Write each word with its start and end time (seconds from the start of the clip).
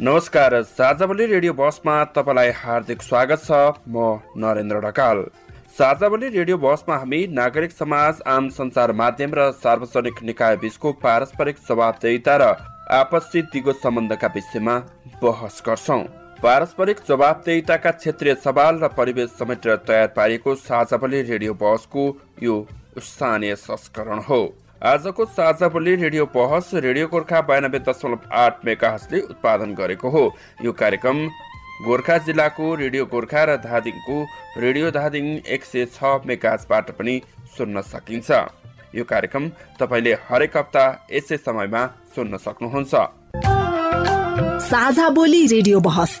नमस्कार 0.00 0.54
साझावली 0.62 1.24
रेडियो 1.26 1.52
बसमा 1.52 1.92
तपाईँलाई 2.16 2.50
हार्दिक 2.56 3.00
स्वागत 3.02 3.40
छ। 3.44 3.56
म 3.88 4.20
नरेन्द्र 4.38 4.80
ढकाल। 4.80 5.22
साझावली 5.78 6.28
रेडियो 6.28 6.56
बसमा 6.56 6.96
हामी 6.96 7.26
नागरिक 7.28 7.72
समाज 7.72 8.20
आम 8.28 8.48
सञ्चार 8.50 8.92
माध्यम 8.94 9.34
र 9.34 9.50
सार्वजनिक 9.58 10.22
निकाय 10.22 10.56
बीचको 10.56 10.92
पारस्परिक 11.02 11.56
जवाबदेहिता 11.68 12.36
र 12.36 12.52
आपसी 12.94 13.42
दिगो 13.50 13.72
सम्बन्धका 13.74 14.30
विषयमा 14.36 14.76
बहस 15.18 15.62
गर्छौँ। 15.66 16.00
पारस्परिक 16.38 17.02
जवाबदेहिताका 17.08 17.90
क्षेत्रीय 17.98 18.34
सवाल 18.46 18.78
र 18.78 18.94
परिवेश 18.94 19.34
समेटेर 19.34 19.76
तयार 19.82 20.14
पारिएको 20.14 20.54
साझावली 20.62 21.22
रेडियो 21.24 21.58
बसको 21.58 22.06
यो 22.42 22.56
स्थानीय 23.02 23.54
संस्करण 23.58 24.22
हो। 24.30 24.42
आजको 24.78 25.24
साझा 25.26 25.68
बोली 25.68 25.94
रेडियो 25.96 26.24
बहस 26.34 26.70
रेडियो 26.74 27.06
गोर्खा 27.08 27.40
बयानब्बे 27.42 27.78
दशमलव 27.78 28.28
आठ 28.32 28.64
मेगाहसले 28.64 29.20
उत्पादन 29.22 29.74
गरेको 29.74 30.08
हो। 30.08 30.22
यो 30.62 30.72
कार्यक्रम 30.72 31.18
गोर्खा 31.84 32.18
जिल्लाको 32.26 32.74
रेडियो 32.74 33.06
गोर्खा 33.06 33.42
र 33.44 33.56
धादिङको 33.58 34.16
रेडियो 34.56 34.90
धादिङ 34.90 35.26
एक 35.48 35.64
सय 35.64 35.84
छ 35.88 36.22
मेगाजबाट 36.26 36.90
पनि 36.94 37.14
सुन्न 37.58 37.82
सकिन्छ। 37.90 38.30
यो 38.94 39.04
कार्यक्रम 39.04 39.50
तपाईँले 39.80 40.14
हरेक 40.28 40.56
हप्ता 40.56 40.84
यसै 41.10 41.36
समयमा 41.38 41.82
सुन्न 42.14 42.36
सक्नुहुन्छ। 42.38 42.94
साझा 44.62 45.08
बोली 45.10 45.46
रेडियो 45.48 45.80
बहस 45.80 46.20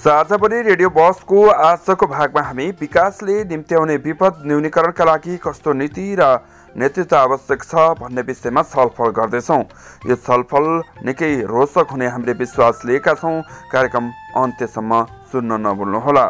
साझावली 0.00 0.60
रेडियो 0.62 0.88
बसको 0.90 1.40
आजको 1.60 2.06
भागमा 2.08 2.42
हामी 2.42 2.66
विकासले 2.80 3.34
निम्त्याउने 3.44 3.96
विपद 4.00 4.34
न्यूनीकरणका 4.46 5.04
लागि 5.04 5.36
कस्तो 5.44 5.72
नीति 5.76 6.04
र 6.16 6.28
नेतृत्व 6.72 7.16
आवश्यक 7.16 7.60
छ 7.62 7.84
भन्ने 8.00 8.22
विषयमा 8.24 8.62
छलफल 8.64 9.10
गर्दैछौँ। 9.12 9.60
यो 10.08 10.16
छलफल 10.16 10.66
निकै 11.04 11.30
रोचक 11.52 11.92
हुने 11.92 12.06
हामीले 12.08 12.32
विश्वास 12.40 12.80
लिएका 12.86 13.14
छौँ। 13.20 13.36
कार्यक्रम 13.68 14.08
अन्त्यसम्म 14.40 15.04
सुन्न 15.28 15.60
नभुल्नुहोला। 15.68 16.26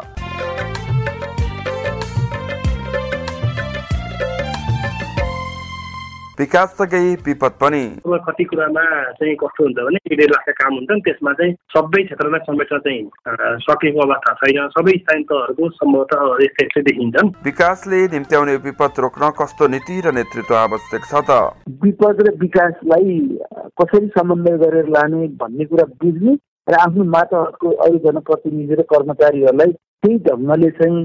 विकाससँगै 6.40 7.04
विपद 7.26 7.54
पनि। 7.60 7.82
कति 8.26 8.44
कुरामा 8.50 8.84
चाहिँ 9.18 9.34
कस्तो 9.40 9.64
हुन्छ 9.64 9.78
भने 9.86 9.98
डेढ 10.16 10.30
लाखका 10.30 10.52
काम 10.60 10.74
हुन्छन् 10.74 11.00
त्यसमा 11.06 11.32
चाहिँ 11.40 11.52
सबै 11.74 12.02
क्षेत्रलाई 12.04 12.40
समेट्न 12.48 12.78
चाहिँ 12.86 13.02
सकेको 13.66 14.00
अवस्था 14.06 14.32
छैन। 14.40 14.68
सबै 14.76 14.94
स्थानीय 15.00 15.24
तहहरूको 15.30 15.68
सम्भवतः 15.78 16.22
यस्तै 16.44 16.64
यस्तै 16.64 16.82
देखिन्छन्। 16.88 17.32
विकासले 17.44 18.00
निम्त्याउने 18.14 18.56
विपद 18.68 19.00
रोक्न 19.04 19.30
कस्तो 19.40 19.68
नीति 19.74 20.00
र 20.00 20.12
नेतृत्व 20.18 20.54
आवश्यक 20.56 21.02
छ 21.10 21.14
त? 21.28 21.30
विपद 21.84 22.16
र 22.24 22.34
विकासलाई 22.40 23.18
कसरी 23.80 24.08
समन्वय 24.16 24.56
गरेर 24.64 24.88
लाने 24.96 25.28
भन्ने 25.44 25.64
कुरा 25.72 25.84
बुझ्ने 26.00 26.34
र 26.70 26.74
आफ्नो 26.80 27.04
माताहरूको 27.16 27.68
अरू 27.84 27.98
जनप्रतिनिधि 28.06 28.74
र 28.80 28.82
कर्मचारीहरूलाई 28.88 29.72
त्यही 30.00 30.18
ढङ्गले 30.26 30.70
चाहिँ 30.80 30.98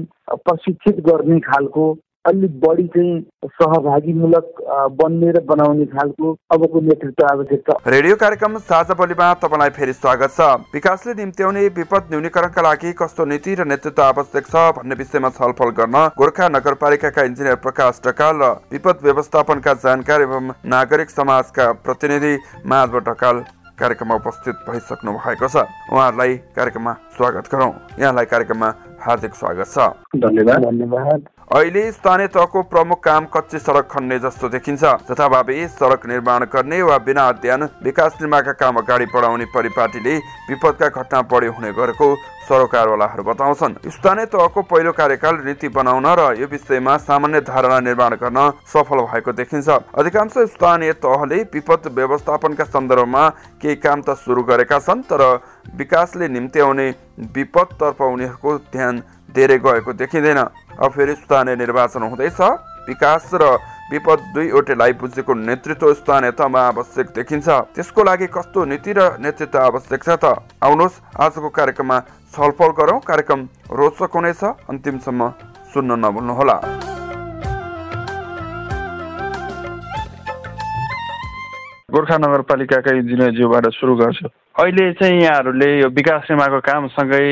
प्रशिक्षित 0.48 0.96
गर्ने 1.06 1.38
खालको 1.44 1.84
अलिक 2.26 2.58
बढी 2.60 2.86
चाहिँ 2.94 3.20
सहभागीमूलक 3.48 4.46
बन्ने 4.98 5.30
र 5.32 5.40
बनाउने 5.46 5.84
खालको 5.86 6.32
अबको 6.52 6.80
नेतृत्व 6.82 7.26
आवश्यक 7.26 7.60
छ। 7.62 7.76
रेडियो 7.86 8.16
कार्यक्रम 8.16 8.58
साझा 8.66 8.94
बोलीमा 8.94 9.32
तपाईँलाई 9.42 9.70
फेरि 9.76 9.92
स्वागत 9.94 10.30
छ। 10.34 10.40
विकासले 10.74 11.14
निम्त्याउने 11.14 11.66
विपद 11.76 12.08
न्यूनीकरणका 12.10 12.62
लागि 12.62 12.92
कस्तो 12.98 13.24
नीति 13.24 13.54
र 13.54 13.64
नेतृत्व 13.66 14.02
आवश्यक 14.02 14.46
छ 14.46 14.64
भन्ने 14.78 14.94
विषयमा 14.98 15.30
छलफल 15.38 15.70
गर्न 15.78 15.96
गोर्खा 16.18 16.48
नगरपालिकाका 16.50 17.22
इन्जिनियर 17.30 17.62
प्रकाश 17.62 18.00
ढकाल 18.06 18.34
र 18.42 18.50
विपद 18.72 19.06
व्यवस्थापनका 19.06 19.74
जानकार 19.86 20.22
एवं 20.22 20.50
नागरिक 20.66 21.10
समाजका 21.10 21.70
प्रतिनिधि 21.86 22.34
माधव 22.66 22.98
ढकाल 23.06 23.44
कार्यक्रममा 23.78 24.14
उपस्थित 24.16 24.66
भइसक्नु 24.66 25.12
भएको 25.14 25.48
छ। 25.48 25.62
उहाँहरूलाई 25.94 26.36
कार्यक्रममा 26.56 26.92
स्वागत 27.16 27.54
गरौँ। 27.54 27.72
यहाँलाई 28.00 28.24
कार्यक्रममा 28.26 28.74
हार्दिक 28.98 29.34
स्वागत 29.36 29.68
छ। 29.68 29.88
धन्यवाद। 30.18 30.64
धन्यवाद। 30.64 31.28
अहिले 31.48 31.90
स्थानीय 31.92 32.26
तहको 32.26 32.62
प्रमुख 32.64 32.98
काम 33.00 33.26
कच्ची 33.30 33.58
सडक 33.58 33.86
खन्ने 33.88 34.18
जस्तो 34.18 34.48
देखिन्छ। 34.50 34.82
जथाभावी 35.06 35.66
सडक 35.70 36.06
निर्माण 36.06 36.44
गर्ने 36.50 36.80
वा 36.82 36.96
बिना 36.98 37.26
अध्ययन 37.28 37.62
विकास 37.84 38.16
निर्माणका 38.20 38.52
काम 38.52 38.76
अगाडि 38.76 39.06
बढाउने 39.14 39.44
परिपाटीले 39.54 40.16
विपदका 40.50 40.88
घटना 40.90 41.22
बढी 41.22 41.46
हुने 41.46 41.70
गरेको 41.72 42.14
सरोकारवालाहरू 42.48 43.22
बताउँछन्। 43.22 43.78
स्थानीय 43.86 44.26
तहको 44.26 44.62
पहिलो 44.64 44.92
कार्यकाल 44.92 45.40
नीति 45.46 45.68
बनाउन 45.70 46.06
र 46.18 46.34
यो 46.34 46.46
विषयमा 46.50 46.96
सामान्य 47.06 47.40
धारणा 47.46 47.78
निर्माण 47.80 48.14
गर्न 48.18 48.50
सफल 48.66 49.06
भएको 49.06 49.32
देखिन्छ। 49.32 49.68
अधिकांश 49.94 50.38
स्थानीय 50.50 50.92
तहले 50.98 51.42
विपद 51.54 51.92
व्यवस्थापनका 51.94 52.64
सन्दर्भमा 52.66 53.28
केही 53.62 53.76
काम 53.78 54.02
त 54.02 54.18
सुरु 54.18 54.42
गरेका 54.44 54.78
छन् 54.80 55.06
तर 55.06 55.22
विकासले 55.78 56.28
निम्त्याउने 56.28 56.94
विपदतर्फ 57.34 58.00
उनीहरूको 58.02 58.58
ध्यान 58.72 59.02
धेरै 59.36 59.58
गएको 59.60 59.92
देखिँदैन। 59.92 60.40
अब 60.76 60.90
फेरि 60.90 61.14
स्थानीय 61.14 61.56
निर्वाचन 61.56 62.02
हुँदैछ। 62.02 62.40
विकास 62.88 63.30
र 63.34 63.44
विपद 63.86 64.20
दुईवटैलाई 64.34 64.92
बुझेको 64.98 65.34
नेतृत्व 65.36 65.92
स्थानीय 65.94 66.30
तहमा 66.34 66.60
आवश्यक 66.72 67.06
देखिन्छ। 67.14 67.48
त्यसको 67.74 68.02
लागि 68.02 68.26
कस्तो 68.26 68.64
नीति 68.64 68.92
र 68.96 69.00
नेतृत्व 69.20 69.58
आवश्यक 69.60 70.02
छ 70.02 70.08
त? 70.18 70.24
आउनुहोस् 70.58 71.00
आजको 71.14 71.48
कार्यक्रममा 71.52 71.98
छलफल 72.34 72.70
गरौँ। 72.78 72.98
कार्यक्रम 73.06 73.40
रोचक 73.70 74.10
हुनेछ। 74.10 74.42
अन्तिमसम्म 74.66 75.20
सुन्न 75.70 75.90
नभुल्नुहोला। 76.02 76.56
गोर्खा 81.86 82.16
नगरपालिकाका 82.18 82.90
इन्जिनियरज्यूबाट 82.96 83.66
सुरु 83.72 83.94
गर्छु। 83.96 84.26
अहिले 84.58 84.92
चाहिँ 84.98 85.22
यहाँहरूले 85.22 85.68
यो 85.80 85.88
विकास 85.94 86.26
निर्माणको 86.30 86.60
कामसँगै 86.60 87.26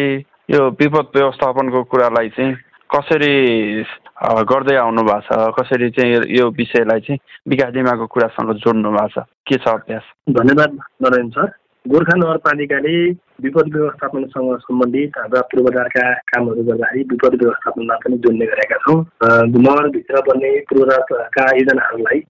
यो 0.50 0.60
विपद 0.80 1.06
व्यवस्थापनको 1.16 1.82
कुरालाई 1.88 2.28
चाहिँ 2.36 2.54
कसरी 2.90 3.34
गर्दै 4.50 4.76
आउनु 4.76 5.02
भएको 5.02 5.20
छ? 5.24 5.50
कसरी 5.56 5.90
चाहिँ 5.96 6.20
यो 6.36 6.48
विषयलाई 6.52 7.00
चाहिँ 7.00 7.18
विकास 7.48 7.74
निर्माणको 7.74 8.06
कुरासँग 8.12 8.52
जोड्नु 8.60 8.90
भएको 8.92 9.08
छ? 9.08 9.24
के 9.48 9.56
छ 9.56 9.68
अभ्यास? 9.68 10.04
धन्यवाद 10.30 10.78
नरेन्द्र 11.02 11.40
सर। 11.40 11.52
गोर्खा 11.84 12.16
नगरपालिकाले 12.16 12.94
विपद 13.44 13.66
व्यवस्थापनसँग 13.74 14.56
सम्बन्धित 14.60 15.18
हाम्रा 15.18 15.40
पूर्वाधारका 15.48 16.04
कामहरू 16.28 16.62
गर्दाखेरि 16.68 17.02
विपद 17.10 17.34
व्यवस्थापनमा 17.42 17.96
पनि 18.04 18.16
जोड्ने 18.24 18.46
गरेका 18.52 18.76
छौँ। 18.84 19.00
नगरभित्र 19.48 20.20
बन्ने 20.28 20.52
पूर्वाधारका 20.70 21.44
योजनाहरूलाई 21.56 22.20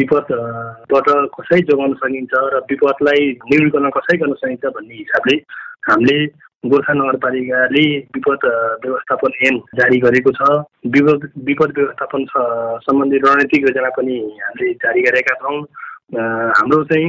विपदबाट 0.00 1.08
कसरी 1.36 1.60
जोगाउन 1.68 1.94
सकिन्छ 2.02 2.32
र 2.34 2.64
विपदलाई 2.72 3.30
न्यूनीकरण 3.48 3.90
कसरी 3.96 4.18
गर्न 4.18 4.34
सकिन्छ 4.42 4.64
भन्ने 4.76 4.94
हिसाबले 5.04 5.36
हामीले 5.88 6.18
गोर्खा 6.64 6.92
नगरपालिकाले 6.94 7.84
विपद 8.14 8.44
व्यवस्थापन 8.84 9.32
ऐन 9.46 9.58
जारी 9.78 9.98
गरेको 10.00 10.30
छ। 10.38 10.48
विपद 10.90 11.30
विपद 11.46 11.72
व्यवस्थापन 11.78 12.24
सम्बन्धी 12.86 13.18
रणनीतिक 13.18 13.62
योजना 13.62 13.90
पनि 13.96 14.16
हामीले 14.42 14.72
जारी 14.82 15.02
गरेका 15.02 15.34
छौँ। 15.42 15.60
हाम्रो 16.58 16.82
चाहिँ 16.90 17.08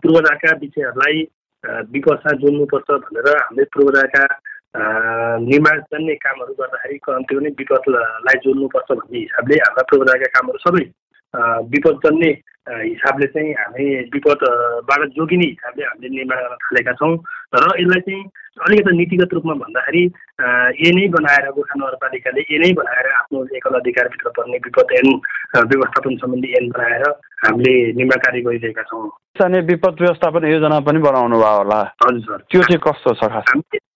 पूर्वजाका 0.00 0.50
विषयहरूलाई 0.62 1.22
विकासमा 1.92 2.32
जोड्नुपर्छ 2.40 2.90
भनेर 3.04 3.28
हामीले 3.36 3.64
पूर्वजाका 3.74 4.24
निर्माण 5.44 5.80
जन्ने 5.92 6.14
कामहरू 6.24 6.54
गर्दाखेरि 6.60 6.98
कम्ती 7.04 7.36
पनि 7.36 7.50
विपदलाई 7.60 8.38
जोड्नुपर्छ 8.44 8.90
भन्ने 8.92 9.18
हिसाबले 9.18 9.56
हाम्रा 9.64 9.82
पूर्वजाका 9.90 10.28
कामहरू 10.36 10.58
सबै 10.64 10.84
विपद 11.34 12.00
जन्ने 12.04 12.30
हिसाबले 12.62 13.26
चाहिँ 13.26 13.52
हामी 13.58 13.84
विपदबाट 14.14 15.00
जोगिने 15.16 15.46
हिसाबले 15.46 15.84
हामीले 15.84 16.08
निर्माण 16.16 16.38
गर्न 16.42 16.56
थालेका 16.62 16.92
छौँ। 17.00 17.14
र 17.54 17.64
यसलाई 17.80 18.00
चाहिँ 18.00 18.22
अलिकति 18.62 18.96
नीतिगत 18.96 19.32
रूपमा 19.34 19.54
भन्दाखेरि 19.62 20.02
ए 20.78 20.88
नै 20.94 21.06
बनाएर 21.08 21.50
गोर्खा 21.56 21.74
नगरपालिकाले 21.74 22.40
ए 22.40 22.58
नै 22.62 22.72
बनाएर 22.78 23.06
आफ्नो 23.12 23.44
एकल 23.56 23.74
अधिकारभित्र 23.80 24.30
पर्ने 24.36 24.58
विपद 24.66 24.92
ऐन 24.92 25.08
व्यवस्थापन 25.56 26.16
सम्बन्धी 26.22 26.52
ऐन 26.60 26.68
बनाएर 26.70 27.04
हामीले 27.44 27.74
निर्माण 27.98 28.18
कार्य 28.24 28.40
गरिरहेका 28.46 28.82
छौँ। 28.82 29.08
विपद 29.72 29.96
व्यवस्थापन 30.00 30.46
योजना 30.52 30.80
पनि 30.86 30.98
बनाउनु 31.08 31.36
भयो 31.40 31.56
होला। 31.56 31.80
हजुर 32.06 32.20
सर। 32.20 32.44
त्यो 32.50 32.62
चाहिँ 32.62 32.80
कस्तो 32.86 33.14
छ 33.14 33.32
खास? 33.32 33.46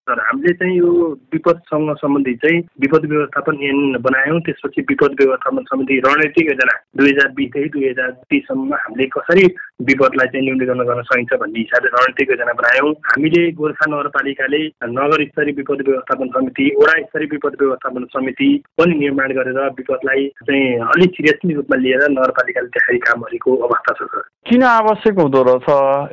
सर 0.07 0.19
हामीले 0.23 0.53
चाहिँ 0.59 0.75
यो 0.77 0.89
विपदसँग 1.33 1.93
सम्बन्धित 1.99 2.37
चाहिँ 2.43 2.59
विपद 2.81 3.05
व्यवस्थापन 3.11 3.55
ऐन 3.69 3.97
बनायौँ। 4.01 4.39
त्यसपछि 4.47 4.81
विपद 4.89 5.15
व्यवस्थापन 5.21 5.63
सम्बन्धी 5.69 5.99
रणनीतिक 6.05 6.45
योजना 6.49 6.75
दुई 6.97 7.09
हजार 7.11 7.31
बिसदेखि 7.37 7.69
दुई 7.69 7.89
हजार 7.89 8.11
तिससम्ममा 8.31 8.77
हामीले 8.83 9.07
कसरी 9.15 9.45
विपदलाई 9.89 10.27
चाहिँ 10.27 10.45
न्यूनीकरण 10.45 10.83
गर्न 10.89 11.01
सकिन्छ 11.09 11.33
भन्ने 11.41 11.59
हिसाबले 11.59 11.89
रणनीतिक 11.95 12.31
योजना 12.31 12.53
बनायौँ। 12.61 12.93
हामीले 13.09 13.41
गोर्खा 13.59 13.85
नगरपालिकाले 13.91 14.61
नगर 14.95 15.25
स्तरीय 15.27 15.53
विपद 15.59 15.83
व्यवस्थापन 15.89 16.27
समिति 16.37 16.69
वडा 16.79 16.95
स्तरीय 17.03 17.29
विपद 17.33 17.57
व्यवस्थापन 17.61 18.05
समिति 18.15 18.49
पनि 18.79 18.95
निर्माण 19.03 19.35
गरेर 19.39 19.59
विपदलाई 19.77 20.27
चाहिँ 20.47 20.65
अलिक 20.95 21.11
सिरियसली 21.19 21.53
रूपमा 21.59 21.81
लिएर 21.83 22.07
नगरपालिकाले 22.09 22.73
त्यसरी 22.77 22.97
काम 23.05 23.21
गरेको 23.27 23.55
अवस्था 23.67 23.93
छ 23.99 24.25
किन 24.47 24.63
आवश्यक 24.63 25.17
हुँदो 25.19 25.41
रहेछ? 25.43 25.67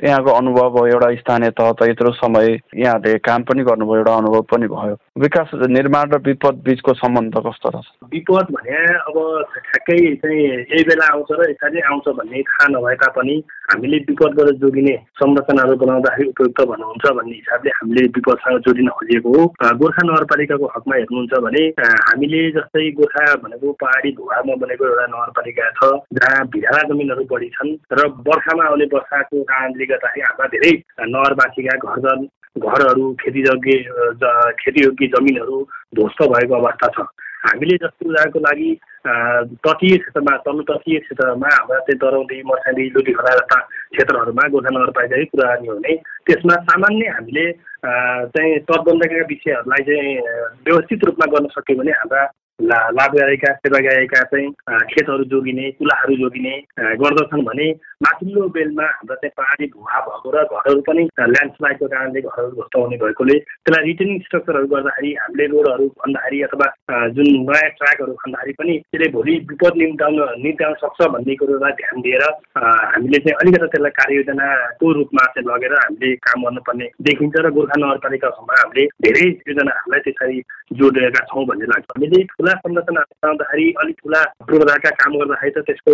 यहाँको 0.04 0.30
अनुभव 0.32 0.86
एउटा 0.86 1.08
स्थानीय 1.14 1.50
तह 1.58 1.70
त 1.78 1.86
यत्रो 1.88 2.10
समय 2.12 2.46
यहाँले 2.76 3.12
काम 3.22 3.42
पनि 3.46 3.62
गर्नुभयो 3.84 3.98
एउटा 3.98 4.14
अनुभव 4.14 4.40
पनि 4.50 4.66
भयो। 4.66 4.96
विकास 5.20 5.50
निर्माण 5.70 6.10
र 6.10 6.18
विपद 6.26 6.54
बिचको 6.64 6.92
सम्बन्ध 6.94 7.34
कस्तो 7.46 7.68
रहेछ? 7.68 7.86
विपद 8.12 8.46
भने 8.54 8.76
अब 8.96 9.16
ठ्याक्कै 9.54 9.98
चाहिँ 10.16 10.40
यही 10.40 10.82
बेला 10.84 11.06
आउँछ 11.12 11.30
र 11.30 11.50
यसरी 11.50 11.80
आउँछ 11.80 12.08
भन्ने 12.18 12.42
थाहा 12.42 12.68
नभए 12.68 12.94
तापनि 13.04 13.36
हामीले 13.64 13.98
विपदबाट 14.08 14.48
जोगिने 14.60 14.96
संरचनाहरू 15.20 15.76
बनाउँदाखेरि 15.76 16.28
उपयुक्त 16.28 16.60
भन्नुहुन्छ 16.64 17.12
भन्ने 17.18 17.34
हिसाबले 17.34 17.70
हामीले 17.70 18.02
विपदसँग 18.16 18.58
जोडिन 18.66 18.88
खोजेको 18.88 19.28
हो। 19.36 19.44
गोर्खा 19.80 20.02
नगरपालिकाको 20.08 20.66
हकमा 20.76 20.94
हेर्नुहुन्छ 20.96 21.34
भने 21.44 21.62
हामीले 21.78 22.40
जस्तै 22.58 22.90
गोर्खा 23.00 23.24
भनेको 23.44 23.72
पहाडी 23.84 24.10
भूभागमा 24.18 24.54
बनेको 24.64 24.84
एउटा 24.84 25.06
नगरपालिका 25.14 25.70
छ 25.78 25.92
जहाँ 26.20 26.46
भिराला 26.54 26.82
जमिनहरू 26.88 27.24
बढी 27.32 27.48
छन् 27.56 27.76
र 27.92 28.08
बर्खामा 28.28 28.64
आउने 28.64 28.86
वर्षाको 28.94 29.42
कारणले 29.42 29.86
गर्दाखेरि 29.86 30.26
हाम्रा 30.28 30.46
धेरै 30.54 30.72
नगरवासीका 31.14 31.76
घर 31.84 32.26
घरहरू 32.56 33.12
खेतीयोग्य 33.20 33.76
खेतीयोग्य 34.60 35.06
जमिनहरू 35.14 35.60
ध्वस्त 35.94 36.22
भएको 36.22 36.54
अवस्था 36.54 36.88
छ। 36.88 37.06
हामीले 37.44 37.76
जस्तो 37.76 38.08
उदाहरणको 38.08 38.40
लागि 38.40 38.70
तटीय 39.66 39.96
क्षेत्रमा 39.96 40.36
तल्लो 40.44 40.62
तटीय 40.70 40.98
क्षेत्रमा 40.98 41.48
हाम्रा 41.54 41.78
चाहिँ 41.78 41.98
दरौदी 42.04 42.40
मर्सादी 42.46 42.84
लुटीखोला 42.94 43.34
जस्ता 43.36 43.58
क्षेत्रहरूमा 43.92 44.48
गोर्खा 44.48 44.70
नगरपालिकाकै 44.76 45.24
कुरा 45.24 45.48
गर्ने 45.54 45.68
हो 45.68 45.74
भने 45.74 45.96
त्यसमा 46.26 46.54
सामान्य 46.70 47.10
हामीले 47.16 47.46
चाहिँ 48.32 48.58
तटबन्धका 48.70 49.26
विषयहरूलाई 49.28 49.82
चाहिँ 49.90 50.16
व्यवस्थित 50.64 51.04
रूपमा 51.04 51.26
गर्न 51.34 51.52
सक्यो 51.58 51.76
भने 51.82 51.92
हाम्रा 52.00 52.24
ला 52.62 52.78
लाभ 52.96 53.12
गरेका 53.12 53.52
सेवा 53.52 53.78
गरेका 53.84 54.22
चाहिँ 54.30 54.48
खेतहरू 54.90 55.24
जोगिने 55.26 55.70
चुलाहरू 55.78 56.16
जोगिने 56.16 56.54
गर्दछन् 57.02 57.44
भने 57.44 57.66
माथिल्लो 58.04 58.48
बेलमा 58.54 58.86
हाम्रा 58.86 59.16
चाहिँ 59.16 59.32
पहाडी 59.38 59.66
भुवा 59.74 60.00
भएको 60.06 60.30
र 60.34 60.42
घरहरू 60.44 60.80
पनि 60.88 61.02
ल्यान्डस्लाइडको 61.34 61.86
कारणले 61.94 62.20
घरहरू 62.20 62.66
हुने 62.74 62.96
भएकोले 63.02 63.36
त्यसलाई 63.38 63.84
रिटर्निङ 63.88 64.18
स्ट्रक्चरहरू 64.26 64.66
गर्दाखेरि 64.74 65.12
हामीले 65.20 65.46
रोडहरू 65.54 65.88
खन्दाखेरि 66.02 66.42
अथवा 66.48 66.68
जुन 67.16 67.28
नयाँ 67.48 67.70
ट्र्याकहरू 67.78 68.14
खन्दाखेरि 68.22 68.52
पनि 68.60 68.74
त्यसले 68.78 69.08
भोलि 69.16 69.34
विपद 69.50 69.78
निम्ताउन 69.82 70.18
निम्ताउन 70.44 70.74
सक्छ 70.82 71.08
भन्ने 71.14 71.34
कुरोलाई 71.42 71.72
ध्यान 71.80 72.00
दिएर 72.06 72.24
हामीले 72.58 73.18
चाहिँ 73.24 73.36
अलिकति 73.40 73.66
त्यसलाई 73.66 73.96
कार्ययोजनाको 74.00 74.92
रूपमा 74.98 75.24
चाहिँ 75.34 75.48
लगेर 75.48 75.74
हामीले 75.74 76.14
काम 76.28 76.44
गर्नुपर्ने 76.44 76.90
देखिन्छ 77.08 77.36
र 77.46 77.50
गोर्खा 77.58 77.80
नगरपालिकाहरूमा 77.84 78.60
हामीले 78.60 78.86
धेरै 79.06 79.26
योजनाहरूलाई 79.48 80.00
त्यसरी 80.08 80.38
जोडेका 80.74 81.20
छौँ 81.30 81.44
भन्ने 81.46 81.66
लाग्छ। 81.72 81.86
हामीले 81.94 82.22
ठुला 82.32 82.52
संरचना 82.64 83.00
बनाउँदाखेरि 83.00 83.66
अलिक 83.82 83.96
ठुला 84.02 84.22
पूर्वाधारका 84.48 84.90
काम 85.00 85.12
गर्दाखेरि 85.18 85.52
त 85.56 85.64
त्यसको 85.68 85.92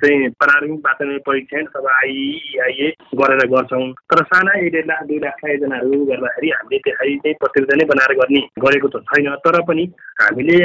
चाहिँ 0.00 0.28
प्रारम्भिक 0.40 0.80
वातावरण 0.86 1.18
परीक्षण 1.50 1.66
अथवा 1.66 1.92
आइआइए 1.98 2.88
गरेर 3.14 3.46
गर्छौँ। 3.50 3.92
तर 4.10 4.22
साना 4.24 4.52
एक 4.58 4.72
डेढ 4.72 4.86
लाख 4.86 5.02
दुई 5.06 5.18
लाखका 5.18 5.50
योजनाहरू 5.52 6.04
गर्दाखेरि 6.06 6.50
हामीले 6.50 6.78
त्यसरी 6.78 7.16
चाहिँ 7.18 7.34
प्रतियोजना 7.42 7.84
बनाएर 7.90 8.12
गर्ने 8.20 8.40
गरेको 8.64 8.88
त 8.88 9.02
छैन। 9.10 9.28
तर 9.44 9.60
पनि 9.66 9.84
हामीले 10.22 10.56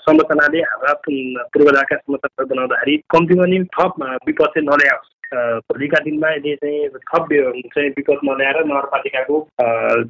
संरचनाले 0.00 0.60
हाम्रा 0.64 0.92
पूर्वाधारका 1.04 1.96
संरचनाहरू 1.96 2.48
बनाउँदाखेरि 2.54 2.96
कम्तीमा 3.12 3.46
नि 3.52 3.58
थप 3.76 3.92
विपद 4.26 4.46
चाहिँ 4.56 4.66
नल्याओस्। 4.68 5.08
भोलिका 5.30 5.98
दिनमा 6.04 6.28
यदि 6.30 6.54
चाहिँ 6.60 6.88
थप 6.90 7.28
चाहिँ 7.74 7.90
विपद 7.96 8.20
नल्याएर 8.24 8.58
नगरपालिकाको 8.66 9.36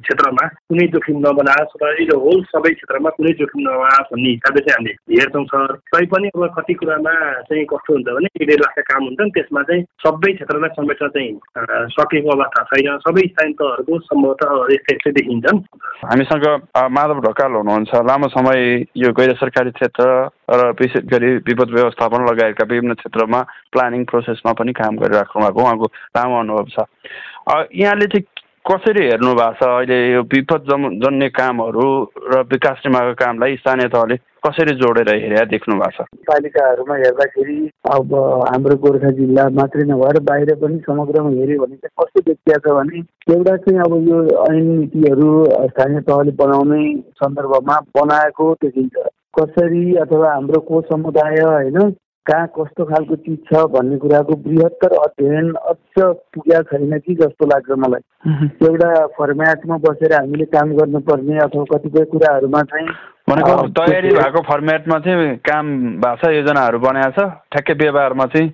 क्षेत्रमा 0.01 0.47
कुनै 0.47 0.87
जोखिम 0.93 1.17
नबनाओस् 1.27 1.77
र 1.83 1.93
यो 2.01 2.17
होल 2.19 2.43
सबै 2.51 2.71
क्षेत्रमा 2.73 3.09
कुनै 3.17 3.33
जोखिम 3.41 3.61
नबनाओस् 3.61 4.11
भन्ने 4.13 4.29
हिसाबले 4.31 4.61
चाहिँ 4.65 4.75
हामीले 4.77 5.21
हेर्छौँ 5.21 5.45
सर। 5.51 5.75
तैपनि 5.93 6.27
अब 6.35 6.47
कति 6.57 6.73
कुरामा 6.81 7.13
चाहिँ 7.47 7.65
कस्तो 7.71 7.93
हुन्छ 7.93 8.07
भने 8.17 8.29
एक 8.41 8.47
डेढ 8.49 8.61
लाखका 8.65 8.81
काम 8.89 9.03
हुन्छन् 9.05 9.33
त्यसमा 9.37 9.61
चाहिँ 9.69 9.83
सबै 10.05 10.33
क्षेत्रलाई 10.33 10.75
समेट्न 10.77 11.07
चाहिँ 11.07 11.31
सकेको 11.95 12.29
अवस्था 12.35 12.63
छैन। 12.71 12.97
सबै 13.05 13.27
स्थानीय 13.31 13.53
तहहरूको 13.61 13.99
सम्भवतः 14.09 14.51
यस्तै 14.73 15.11
देखिन्छन्। 15.21 15.63
हामीसँग 16.09 16.45
माधव 16.97 17.19
ढकाल 17.27 17.51
हुनुहुन्छ। 17.61 17.91
लामो 18.09 18.27
समय 18.35 18.59
यो 18.97 19.11
गैर 19.13 19.33
सरकारी 19.37 19.71
क्षेत्र 19.77 20.09
र 20.51 20.71
विशेष 20.79 21.03
गरी 21.07 21.29
विपद 21.47 21.69
व्यवस्थापन 21.73 22.25
लगायतका 22.27 22.65
विभिन्न 22.71 22.93
क्षेत्रमा 22.99 23.39
प्लानिङ 23.71 24.03
प्रोसेसमा 24.11 24.51
पनि 24.59 24.71
काम 24.73 24.97
गरिराख्नु 25.11 25.43
भएको 25.43 25.61
उहाँको 25.61 25.91
लामो 26.17 26.39
अनुभव 26.39 26.65
छ। 26.71 26.87
यहाँले 27.75 28.07
चाहिँ 28.07 28.25
कसरी 28.65 29.05
हेर्नु 29.05 29.33
भएको 29.35 29.53
छ? 29.59 29.67
अहिले 29.67 29.97
यो 30.11 30.21
विपद 30.31 30.65
जन्य 31.03 31.29
कामहरू 31.37 31.87
र 32.31 32.41
विकास 32.51 32.83
निर्माणको 32.85 33.13
कामलाई 33.21 33.55
स्थानीय 33.57 33.87
तहले 33.93 34.15
कसरी 34.45 34.73
जोडेर 34.75 35.09
हेरेर 35.13 35.45
देख्नु 35.49 35.75
भएको 35.77 36.03
छ? 36.03 36.07
पालिकाहरूमा 36.29 36.95
हेर्दाखेरि 36.95 37.57
अब 37.93 38.13
हाम्रो 38.49 38.75
गोर्खा 38.83 39.09
जिल्ला 39.17 39.47
मात्रै 39.57 39.83
नभएर 39.89 40.19
बाहिर 40.29 40.53
पनि 40.61 40.77
समग्रमा 40.85 41.29
हेऱ्यो 41.29 41.57
भने 41.61 41.75
चाहिँ 41.77 41.95
कस्तो 42.01 42.21
देखिया 42.29 42.57
छ 42.57 42.75
भने 42.77 43.01
एउटा 43.33 43.55
चाहिँ 43.65 43.79
अब 43.85 43.93
यो 44.09 44.19
ऐन 44.45 44.65
नीतिहरू 44.77 45.29
स्थानीय 45.73 46.01
तहले 46.09 46.31
बनाउने 46.43 46.83
सन्दर्भमा 47.21 47.79
बनाएको 47.97 48.53
देखिन्छ। 48.63 49.09
कसरी 49.39 49.83
अथवा 49.97 50.33
हाम्रो 50.33 50.59
को 50.69 50.81
समुदाय 50.87 51.41
होइन 51.41 51.77
कहाँ 52.25 52.47
कस्तो 52.55 52.85
खालको 52.85 53.15
चिज 53.25 53.37
छ 53.45 53.61
भन्ने 53.73 53.97
कुराको 53.97 54.35
बृहत्तर 54.41 54.93
अध्ययन 54.95 55.51
अझ 55.69 55.77
पुगेको 55.97 56.61
छैन 56.69 56.97
कि 56.99 57.15
जस्तो 57.21 57.45
लाग्छ 57.49 57.77
मलाई। 57.83 58.03
एउटा 58.67 58.89
फर्मेटमा 59.17 59.77
बसेर 59.85 60.13
हामीले 60.13 60.45
काम 60.53 60.75
गर्नुपर्ने 60.77 61.37
अथवा 61.45 61.63
कतिपय 61.71 62.05
कुराहरूमा 62.11 62.61
चाहिँ 62.71 62.87
भनेको 63.29 63.67
तयारी 63.79 64.09
भएको 64.13 64.41
फर्मेटमा 64.51 64.99
चाहिँ 64.99 65.35
काम 65.49 65.73
भएको 65.97 66.15
छ 66.21 66.33
योजनाहरू 66.33 66.79
बनाएको 66.79 67.11
छ। 67.17 67.27
ठ्याक्कै 67.51 67.73
व्यवहारमा 67.81 68.25
चाहिँ 68.35 68.53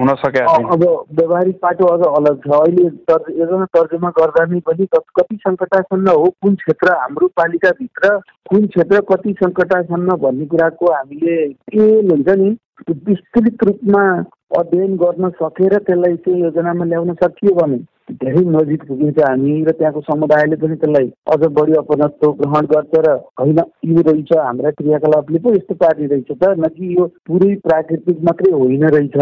हुन 0.00 0.14
सकेको 0.24 0.56
छैन। 0.56 0.66
अब 0.72 0.82
व्यवहारिक 1.20 1.56
पाटो 1.62 1.86
अझ 1.86 2.02
अलग 2.16 2.40
छ। 2.40 2.50
अहिले 2.56 2.88
तर 3.08 3.32
योजना 3.38 3.64
तर्जुमा 3.76 4.10
गर्दा 4.18 4.44
नै 4.52 4.60
पनि 4.66 4.86
कति 4.96 5.36
सङ्कटासम्म 5.46 6.10
हो 6.10 6.28
कुन 6.42 6.54
क्षेत्र 6.62 6.96
हाम्रो 7.00 7.26
पालिकाभित्र 7.36 8.18
कुन 8.50 8.66
क्षेत्र 8.66 9.00
कति 9.12 9.32
सङ्कटासम्म 9.42 10.16
भन्ने 10.22 10.46
कुराको 10.46 10.92
हामीले 10.92 11.42
के 11.74 11.90
हुन्छ 12.06 12.28
नि 12.28 12.56
विस्तृत 12.80 13.64
रूपमा 13.64 14.02
अध्ययन 14.58 14.96
गर्न 14.96 15.28
सकेर 15.28 15.76
त्यसलाई 15.78 16.16
चाहिँ 16.16 16.42
योजनामा 16.42 16.84
ल्याउन 16.84 17.12
सकियो 17.14 17.54
भने 17.54 17.76
धेरै 18.12 18.42
नजिक 18.44 18.84
पुगिन्छ 18.84 19.18
हामी 19.18 19.64
र 19.64 19.70
त्यहाँको 19.70 20.00
समुदायले 20.00 20.56
पनि 20.56 20.74
त्यसलाई 20.74 21.10
अझ 21.32 21.40
बढी 21.52 21.72
अपनत्व 21.72 22.30
ग्रहण 22.32 22.66
गर्छ 22.66 23.00
र 23.06 23.14
होइन 23.40 23.58
यो 23.84 24.02
रहेछ 24.10 24.32
हाम्रा 24.32 24.70
क्रियाकलापले 24.70 25.38
पो 25.38 25.54
यस्तो 25.54 25.74
पार्ने 25.74 26.06
रहेछ 26.06 26.30
त 26.32 26.54
न 26.58 26.68
कि 26.68 26.94
यो 26.98 27.06
पुरै 27.26 27.54
प्राकृतिक 27.54 28.22
मात्रै 28.22 28.52
होइन 28.52 28.84
रहेछ। 28.88 29.16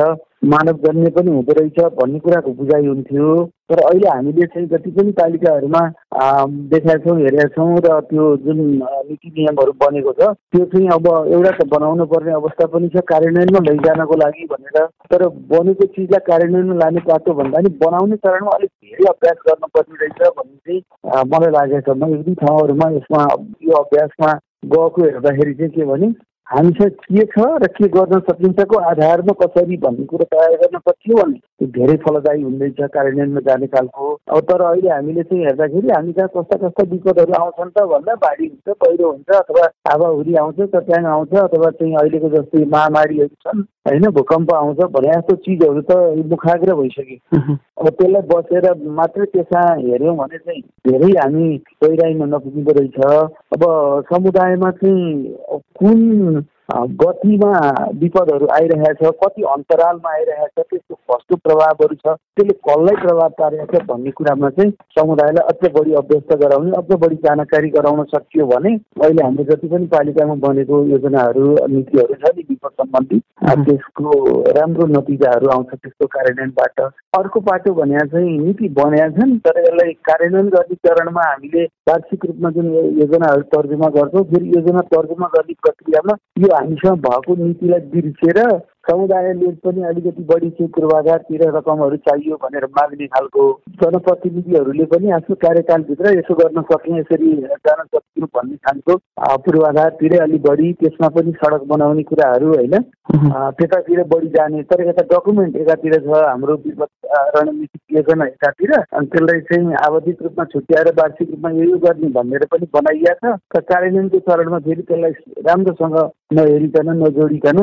मानव 0.44 0.78
जन्य 0.84 1.10
पनि 1.10 1.30
हुँदो 1.30 1.52
रहेछ 1.58 1.78
भन्ने 1.98 2.18
कुराको 2.20 2.52
बुझाइ 2.54 2.86
हुन्थ्यो। 2.86 3.28
तर 3.70 3.78
अहिले 3.80 4.08
हामीले 4.08 4.46
चाहिँ 4.46 4.66
जति 4.68 4.90
पनि 4.90 5.12
तालिकाहरूमा 5.18 5.80
देखाएका 6.72 6.96
छौँ 7.04 7.16
हेरेका 7.18 7.46
छौँ 7.54 7.76
र 7.84 8.00
त्यो 8.10 8.24
जुन 8.44 8.58
नीति 9.08 9.28
नियमहरू 9.38 9.72
बनेको 9.82 10.12
छ 10.12 10.28
त्यो 10.52 10.64
चाहिँ 10.74 10.88
अब 10.96 11.06
एउटा 11.32 11.50
त 11.50 11.66
बनाउनु 11.72 12.06
पर्ने 12.12 12.32
अवस्था 12.34 12.66
पनि 12.74 12.88
छ 12.88 13.04
कार्यान्वयनमा 13.12 13.60
लैजानको 13.68 14.16
लागि 14.24 14.44
भनेर। 14.52 14.84
तर 15.12 15.26
बनेको 15.54 15.86
चिजलाई 15.86 16.26
कार्यान्वयनमा 16.28 16.76
लाने 16.84 17.00
पाटो 17.08 17.34
भन्दा 17.40 17.60
नि 17.64 17.70
बनाउने 17.80 18.16
चरणमा 18.20 18.56
अलिक 18.58 18.70
धेरै 18.70 19.08
अभ्यास 19.12 19.38
गर्नुपर्ने 19.48 19.96
रहेछ 20.02 20.20
भन्ने 20.36 20.78
चाहिँ 20.80 21.24
मलाई 21.32 21.52
लागेको 21.56 21.94
छ। 21.94 21.96
म 21.96 22.12
एक 22.14 22.22
दुई 22.24 22.34
ठाउँहरूमा 22.44 22.90
यसमा 22.98 23.24
यो 23.64 23.82
अभ्यासमा 23.82 24.32
गएको 24.76 25.02
हेर्दाखेरि 25.04 25.54
चाहिँ 25.54 25.72
के 25.72 25.84
भने 25.86 26.12
हामीसँग 26.46 26.90
के 27.04 27.24
छ 27.24 27.44
र 27.62 27.66
के 27.76 27.88
गर्न 27.88 28.18
सकिन्छको 28.28 28.78
आधारमा 28.90 29.32
कसरी 29.42 29.76
भन्ने 29.84 30.04
कुरो 30.06 30.24
तयार 30.32 30.56
गर्न 30.62 30.78
सकियो 30.78 31.16
भने 31.16 31.66
धेरै 31.74 31.96
फलदायी 32.04 32.42
हुँदैछ 32.42 32.80
कार्यान्वयनमा 32.94 33.40
जाने 33.46 33.66
खालको। 33.66 34.12
अब 34.28 34.40
तर 34.50 34.62
अहिले 34.62 34.90
हामीले 34.90 35.22
चाहिँ 35.22 35.44
हेर्दाखेरि 35.44 35.88
हामी 35.88 36.12
कहाँ 36.12 36.28
कस्ता 36.36 36.56
कस्ता 36.62 36.82
विपदहरू 36.90 37.32
आउँछन् 37.40 37.70
त 37.70 37.86
भन्दा 37.92 38.14
बाढी 38.24 38.46
हुन्छ 38.46 38.76
पहिरो 38.76 39.10
हुन्छ 39.10 39.30
अथवा 39.36 39.66
हावाहुरी 39.88 40.34
आउँछ 40.42 40.60
चट्याङ 40.74 41.06
आउँछ 41.14 41.34
अथवा 41.44 41.70
चाहिँ 41.70 41.94
अहिलेको 41.96 42.28
जस्तै 42.36 42.64
महामारीहरू 42.76 43.34
छन् 43.44 43.64
होइन 43.88 44.04
भूकम्प 44.16 44.52
आउँछ 44.54 44.80
भने 44.92 45.12
जस्तो 45.12 45.36
चिजहरू 45.46 45.80
त 45.88 45.96
मुखाग्र 46.28 46.74
भइसक्यो। 46.74 47.56
अब 47.74 47.88
त्यसलाई 47.88 48.22
बसेर 48.28 48.66
मात्रै 48.98 49.26
त्यसमा 49.32 49.64
हेऱ्यौँ 49.80 50.16
भने 50.16 50.38
चाहिँ 50.38 50.60
धेरै 50.88 51.10
हामी 51.18 51.48
गहिराइमा 51.84 52.26
नपुगिँदो 52.26 52.72
रहेछ। 52.78 53.00
अब 53.54 53.64
समुदायमा 54.12 54.70
चाहिँ 54.80 55.58
कुन 55.80 56.33
गतिमा 56.68 57.52
विपदहरू 57.94 58.46
आइरहेको 58.54 58.94
छ 59.04 59.14
कति 59.22 59.42
अन्तरालमा 59.48 60.12
आइरहेको 60.12 60.62
छ 60.62 60.66
त्यसको 60.70 60.94
कस्तो 61.12 61.36
प्रभावहरू 61.44 61.96
छ 61.96 62.14
त्यसले 62.36 62.54
कसलाई 62.60 62.96
प्रभाव 63.02 63.34
पारेको 63.40 63.66
छ 63.72 63.82
भन्ने 63.86 64.10
कुरामा 64.10 64.50
चाहिँ 64.50 64.70
समुदायलाई 64.98 65.52
अझ 65.52 65.70
बढी 65.74 65.94
अभ्यस्त 65.94 66.32
गराउने 66.42 66.72
अझ 66.78 66.98
बढी 67.02 67.16
जानकारी 67.26 67.68
गराउन 67.70 68.02
सकियो 68.14 68.46
भने 68.46 68.74
अहिले 69.02 69.24
हाम्रो 69.24 69.44
जति 69.44 69.68
पनि 69.68 69.86
पालिकामा 69.94 70.34
बनेको 70.46 70.82
योजनाहरू 70.86 71.50
नीतिहरू 71.68 72.14
छ 72.14 72.32
नि 72.36 72.46
विपद 72.48 72.82
सम्बन्धी 72.82 73.20
त्यसको 73.64 74.16
राम्रो 74.56 74.86
नतिजाहरू 74.88 75.48
आउँछ 75.48 75.74
त्यसको 75.74 76.06
कार्यान्वयनबाट। 76.06 76.80
अर्को 77.18 77.40
पाटो 77.40 77.74
भने 77.74 78.06
चाहिँ 78.06 78.38
नीति 78.38 78.68
बनेका 78.78 79.08
छन् 79.18 79.36
तर 79.44 79.60
यसलाई 79.60 79.92
कार्यान्वयन 80.08 80.48
गर्ने 80.56 80.80
चरणमा 80.88 81.28
हामीले 81.28 81.64
वार्षिक 81.90 82.24
रूपमा 82.24 82.50
जुन 82.50 82.72
योजनाहरू 83.02 83.42
तर्जुमा 83.54 83.88
गर्छौँ 83.96 84.24
फेरि 84.32 84.52
योजना 84.56 84.80
तर्जुमा 84.94 85.30
गर्ने 85.36 85.54
प्रक्रियामा 85.62 86.16
यो 86.38 86.53
हामीसँग 86.54 87.02
भएको 87.06 87.36
नीतिलाई 87.36 87.80
बिर्सेर 87.92 88.38
समुदायले 88.84 89.50
पनि 89.64 89.82
अलिकति 89.82 90.22
बढी 90.30 90.48
चाहिँ 90.50 90.68
पूर्वाधारतिर 90.68 91.42
रकमहरू 91.56 91.96
चाहियो 92.08 92.36
भनेर 92.42 92.64
माग्ने 92.78 93.06
खालको 93.06 93.44
जनप्रतिनिधिहरूले 93.82 94.84
पनि 94.92 95.10
आफ्नो 95.18 95.36
कार्यकालभित्र 95.44 96.12
यसो 96.18 96.34
गर्न 96.34 96.62
सक्ने 96.72 96.98
यसरी 96.98 97.30
जान 97.68 97.80
सक्नु 97.86 98.26
भन्ने 98.36 98.56
खालको 98.66 98.96
पूर्वाधारतिरै 99.46 100.18
अलिक 100.18 100.42
बढी 100.42 100.72
त्यसमा 100.82 101.08
पनि 101.16 101.32
सडक 101.38 101.64
बनाउने 101.66 102.02
कुराहरू 102.02 102.52
होइन? 102.54 102.76
त्यतातिर 103.58 104.02
बढी 104.12 104.28
जाने 104.36 104.62
तर 104.68 104.86
यता 104.88 105.06
डकुमेन्ट 105.14 105.56
एकातिर 105.56 105.98
छ 106.00 106.22
हाम्रो 106.28 106.56
रणनीतिक 107.36 107.96
योजना 107.96 108.24
एकातिर 108.24 108.72
अनि 108.72 109.06
त्यसलाई 109.06 109.40
चाहिँ 109.40 109.74
आवधिक 109.86 110.22
रूपमा 110.22 110.44
छुट्याएर 110.44 110.88
वार्षिक 110.98 111.30
रूपमा 111.30 111.50
यो 111.50 111.78
गर्ने 111.84 112.08
भनेर 112.16 112.44
पनि 112.52 112.66
बनाइएको 112.74 113.36
छ। 113.36 113.62
कार्यान्वयनको 113.70 114.18
चरणमा 114.28 114.58
फेरि 114.66 114.82
त्यसलाई 114.82 115.12
राम्रोसँग 115.46 115.96
नहेरिकन 116.38 116.90
नजोडिकन 117.02 117.58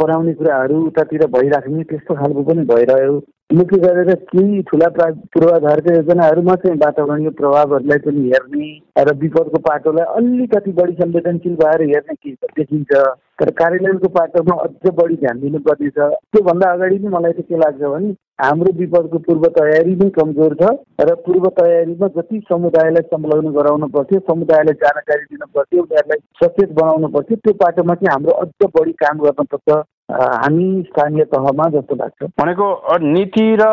बनाउने 0.00 0.32
कुराहरू 0.32 0.76
उतातिर 0.86 1.26
भइराख्ने 1.36 1.82
त्यस्तो 1.82 2.14
खालको 2.14 2.42
पनि 2.42 2.64
भइरह्यो। 2.72 3.18
मुख्य 3.52 3.78
गरेर 3.78 4.14
केही 4.26 4.60
ठुला 4.62 4.88
पूर्वाधारका 4.98 5.94
योजनाहरूमा 5.94 6.54
चाहिँ 6.62 6.78
वातावरणीय 6.78 7.30
प्रभावहरूलाई 7.40 7.98
पनि 8.04 8.22
हेर्ने 8.28 8.68
र 9.04 9.14
विपदको 9.22 9.58
पाटोलाई 9.66 10.06
अलिकति 10.16 10.72
बढी 10.72 10.94
संवेदनशील 11.02 11.54
भएर 11.60 11.82
हेर्ने 11.90 12.32
देखिन्छ। 12.58 13.02
तर 13.40 13.50
कार्यान्वयनको 13.58 14.08
पाटोमा 14.08 14.56
अझ 14.64 14.90
बढी 14.94 15.16
ध्यान 15.16 15.40
दिनुपर्ने 15.40 15.90
छ 15.90 16.08
त्योभन्दा 16.32 16.72
अगाडि 16.72 16.98
नै 16.98 17.10
मलाई 17.14 17.32
चाहिँ 17.32 17.48
के 17.48 17.56
लाग्छ 17.58 17.82
भने 17.84 18.10
हाम्रो 18.42 18.72
विपदको 18.78 19.18
पूर्व 19.26 19.46
तयारी 19.58 19.94
नै 20.00 20.08
कमजोर 20.18 20.54
छ 20.60 20.72
र 21.02 21.14
पूर्व 21.26 21.48
तयारीमा 21.60 22.08
जति 22.16 22.42
समुदायलाई 22.48 23.08
संलग्न 23.12 23.52
गराउनु 23.52 23.88
पर्थ्यो 23.96 24.20
समुदायलाई 24.28 24.80
जानकारी 24.84 25.24
दिनु 25.24 25.46
पर्थ्यो 25.56 25.82
उनीहरूलाई 25.82 26.20
सचेत 26.42 26.72
बनाउनु 26.80 27.08
पर्थ्यो 27.16 27.36
त्यो 27.44 27.58
पाटोमा 27.64 27.94
चाहिँ 27.94 28.12
हाम्रो 28.12 28.38
अझ 28.44 28.70
बढी 28.78 28.92
काम 29.04 29.24
गर्नुपर्छ 29.24 29.82
हामी 30.10 30.82
स्थानीय 30.82 31.24
तहमा 31.24 31.68
जस्तो 31.70 31.94
लाग्छ। 31.94 32.24
भनेको 32.40 32.98
नीति 33.02 33.44
र 33.60 33.64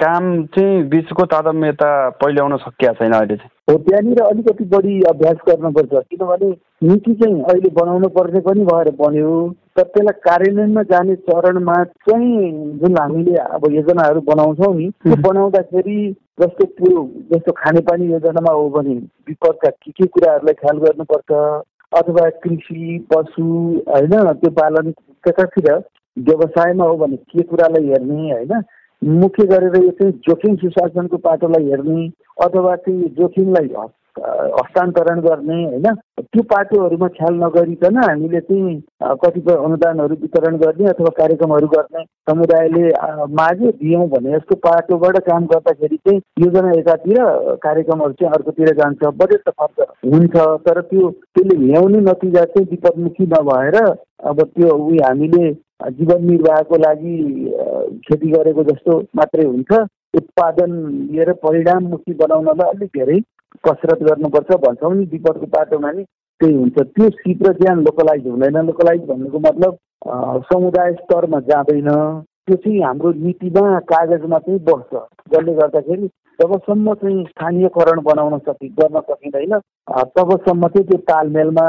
काम 0.00 0.24
चाहिँ 0.54 0.82
बिचको 0.88 1.24
तादम्यता 1.24 1.90
पहिल्याउन 2.22 2.56
सकिया 2.56 2.92
छैन 2.92 3.12
अहिले 3.12 3.36
चाहिँ। 3.36 3.50
हो 3.70 3.76
त्यहाँनिर 3.78 4.20
अलिकति 4.22 4.64
बढी 4.72 5.00
अभ्यास 5.08 5.36
गर्नुपर्छ 5.48 6.02
किनभने 6.10 6.48
नीति 6.88 7.14
चाहिँ 7.14 7.42
अहिले 7.42 7.70
बनाउनु 7.80 8.08
पर्ने 8.16 8.40
पनि 8.40 8.64
भएर 8.64 8.90
बन्यो। 8.98 9.30
तर 9.76 9.82
त्यसलाई 9.82 10.20
कार्यान्वयनमा 10.26 10.82
जाने 10.90 11.14
चरणमा 11.28 11.76
चाहिँ 12.08 12.50
जुन 12.80 12.98
हामीले 12.98 13.36
अब 13.36 13.70
योजनाहरू 13.72 14.20
बनाउँछौँ 14.30 14.74
नि 14.74 14.90
त्यो 15.02 15.16
बनाउँदाखेरि 15.28 15.98
जस्तो 16.40 16.66
त्यो 16.66 17.04
जस्तो 17.32 17.52
खानेपानी 17.52 18.12
योजनामा 18.12 18.52
हो 18.52 18.68
भने 18.70 18.94
विपदका 19.28 19.70
के 19.70 19.90
के 19.90 20.06
कुराहरूलाई 20.06 20.54
ख्याल 20.54 20.78
गर्नुपर्छ? 20.86 21.32
अथवा 21.92 22.28
कृषि 22.42 23.06
पशु 23.12 23.42
होइन 23.88 24.32
त्यो 24.34 24.50
पालन 24.50 24.90
त्यतातिर 25.24 25.72
व्यवसायमा 26.18 26.84
हो 26.84 26.96
भने 26.96 27.16
के 27.16 27.42
कुरालाई 27.42 27.88
हेर्ने 27.88 28.32
होइन? 28.32 28.62
मुख्य 29.04 29.46
गरेर 29.46 29.84
यो 29.84 29.90
चाहिँ 29.90 30.12
जोखिम 30.12 30.56
सुशासनको 30.56 31.16
पाटोलाई 31.16 31.64
हेर्ने 31.64 32.08
अथवा 32.42 32.76
चाहिँ 32.76 33.08
जोखिमलाई 33.08 33.68
हस्तान्तरण 34.16 35.20
गर्ने 35.20 35.62
होइन? 35.64 35.86
त्यो 36.20 36.42
पाटोहरूमा 36.50 37.06
ख्याल 37.16 37.34
नगरिकन 37.42 37.96
हामीले 37.98 38.40
चाहिँ 38.40 38.74
कतिपय 39.22 39.54
अनुदानहरू 39.54 40.14
वितरण 40.20 40.56
गर्ने 40.56 40.88
अथवा 40.90 41.10
कार्यक्रमहरू 41.18 41.66
गर्ने 41.74 42.04
समुदायले 42.30 42.84
माग्यो 43.40 43.70
दियौँ 43.82 44.06
भने 44.10 44.32
जस्तो 44.32 44.54
पाटोबाट 44.66 45.18
काम 45.28 45.46
गर्दाखेरि 45.52 45.96
चाहिँ 45.96 46.20
योजना 46.44 46.70
एकातिर 46.78 47.18
कार्यक्रमहरू 47.66 48.12
चाहिँ 48.20 48.32
अर्कोतिर 48.34 48.72
जान्छ। 48.78 49.02
बजेट 49.22 49.42
त 49.48 49.52
खर्च 49.60 49.78
हुन्छ 50.14 50.46
तर 50.68 50.80
त्यो 50.82 51.10
त्यसले 51.10 51.58
ल्याउने 51.66 52.00
नतिजा 52.10 52.44
चाहिँ 52.54 52.66
विपदमुखी 52.70 53.26
नभएर 53.34 53.76
अब 53.82 54.42
त्यो 54.44 54.76
उयो 54.78 55.04
हामीले 55.04 55.52
जीवन 55.98 56.24
निर्वाहको 56.30 56.76
लागि 56.78 57.16
खेती 58.06 58.30
गरेको 58.30 58.64
जस्तो 58.64 58.98
मात्रै 59.16 59.44
हुन्छ। 59.44 59.84
उत्पादन 60.14 60.72
लिएर 61.10 61.32
परिणाममुखी 61.42 62.12
बनाउनलाई 62.18 62.70
अलिक 62.70 62.90
धेरै 62.96 63.18
कसरत 63.62 64.02
गर्नुपर्छ 64.02 64.56
भन्छौँ 64.64 64.94
नि 64.94 65.04
विपदको 65.12 65.46
पाटोमा 65.46 65.90
नि 65.92 66.02
त्यही 66.40 66.54
हुन्छ। 66.54 66.78
त्यो 66.94 67.10
सिप 67.10 67.42
र 67.46 67.52
ज्यान 67.52 67.80
लोकलाइज 67.84 68.26
हुँदैन। 68.26 68.56
लोकलाइज 68.66 69.02
भन्नुको 69.08 69.38
मतलब 69.38 69.78
समुदाय 70.52 70.92
स्तरमा 70.94 71.40
जाँदैन। 71.50 71.90
त्यो 72.48 72.56
चाहिँ 72.56 72.82
हाम्रो 72.82 73.12
नीतिमा 73.24 73.78
कागजमा 73.92 74.38
चाहिँ 74.38 74.60
बस्छ। 74.68 74.92
जसले 75.32 75.52
गर्दाखेरि 75.54 76.08
जबसम्म 76.38 76.94
चाहिँ 76.94 77.24
स्थानीयकरण 77.24 78.00
बनाउन 78.04 78.38
सकि 78.46 78.68
गर्न 78.80 79.00
सकिँदैन 79.00 79.58
तबसम्म 80.16 80.68
चाहिँ 80.68 80.86
त्यो 80.88 80.98
तालमेलमा 81.10 81.66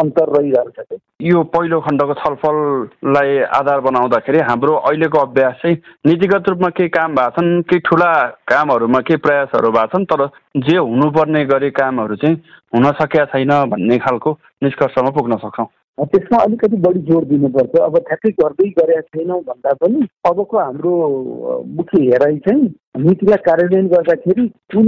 अन्तर 0.00 0.32
रहिरहेको 0.36 0.82
छ 0.82 0.98
यो 1.22 1.42
पहिलो 1.54 1.80
खण्डको 1.80 2.14
छलफललाई 2.14 3.38
आधार 3.58 3.80
बनाउँदाखेरि 3.80 4.40
हाम्रो 4.48 4.74
अहिलेको 4.90 5.18
अभ्यास 5.18 5.54
चाहिँ 5.62 5.76
नीतिगत 6.06 6.48
रूपमा 6.48 6.68
केही 6.76 6.88
काम 6.98 7.14
भएको 7.14 7.40
छन् 7.40 7.62
केही 7.70 7.80
ठुला 7.88 8.12
कामहरूमा 8.52 9.00
केही 9.08 9.22
प्रयासहरू 9.26 9.70
भएको 9.72 9.96
छन् 9.96 10.04
तर 10.12 10.26
जे 10.68 10.76
हुनुपर्ने 10.76 11.44
गरी 11.46 11.70
कामहरू 11.80 12.16
चाहिँ 12.22 12.36
हुन 12.74 12.90
सकेका 13.00 13.24
छैन 13.32 13.54
भन्ने 13.72 13.98
खालको 13.98 14.38
निष्कर्षमा 14.64 15.10
पुग्न 15.10 15.36
सक्छौँ। 15.42 15.66
त्यसमा 16.04 16.38
अलिकति 16.38 16.76
बढी 16.76 17.00
जोड 17.00 17.24
दिनुपर्छ। 17.24 17.76
अब 17.80 17.98
ठ्याक्कै 17.98 18.30
गर्दै 18.30 18.68
गरेका 18.68 19.00
छैनौँ 19.00 19.40
भन्दा 19.40 19.72
पनि 19.72 20.06
अबको 20.24 20.58
हाम्रो 20.58 20.92
मुख्य 21.66 22.00
हेराइ 22.02 22.36
चाहिँ 22.38 22.68
नीतिलाई 22.96 23.42
कार्यान्वयन 23.46 23.86
गर्दाखेरि 23.88 24.46
कुन 24.74 24.86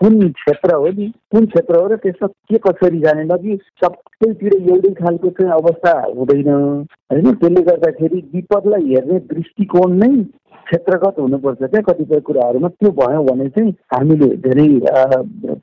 कुन 0.00 0.14
क्षेत्र 0.30 0.74
हो 0.74 0.88
नि 0.98 1.06
कुन 1.32 1.46
क्षेत्र 1.46 1.80
हो 1.80 1.86
र 1.88 1.96
त्यसमा 2.04 2.28
के 2.50 2.58
कसरी 2.68 3.00
जाने 3.00 3.24
कि 3.24 3.58
सबैतिर 3.84 4.54
एउटै 4.54 4.92
खालको 5.00 5.28
चाहिँ 5.40 5.52
अवस्था 5.52 5.92
हुँदैन 6.16 6.48
होइन? 6.48 7.34
त्यसले 7.34 7.62
गर्दाखेरि 7.70 8.18
विपदलाई 8.34 8.94
हेर्ने 8.94 9.18
दृष्टिकोण 9.34 9.92
नै 10.02 10.14
क्षेत्रगत 10.64 11.18
हुनुपर्छ 11.20 11.62
क्या 11.62 11.80
कतिपय 11.86 12.20
कुराहरूमा। 12.26 12.68
त्यो 12.68 12.90
भयो 12.98 13.22
भने 13.24 13.48
चाहिँ 13.54 13.72
हामीले 13.94 14.28
धेरै 14.44 14.68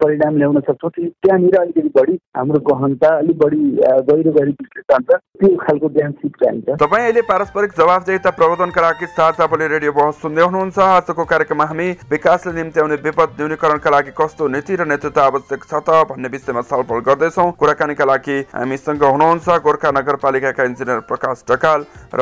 परिणाम 0.02 0.38
ल्याउन 0.38 0.60
सक्छौँ। 0.68 0.92
त्यहाँनिर 0.92 1.56
अलिकति 1.60 1.90
बढी 1.96 2.18
हाम्रो 2.38 2.60
गहनता 2.70 3.10
अलिक 3.18 3.38
बढी 3.38 3.62
गहिरो 4.10 4.32
गरी 4.32 4.52
विश्लेषण 4.52 5.04
त्यो 5.04 5.56
खालको 5.64 5.90
ज्ञान 5.98 6.12
सिप 6.22 6.34
चाहिन्छ 6.44 6.78
तपाईँ 6.84 7.04
अहिले 7.04 7.22
पारस्परिक 7.32 7.72
जवाबदेता 7.78 8.30
प्रबन्धनका 8.38 8.82
लागि 8.82 9.06
साझा 9.18 9.46
रेडियो 9.64 9.92
बहस 9.92 10.22
सुन्दै 10.22 10.44
हुनुहुन्छ। 10.46 10.78
आजको 11.12 11.24
कार्यक्रममा 11.28 11.66
हामी 11.68 11.88
विकासले 12.08 12.52
निम्ति 12.56 12.80
आउने 12.80 12.96
विपद 13.04 13.36
न्यूनीकरणका 13.36 13.90
लागि 13.92 14.12
कस्तो 14.16 14.48
नीति 14.48 14.76
र 14.80 14.86
नेतृत्व 14.88 15.20
आवश्यक 15.22 15.64
छ 15.68 15.84
त 15.84 16.08
भन्ने 16.08 16.28
विषयमा 16.32 16.62
छलफल 16.64 17.00
गर्दैछौँ। 17.04 17.52
कुराकानीका 17.60 18.06
लागि 18.08 18.38
हामीसँग 18.56 19.04
हुनुहुन्छ 19.04 19.60
गोर्खा 19.60 19.92
नगरपालिकाका 19.92 20.64
इन्जिनियर 20.64 21.00
प्रकाश 21.12 21.44
ढकाल 21.52 21.86
र 22.16 22.22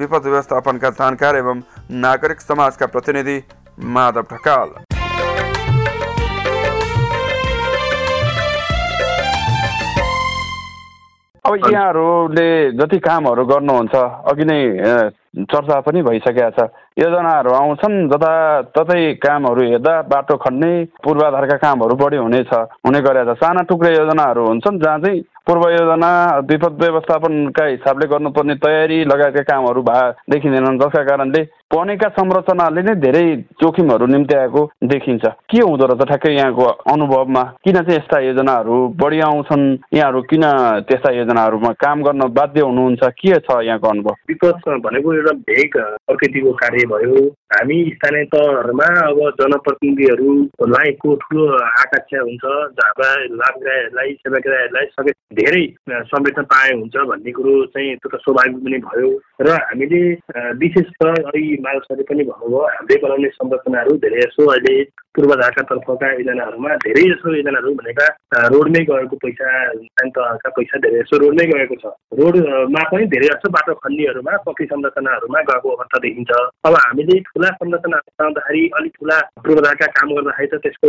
विपद 0.00 0.24
व्यवस्थापनका 0.24 0.90
जानकार 0.96 1.36
एवं 1.36 1.60
नागरिक 2.00 2.40
समाजका 2.40 2.86
प्रतिनिधि 2.88 3.36
माधव 3.76 4.24
ढकाल। 4.32 4.68
अब 11.44 11.54
यहाँहरूले 11.60 12.48
जति 12.78 12.98
कामहरू 13.04 13.44
गर्नुहुन्छ 13.44 13.94
अघि 14.32 14.44
नै 14.44 14.62
चर्चा 15.30 15.78
पनि 15.80 16.02
भइसकेका 16.02 16.50
छ। 16.50 16.60
योजनाहरू 16.98 17.50
आउँछन् 17.54 18.08
जताततै 18.10 19.02
कामहरू 19.22 19.62
हेर्दा 19.62 19.94
बाटो 20.10 20.36
खन्ने 20.36 20.72
पूर्वाधारका 21.04 21.56
कामहरू 21.56 21.94
बढी 21.96 22.16
हुनेछ 22.16 22.52
हुने 22.82 23.00
गरेका 23.00 23.34
छ। 23.34 23.38
साना 23.38 23.62
टुक्रे 23.70 23.94
योजनाहरू 23.94 24.46
हुन्छन् 24.46 24.80
जहाँ 24.80 24.98
चाहिँ 24.98 25.20
पूर्व 25.46 25.62
योजना 25.70 26.10
विपद 26.50 26.82
व्यवस्थापनका 26.82 27.64
हिसाबले 27.66 28.06
गर्नुपर्ने 28.06 28.54
तयारी 28.58 28.98
लगायतका 29.04 29.42
कामहरू 29.46 29.82
भए 29.82 30.10
देखिँदैनन् 30.30 30.78
जसका 30.78 31.02
कारणले 31.04 31.42
बनेका 31.70 32.08
संरचनाले 32.18 32.82
नै 32.82 32.94
धेरै 33.02 33.22
जोखिमहरू 33.62 34.06
निम्ति 34.10 34.34
आएको 34.34 34.62
देखिन्छ। 34.90 35.24
के 35.50 35.58
हुँदो 35.62 35.86
रहेछ 35.86 36.08
ठ्याक्कै 36.10 36.32
यहाँको 36.34 36.64
अनुभवमा? 36.92 37.42
किन 37.62 37.76
चाहिँ 37.78 37.98
यस्ता 37.98 38.18
योजनाहरू 38.20 38.76
बढी 38.98 39.20
आउँछन्? 39.22 39.62
यहाँहरू 39.94 40.20
किन 40.30 40.44
त्यस्ता 40.90 41.10
योजनाहरूमा 41.14 41.70
काम 41.78 42.02
गर्न 42.02 42.22
बाध्य 42.34 42.60
हुनुहुन्छ? 42.60 43.02
के 43.22 43.38
छ 43.38 43.58
यहाँको 43.62 43.88
अनुभव? 43.88 44.14
विपक्ष 44.28 44.66
भनेको 44.82 45.14
एउटा 45.14 45.32
भेग 45.46 45.78
प्रकृतिको 46.10 46.52
कार्य 46.58 46.86
भयो। 46.90 47.22
हामी 47.54 47.78
स्थानीय 47.94 48.24
तहहरूमा 48.34 48.88
अब 49.06 49.20
जनप्रतिनिधिहरूलाई 49.38 50.90
को 50.98 51.14
ठुलो 51.22 51.46
आकाङ्क्षा 51.54 52.18
हुन्छ। 52.18 52.44
हाम्रा 52.82 53.10
लाभग्राहीहरूलाई 53.30 54.10
सेवाग्राहीहरूलाई 54.26 54.86
सबै 54.98 55.12
धेरै 55.38 55.64
संवेदना 56.10 56.42
पाए 56.50 56.74
हुन्छ 56.74 56.96
भन्ने 57.14 57.32
कुरो 57.38 57.54
चाहिँ 57.70 57.94
त्यो 58.02 58.10
त 58.10 58.20
स्वाभाविक 58.26 58.58
पनि 58.58 58.78
भयो। 58.90 59.10
र 59.46 59.48
हामीले 59.70 60.02
विशेष 60.58 60.90
त 60.98 61.14
मालसले 61.60 62.02
पनि 62.02 62.24
भन्नुभयो 62.24 62.62
हामीले 62.66 62.98
बनाउने 63.02 63.28
संरचनाहरू 63.28 63.96
धेरै 63.96 64.20
जसो 64.20 64.46
अहिले 64.50 64.74
पूर्वाधारका 65.14 65.62
तर्फका 65.68 66.08
योजनाहरूमा 66.12 66.74
धेरै 66.82 67.02
जसो 67.10 67.34
योजनाहरू 67.34 67.74
भनेका 67.78 68.06
रोडमै 68.54 68.82
गएको 68.90 69.16
पैसा 69.24 69.48
तहका 70.16 70.50
पैसा 70.56 70.78
धेरै 70.84 71.00
जसो 71.02 71.18
रोडमै 71.22 71.46
गएको 71.50 71.76
छ। 71.82 71.90
रोडमा 72.20 72.82
पनि 72.90 73.06
धेरै 73.14 73.28
जसो 73.32 73.50
बाटो 73.56 73.74
खन्नेहरूमा 73.82 74.36
पक्की 74.46 74.64
संरचनाहरूमा 74.72 75.40
गएको 75.50 75.68
अवस्था 75.74 75.98
देखिन्छ। 76.06 76.30
अब 76.66 76.74
हामीले 76.84 77.18
ठुला 77.26 77.50
संरचना 77.58 77.98
बनाउँदाखेरि 78.06 78.62
अलिक 78.78 78.92
ठुला 79.00 79.18
पूर्वाधारका 79.42 79.86
काम 79.98 80.14
गर्दाखेरि 80.14 80.50
त 80.52 80.62
त्यसको 80.62 80.88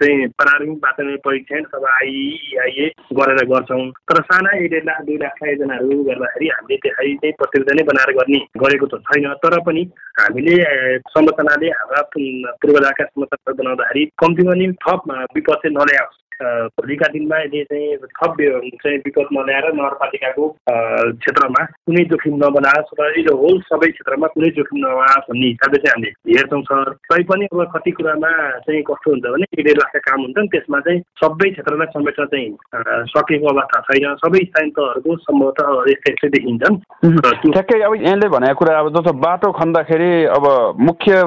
चाहिँ 0.00 0.28
प्रारम्भिक 0.40 0.78
बाटो 0.86 1.16
परीक्षण 1.28 1.62
अथवा 1.68 1.92
आइआइए 1.98 2.88
गरेर 3.20 3.44
गर्छौँ। 3.52 3.84
तर 4.08 4.22
साना 4.32 4.56
एक 4.56 4.70
डेढ 4.72 4.84
लाख 4.88 5.00
दुई 5.04 5.16
लाखका 5.24 5.50
योजनाहरू 5.52 6.02
गर्दाखेरि 6.08 6.48
हामीले 6.56 6.80
त्यसलाई 6.88 7.14
चाहिँ 7.20 7.36
प्रतियोगिता 7.42 7.76
नै 7.76 7.86
बनाएर 7.92 8.12
गर्ने 8.18 8.40
गरेको 8.64 8.86
त 8.88 9.04
छैन। 9.12 9.28
तर 9.44 9.60
पनि 9.68 9.82
हामीले 10.18 10.56
संरचनाले 11.12 11.68
हाम्रा 11.78 12.02
पूर्वाधारका 12.16 13.04
संरचनाहरू 13.04 13.56
बनाउँदाखेरि 13.58 14.04
कम्तीमा 14.18 14.54
नि 14.54 14.66
थप 14.82 15.10
विपद 15.34 15.54
चाहिँ 15.54 15.74
नल्याओस्। 15.74 16.16
भोलिका 16.38 17.06
दिनमा 17.12 17.38
यदि 17.38 17.62
चाहिँ 17.70 17.96
थप 17.98 18.36
चाहिँ 18.82 18.98
विपद 19.06 19.28
नल्याएर 19.32 19.66
नगरपालिकाको 19.74 20.48
क्षेत्रमा 20.68 21.64
कुनै 21.64 22.04
जोखिम 22.10 22.34
नबनाओस् 22.44 22.94
र 23.00 23.32
होल 23.42 23.60
सबै 23.68 23.90
क्षेत्रमा 23.90 24.26
कुनै 24.34 24.50
जोखिम 24.58 24.78
नबनाओस् 24.78 25.28
भन्ने 25.30 25.46
हिसाबले 25.48 25.78
चाहिँ 25.84 25.94
हामीले 25.94 26.38
हेर्छौँ 26.38 26.62
सर। 26.68 26.92
तैपनि 27.10 27.46
अब 27.52 27.64
कति 27.74 27.90
कुरामा 27.98 28.30
चाहिँ 28.66 28.82
कस्तो 28.90 29.10
हुन्छ 29.10 29.24
भने 29.26 29.46
एक 29.58 29.64
डेढ 29.66 29.78
लाखका 29.78 29.98
काम 30.06 30.20
हुन्छन् 30.22 30.48
त्यसमा 30.54 30.80
चाहिँ 30.86 31.00
सबै 31.22 31.50
क्षेत्रलाई 31.50 31.92
समेट्न 31.96 32.24
चाहिँ 32.24 32.48
सकेको 33.12 33.46
अवस्था 33.54 33.80
छैन। 33.88 34.14
सबै 34.22 34.44
स्थानीय 34.48 34.70
तहहरूको 34.78 35.16
सम्भवतः 35.26 35.68
यस्तै 35.90 36.12
यस्तै 36.12 36.28
देखिन्छन्। 36.36 36.76
ठ्याक्कै 37.52 37.80
अब 37.82 37.94
यहाँले 37.98 38.28
भनेको 38.28 38.58
कुरा 38.62 38.78
अब 38.78 38.88
जस्तो 38.96 39.12
बाटो 39.26 39.52
खन्दाखेरि 39.58 40.12
अब 40.38 40.46
मुख्य 40.88 41.22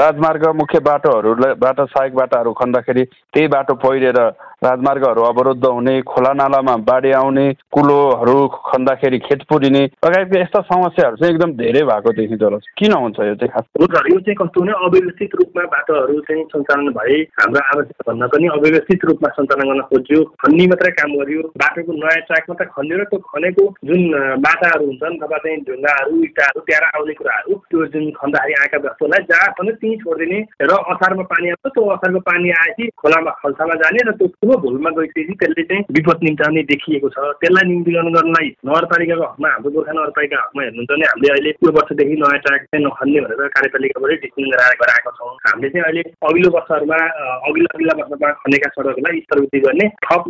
राजमार्ग 0.00 0.46
मुख्य 0.62 0.78
बाटोहरूलाई 0.88 1.54
बाटो 1.60 1.86
सहायक 1.86 2.14
बाटाहरू 2.14 2.52
खन्दाखेरि 2.60 3.04
त्यही 3.04 3.48
बाटो 3.56 3.74
पहिरेर 3.84 4.18
a 4.30 4.49
राजमार्गहरू 4.62 5.22
अवरुद्ध 5.24 5.64
हुने 5.66 6.00
खोला 6.04 6.32
नालामा 6.34 6.74
बाढी 6.84 7.10
आउने 7.14 7.44
कुलोहरू 7.72 8.36
खन्दाखेरि 8.62 9.18
खेत 9.20 9.42
पुरिने 9.48 9.84
लगायतका 10.04 10.40
यस्ता 10.40 10.60
समस्याहरू 10.62 11.16
चाहिँ 11.16 11.34
एकदम 11.34 11.52
धेरै 11.56 11.82
भएको 11.82 12.12
देखिँदो 12.12 12.48
रहेछ 12.50 12.66
किन 12.76 12.92
हुन्छ 12.94 13.20
यो 13.20 13.34
चाहिँ 13.34 13.48
खास? 13.48 13.64
यो 13.80 14.18
चाहिँ 14.20 14.36
कस्तो 14.36 14.60
हुने 14.60 14.72
अव्यवस्थित 14.80 15.34
रूपमा 15.34 15.64
बाटोहरू 15.66 16.18
चाहिँ 16.22 16.44
सञ्चालन 16.46 16.88
भए 16.92 17.16
हाम्रो 17.36 17.62
आवश्यकता 17.64 18.04
भन्दा 18.04 18.26
पनि 18.26 18.48
अव्यवस्थित 18.50 19.04
रूपमा 19.04 19.30
सञ्चालन 19.30 19.64
गर्न 19.64 19.80
खोज्यो 19.88 20.20
खन्ने 20.38 20.66
मात्रै 20.66 20.92
काम 20.92 21.16
गरियो 21.16 21.42
बाटोको 21.56 21.92
नयाँ 21.94 22.20
ट्र्याक 22.28 22.52
मात्रै 22.52 22.68
खन्यो 22.70 23.00
र 23.00 23.08
त्यो 23.08 23.22
खनेको 23.32 23.66
जुन 23.84 24.04
बाटाहरू 24.44 24.86
हुन्छन् 24.86 25.18
अथवा 25.18 25.38
चाहिँ 25.38 25.64
ढुङ्गाहरू 25.64 26.20
इँटाहरू 26.20 26.66
त्यहाँ 26.68 26.92
आउने 26.92 27.16
कुराहरू 27.16 27.58
त्यो 27.66 27.86
जुन 27.88 28.04
खन्दाखेरि 28.18 28.60
आएका 28.60 28.84
वस्तुलाई 28.84 29.26
जहाँ 29.26 29.50
खन्यो 29.56 29.74
त्यहीँ 29.78 29.96
छोडिदिने 30.04 30.44
र 30.66 30.80
असारमा 30.90 31.28
पानी 31.32 31.50
आउँछ 31.50 31.72
त्यो 31.72 31.88
असारको 31.96 32.24
पानी 32.28 32.54
आएपछि 32.58 32.92
खोलामा 32.98 33.36
खल्सामा 33.40 33.80
जाने 33.80 34.06
र 34.06 34.18
त्यो 34.20 34.49
ठुलो 34.50 34.58
भुलमा 34.62 34.90
गइसकेपछि 34.90 35.34
त्यसले 35.40 35.62
चाहिँ 35.62 35.82
विपद 35.94 36.18
निम्ताउने 36.26 36.62
देखिएको 36.70 37.08
छ। 37.14 37.18
त्यसलाई 37.38 37.64
न्यूनीकरण 37.70 38.08
गर्नलाई 38.14 38.48
नगरपालिकाको 38.66 39.24
हकमा 39.30 39.48
हाम्रो 39.54 39.70
गोर्खा 39.70 39.92
नगरपालिका 39.94 40.36
हकमा 40.42 40.62
हेर्नुहुन्छ 40.62 40.90
भने 40.90 41.06
हामीले 41.10 41.30
अहिले 41.30 41.50
यो 41.62 41.70
वर्षदेखि 41.78 42.16
नयाँ 42.18 42.38
ट्र्याक 42.42 42.62
चाहिँ 42.66 42.84
नखन्ने 42.86 43.20
भनेर 43.24 43.46
कार्यपालिकाबाटै 43.54 44.16
डिसिजन 44.24 44.50
गराएर 44.50 44.74
गराएका 44.82 45.10
छौँ। 45.18 45.30
हामीले 45.46 45.70
चाहिँ 45.70 45.84
अहिले 45.86 46.02
अघिल्लो 46.26 46.50
वर्षहरूमा 46.56 46.98
अघिल्लो 47.46 47.68
अघिल्ला 47.74 47.94
वर्षमा 48.00 48.30
खनेका 48.42 48.68
सडकलाई 48.74 49.20
स्तरवृद्धि 49.20 49.60
गर्ने 49.66 49.86
थप 50.06 50.22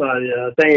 चाहिँ 0.60 0.76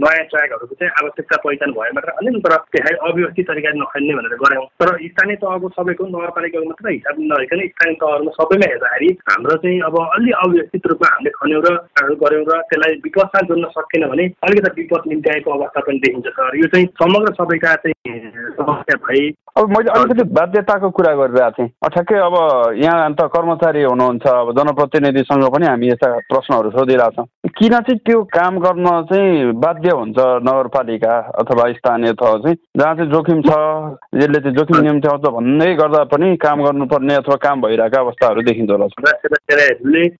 नयाँ 0.00 0.24
ट्र्याकहरूको 0.32 0.74
चाहिँ 0.80 0.92
आवश्यकता 1.02 1.36
पहिचान 1.44 1.70
भए 1.76 1.90
मात्र 1.98 2.16
खन्यौँ 2.18 2.40
तर 2.48 2.56
त्यसलाई 2.72 2.96
अव्यवस्थित 3.08 3.48
तरिकाले 3.52 3.78
नखन्ने 3.84 4.12
भनेर 4.20 4.36
गऱ्यौँ। 4.44 4.66
तर 4.80 4.88
स्थानीय 5.12 5.36
तहको 5.44 5.68
सबैको 5.76 6.08
नगरपालिकाको 6.16 6.66
मात्र 6.72 6.96
हिसाब 6.96 7.20
नभइकन 7.28 7.60
स्थानीय 7.68 8.00
तहहरूमा 8.00 8.32
सबैमा 8.40 8.72
हेर्दाखेरि 8.72 9.10
हाम्रो 9.28 9.60
चाहिँ 9.62 9.78
अब 9.90 9.96
अलि 10.08 10.30
अव्यवस्थित 10.42 10.90
रूपमा 10.92 11.12
हामीले 11.12 11.36
खन्यौँ 11.38 11.62
र 11.68 11.76
गऱ्यौँ 12.24 12.44
र 12.48 12.60
त्यसलाई 12.78 12.94
विपदमा 13.04 13.40
जोड्न 13.48 13.68
सकेन 13.74 14.06
भने 14.08 14.24
अलिकति 14.46 14.80
विपद 14.80 15.02
निम्ति 15.08 15.30
आएको 15.30 15.50
अवस्था 15.50 15.80
पनि 15.80 15.98
देखिन्छ 15.98 16.26
सर। 16.28 16.56
यो 16.58 16.66
चाहिँ 16.72 16.86
समग्र 17.02 17.32
सबैका 17.34 17.74
चाहिँ 17.74 18.20
समस्या 18.58 18.96
भए 19.06 19.22
अब 19.58 19.70
मैले 19.76 19.90
अलिकति 19.90 20.24
बाध्यताको 20.38 20.90
कुरा 20.90 21.12
गरिरहेको 21.18 21.50
थिएँ। 21.58 21.68
ठ्याक्कै 21.92 22.18
अब 22.28 22.34
यहाँ 22.82 23.12
त 23.14 23.28
कर्मचारी 23.34 23.82
हुनुहुन्छ 23.82 24.26
अब 24.26 24.52
जनप्रतिनिधिसँग 24.58 25.44
पनि 25.54 25.66
हामी 25.66 25.88
यस्ता 25.88 26.08
प्रश्नहरू 26.30 26.70
सोधिरहेछौँ। 26.70 27.26
किन 27.48 27.72
चाहिँ 27.72 27.98
त्यो 28.06 28.22
काम 28.34 28.58
गर्न 28.58 28.86
चाहिँ 29.10 29.52
बाध्य 29.62 29.90
हुन्छ 29.90 30.18
नगरपालिका 30.18 31.14
अथवा 31.40 31.64
स्थानीय 31.72 32.12
तह 32.12 32.32
चाहिँ? 32.44 32.56
जहाँ 32.76 32.94
चाहिँ 32.94 33.10
जोखिम 33.10 33.42
छ 33.42 33.50
यसले 34.20 34.40
चाहिँ 34.40 34.56
जोखिम 34.56 34.78
निम्ति 34.84 35.08
आउँछ 35.08 35.26
भन्दै 35.36 35.74
गर्दा 35.74 36.02
पनि 36.12 36.36
काम 36.36 36.62
गर्नुपर्ने 36.64 37.14
अथवा 37.14 37.36
काम 37.46 37.62
भइरहेका 37.62 38.00
अवस्थाहरू 38.00 38.42
देखिँदो 38.42 38.76
रहेछ 38.76 38.92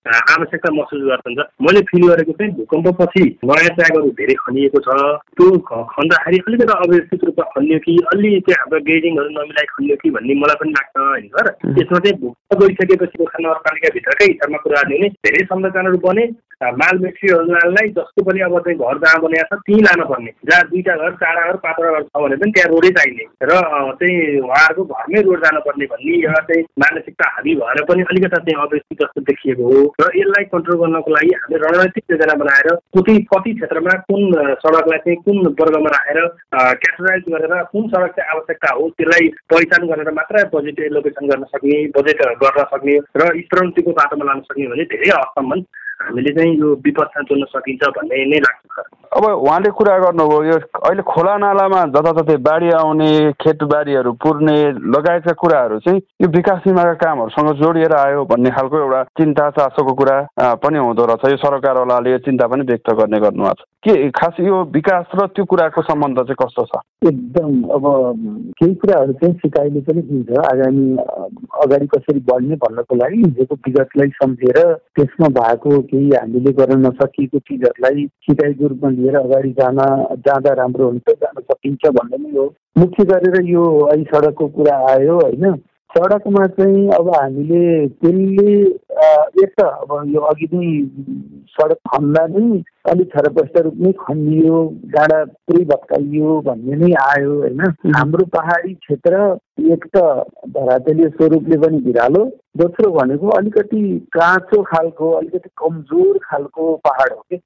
आवश्यकता 0.08 0.72
महसुस 0.74 1.02
गर्छन् 1.08 1.42
मैले 1.66 1.80
फिल 1.90 2.08
गरेको 2.08 2.32
चाहिँ 2.32 2.52
भूकम्पपछि 2.54 3.24
नयाँ 3.44 3.74
ट्र्याकहरू 3.74 4.10
धेरै 4.18 4.34
खनिएको 4.44 4.80
छ। 4.80 4.98
त्यो 5.38 5.50
खन्दाखेरि 5.68 6.38
अलिकति 6.38 6.72
अव्यवस्थित 6.72 7.24
रूपमा 7.24 7.44
खनियो 7.54 7.78
कि 7.78 7.96
अलि 8.14 8.30
चाहिँ 8.40 8.58
हाम्रो 8.60 8.80
ग्रेडिङहरू 8.88 9.28
नमिलाइ 9.28 9.66
खनियो 9.74 9.96
कि 10.02 10.10
भन्ने 10.10 10.34
मलाई 10.34 10.56
पनि 10.62 10.70
लाग्छ 10.70 10.96
होइन 10.98 11.26
सर। 11.34 11.50
त्यसमा 11.76 11.98
चाहिँ 11.98 12.16
भूकम्प 12.20 12.60
गइसकेपछि 12.62 13.16
नगरपालिकाभित्रकै 13.22 14.30
हिसाबमा 14.32 14.58
कुरा 14.58 14.82
गर्ने 14.82 15.08
धेरै 15.08 15.44
संरचनाहरू 15.44 15.98
बने। 16.08 16.26
माल 16.62 16.98
मेट्रियललाई 17.18 17.88
जस्तो 17.88 18.22
पनि 18.22 18.40
अब 18.40 18.58
चाहिँ 18.58 18.78
घर 18.78 18.98
जहाँ 18.98 19.20
बनिएको 19.22 19.56
छ 19.56 19.60
त्यहीँ 19.66 19.82
लानु 19.82 20.04
पर्ने। 20.08 20.30
जहाँ 20.48 20.62
दुईवटा 20.70 20.94
घर 20.96 21.12
चारवटा 21.18 21.50
घर 21.50 21.56
पाँचवटा 21.58 21.90
घर 21.90 22.02
छ 22.02 22.22
भने 22.22 22.36
पनि 22.38 22.52
त्यहाँ 22.52 22.70
रोडै 22.70 22.90
चाहिने। 22.98 23.24
र 23.42 23.52
चाहिँ 23.98 24.40
उहाँहरूको 24.40 24.84
घरमै 24.84 25.20
रोड 25.22 25.38
जानुपर्ने 25.44 25.86
भन्ने 25.92 26.14
एउटा 26.18 26.42
चाहिँ 26.48 26.62
मानसिकता 26.78 27.26
हाबी 27.34 27.54
भएर 27.58 27.82
पनि 27.88 28.02
अलिकता 28.08 28.38
चाहिँ 28.38 28.58
अव्यवस्थित 28.58 28.98
जस्तो 29.02 29.20
देखिएको 29.30 29.64
हो। 29.68 29.80
र 30.00 30.10
यसलाई 30.18 30.44
कन्ट्रोल 30.54 30.78
गर्नको 30.82 31.10
लागि 31.10 31.32
हामीले 31.38 31.58
रणनीतिक 31.64 32.04
योजना 32.10 32.34
बनाएर 32.42 32.68
कति 32.94 33.14
कति 33.32 33.50
क्षेत्रमा 33.58 33.94
कुन 34.06 34.22
सडकलाई 34.62 34.98
चाहिँ 34.98 35.18
कुन 35.26 35.38
वर्गमा 35.58 35.90
राखेर 35.96 36.20
क्याटेगराइज 36.54 37.24
गरेर 37.34 37.54
कुन 37.72 37.88
सडक 37.88 38.12
चाहिँ 38.18 38.30
आवश्यकता 38.30 38.74
हो 38.74 38.88
त्यसलाई 38.98 39.28
पहिचान 39.50 39.86
गरेर 39.90 40.10
मात्र 40.20 40.44
बजेट 40.54 40.80
एलोकेसन 40.86 41.26
गर्न 41.32 41.44
सक्ने 41.52 41.78
बजेट 41.98 42.22
गर्न 42.44 42.64
सक्ने 42.72 42.96
र 43.18 43.28
स्तरोन्नतिको 43.42 43.90
बाटोमा 43.98 44.24
लान 44.30 44.40
सक्ने 44.48 44.66
भने 44.72 44.84
धेरै 44.94 45.10
हदसम्म 45.10 45.60
हामीले 46.00 46.32
चाहिँ 46.34 46.54
यो 46.58 46.68
विपदमा 46.84 47.22
जोड्न 47.22 47.44
सकिन्छ 47.54 47.88
भन्ने 47.98 48.24
नै 48.30 48.38
लाग्छ 48.46 48.86
अब 49.16 49.24
उहाँले 49.24 49.70
कुरा 49.78 49.96
गर्नुभयो 49.98 50.42
यो 50.44 50.56
अहिले 50.78 51.02
खोला 51.02 51.36
नालामा 51.42 51.80
जताततै 51.94 52.36
बाढी 52.48 52.68
आउने 52.78 53.10
खेतबारीहरू 53.42 54.12
पुर्ने 54.24 54.56
लगायतका 54.94 55.32
कुराहरू 55.42 55.78
चाहिँ 55.86 56.00
यो 56.22 56.28
विकास 56.36 56.58
सीमाका 56.64 56.92
कामहरूसँग 57.02 57.50
जोडिएर 57.62 57.94
आयो 57.98 58.24
भन्ने 58.30 58.50
खालको 58.50 58.78
एउटा 58.78 59.02
चिन्ता 59.18 59.48
चासोको 59.58 59.94
कुरा 59.94 60.16
पनि 60.62 60.78
हुँदो 60.78 61.04
रहेछ। 61.08 61.24
यो 61.30 61.36
सरकारवालाले 61.36 62.12
यो 62.12 62.18
चिन्ता 62.28 62.46
पनि 62.46 62.62
व्यक्त 62.68 62.90
गर्ने 63.00 63.18
गर्नुभएको 63.18 63.54
छ। 63.54 63.77
के 63.88 64.10
खास 64.10 64.40
यो 64.40 64.56
विकास 64.72 65.12
र 65.16 65.26
त्यो 65.32 65.44
कुराको 65.48 65.82
सम्बन्ध 65.82 66.18
चाहिँ 66.20 66.36
कस्तो 66.40 66.64
छ? 66.64 66.80
एकदम 67.08 67.52
अब 67.72 67.84
केही 68.58 68.74
कुराहरू 68.74 69.12
चाहिँ 69.12 69.34
सिकाइले 69.34 69.80
पनि 69.80 70.02
दिन्छ। 70.08 70.38
आगामी 70.44 70.96
अगाडि 71.64 71.86
कसरी 71.94 72.20
बढ्ने 72.28 72.56
भन्नको 72.64 72.94
लागि 72.94 73.22
हिजोको 73.22 73.54
विगतलाई 73.66 74.08
सम्झेर 74.18 74.58
त्यसमा 74.98 75.28
भएको 75.38 75.80
केही 75.88 76.10
हामीले 76.10 76.52
गर्न 76.60 76.86
नसकिएको 76.86 77.38
चिजहरूलाई 77.38 78.06
सिकाइको 78.28 78.66
रूपमा 78.66 78.90
लिएर 78.90 79.16
अगाडि 79.16 79.50
जान 79.60 79.80
जाँदा 80.28 80.52
राम्रो 80.60 80.88
हुन्छ 80.88 81.16
जान 81.24 81.40
सकिन्छ 81.40 81.88
भन्ने 81.88 82.22
नै 82.22 82.36
हो। 82.36 82.46
मुख्य 82.78 83.04
गरेर 83.04 83.40
यो 83.48 83.64
अहिले 83.88 84.04
सडकको 84.04 84.48
कुरा 84.58 84.76
आयो 84.92 85.18
होइन? 85.20 85.50
सडकमा 85.90 86.46
चाहिँ 86.46 86.88
अब 86.94 87.08
हामीले 87.14 87.62
त्यसले 87.88 88.52
एक 89.42 89.52
त 89.58 89.62
अब 89.64 89.92
यो 90.14 90.20
अघि 90.30 90.48
नै 90.52 90.66
सडक 91.54 91.78
खन्दा 91.92 92.24
नै 92.34 92.60
अलिक 92.92 93.08
छरपष्ट 93.14 93.56
रूपमै 93.66 93.92
खनियो 94.00 94.58
गाडा 94.96 95.22
पुरै 95.24 95.64
भत्काइयो 95.70 96.34
भन्ने 96.48 96.76
नै 96.82 96.92
आयो 97.04 97.32
होइन? 97.38 97.60
हाम्रो 97.96 98.24
पहाडी 98.36 98.74
क्षेत्र 98.74 99.22
एक 99.74 99.86
त 99.96 100.02
धरातलीय 100.56 101.08
स्वरूपले 101.16 101.56
पनि 101.64 101.80
भिरालो 101.86 102.24
दोस्रो 102.58 102.90
भनेको 102.90 103.28
अलिकति 103.38 103.82
काँचो 104.12 104.62
खालको 104.70 105.10
अलिकति 105.20 105.48
कमजोर 105.56 106.18
खालको 106.24 106.74
पहाड 106.84 107.12
हो 107.12 107.24
कि? 107.32 107.40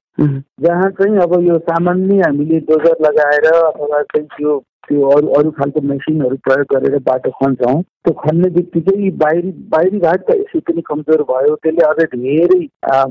जहाँ 0.67 0.89
चाहिँ 0.99 1.17
अब 1.23 1.39
यो 1.47 1.57
सामान्य 1.71 2.21
हामीले 2.25 2.59
डोजर 2.69 3.03
लगाएर 3.07 3.51
अथवा 3.53 4.01
चाहिँ 4.01 4.27
त्यो 4.37 4.59
त्यो 4.87 5.09
अरू 5.15 5.27
अरू 5.39 5.51
खालको 5.57 5.81
मेसिनहरू 5.89 6.35
प्रयोग 6.45 6.67
गरेर 6.73 6.97
बाटो 7.09 7.29
खन्छौँ। 7.39 7.81
त्यो 7.81 8.13
खन्ने 8.21 8.49
बित्तिकै 8.55 9.09
बाहिरी 9.23 9.51
बाहिरी 9.73 9.99
भाग 10.05 10.23
त 10.29 10.37
यसै 10.39 10.59
पनि 10.69 10.81
कमजोर 10.89 11.23
भयो। 11.31 11.55
त्यसले 11.63 11.83
अझै 11.89 12.07
धेरै 12.13 12.61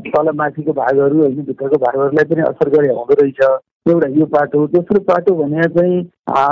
तल 0.08 0.32
माथिको 0.40 0.72
भागहरू 0.80 1.20
होइन 1.22 1.44
भित्रको 1.50 1.82
भागहरूलाई 1.84 2.30
पनि 2.32 2.48
असर 2.48 2.74
गरे 2.76 2.94
हुँदो 2.94 3.20
रहेछ। 3.22 3.42
एउटा 3.90 4.08
यो 4.16 4.26
बाटो 4.32 4.66
दोस्रो 4.72 5.00
बाटो 5.06 5.34
भने 5.36 5.62
चाहिँ 5.76 5.96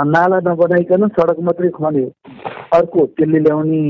नाला 0.07 0.39
नबनाइकन 0.47 1.07
सडक 1.17 1.39
मात्रै 1.49 1.69
खन्यो। 1.77 2.09
अर्को 2.77 3.05
त्यसले 3.17 3.39
ल्याउने 3.39 3.81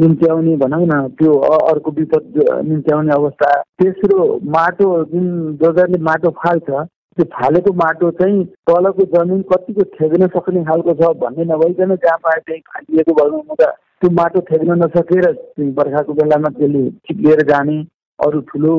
निम्त्याउने 0.00 0.56
भनौँ 0.56 0.84
न 0.86 1.00
त्यो 1.18 1.32
अर्को 1.72 1.90
विपद 1.98 2.44
निम्त्याउने 2.68 3.12
अवस्था। 3.14 3.50
तेस्रो 3.80 4.18
माटो 4.56 4.88
जुन 5.12 5.26
जग्गाले 5.62 6.02
माटो 6.08 6.30
फाल्छ 6.42 6.68
त्यो 7.16 7.24
फालेको 7.32 7.72
माटो 7.74 8.10
चाहिँ 8.18 8.44
तलको 8.70 9.04
जमिन 9.14 9.42
कतिको 9.52 9.84
थेग्न 9.94 10.26
सक्ने 10.34 10.64
खालको 10.64 10.94
छ 10.94 11.12
भन्ने 11.22 11.44
नभइकन 11.46 11.94
जहाँ 11.96 12.18
पाए 12.26 12.40
त्यहीँ 12.46 12.60
फालिएको 12.68 13.14
भएन 13.14 13.32
हुँदा 13.32 13.70
त्यो 14.02 14.10
माटो 14.18 14.40
थेग्न 14.50 14.82
नसकेर 14.82 15.26
बर्खाको 15.78 16.12
बेलामा 16.20 16.48
त्यसले 16.58 16.88
चिप्लिएर 17.08 17.42
जाने 17.48 17.78
अरू 18.18 18.40
ठुलो 18.48 18.72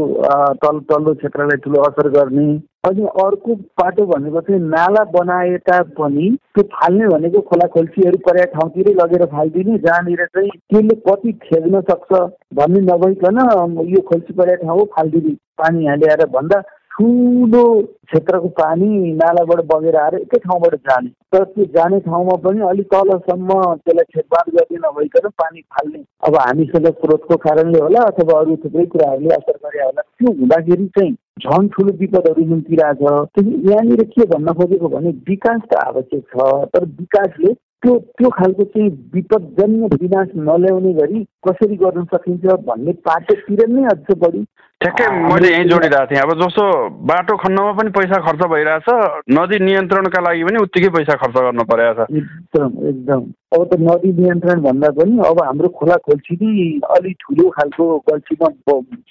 तल 0.64 0.80
तल्लो 0.90 1.14
क्षेत्रलाई 1.14 1.58
ठुलो 1.62 1.82
असर 1.84 2.08
गर्ने। 2.16 2.48
अनि 2.88 3.06
अर्को 3.24 3.56
बाटो 3.80 4.06
भनेको 4.08 4.42
चाहिँ 4.42 4.62
नाला 4.64 5.04
बनाए 5.14 5.58
तापनि 5.70 6.30
त्यो 6.56 6.64
फाल्ने 6.74 7.08
भनेको 7.08 7.42
खोला 7.50 7.68
खोल्सीहरू 7.76 8.18
पर्या 8.28 8.46
ठाउँतिरै 8.54 8.94
लगेर 8.96 9.26
फालिदिने 9.32 9.78
जहाँनिर 9.86 10.26
चाहिँ 10.26 10.50
त्यसले 10.50 10.96
कति 11.08 11.34
थेग्न 11.46 11.82
सक्छ 11.90 12.20
भन्ने 12.60 12.82
नभइकन 12.92 13.40
यो 13.94 14.02
खोल्सी 14.12 14.34
पर्या 14.34 14.56
ठाउँ 14.62 14.80
हो 14.80 14.86
फालिदिने। 14.98 15.34
पानी 15.58 15.86
यहाँ 15.86 15.98
ल्याएर 15.98 16.26
भन्दा 16.38 16.62
ठुलो 16.92 17.64
क्षेत्रको 17.82 18.48
पानी 18.60 18.88
नालाबाट 19.14 19.60
बगेर 19.66 19.96
आएर 19.96 20.16
एकै 20.16 20.38
ठाउँबाट 20.40 20.76
जाने। 20.90 21.10
तर 21.32 21.44
त्यो 21.44 21.66
जाने 21.76 22.00
ठाउँमा 22.08 22.36
पनि 22.44 22.62
अलिक 22.70 22.88
तलसम्म 22.94 23.60
त्यसलाई 23.86 24.12
छेकबाद 24.16 24.50
गर्ने 24.56 24.78
नभइकन 24.86 25.28
पानी 25.42 25.62
फाल्ने। 25.72 26.04
अब 26.28 26.36
हामीसँग 26.36 26.88
स्रोतको 27.00 27.36
कारणले 27.48 27.80
होला 27.80 28.02
अथवा 28.12 28.40
अरू 28.40 28.56
थुप्रै 28.64 28.86
कुराहरूले 28.94 29.34
असर 29.36 29.58
गरे 29.66 29.84
होला। 29.84 30.02
त्यो 30.02 30.34
हुँदाखेरि 30.40 30.88
चाहिँ 30.98 31.14
झन् 31.42 31.68
ठुलो 31.74 31.94
विपदहरू 32.00 32.46
निम्तिरहेछ 32.46 33.02
यहाँनिर 33.40 34.04
के 34.14 34.26
भन्न 34.34 34.54
खोजेको 34.54 34.88
भने 34.96 35.10
विकास 35.30 35.62
त 35.72 35.84
आवश्यक 35.88 36.24
छ 36.32 36.50
तर 36.76 36.86
विकासले 37.00 37.54
त्यो 37.84 37.98
त्यो 38.18 38.30
खालको 38.30 38.64
चाहिँ 38.74 38.90
विपदजन्य 39.14 39.88
विनाश 40.02 40.28
नल्याउने 40.50 40.92
गरी 40.94 41.24
कसरी 41.48 41.76
गर्न 41.84 42.04
सकिन्छ 42.12 42.60
भन्ने 42.68 42.94
पाटोतिर 43.08 43.68
नै 43.70 43.86
अझ 43.94 44.18
बढी 44.24 44.44
ठ्याक्कै 44.82 45.08
मैले 45.14 45.50
यहीँ 45.52 45.66
जोडिरहेको 45.70 46.10
थिएँ। 46.10 46.22
अब 46.22 46.32
जस्तो 46.42 46.64
बाटो 47.06 47.36
खन्नमा 47.38 47.72
पनि 47.78 47.90
पैसा 47.94 48.18
खर्च 48.26 48.42
भइरहेछ 48.50 48.88
नदी 49.38 49.58
नियन्त्रणका 49.62 50.22
लागि 50.26 50.44
पनि 50.44 50.58
उत्तिकै 50.66 50.90
पैसा 50.98 51.14
खर्च 51.22 51.36
गर्नु 51.38 51.64
परेको 51.70 51.94
छ। 52.02 52.10
एकदम 52.10 52.72
एकदम। 52.90 53.22
अब 53.52 53.62
त 53.70 53.78
नदी 53.78 54.10
नियन्त्रण 54.18 54.62
भन्दा 54.66 54.90
पनि 54.98 55.14
अब 55.30 55.38
हाम्रो 55.46 55.70
खोला 55.78 55.96
खोल्सी 56.02 56.34
नै 56.42 56.66
अलिक 56.98 57.16
ठुलो 57.22 57.50
खालको 57.58 57.86
गल्छीमा 58.10 58.48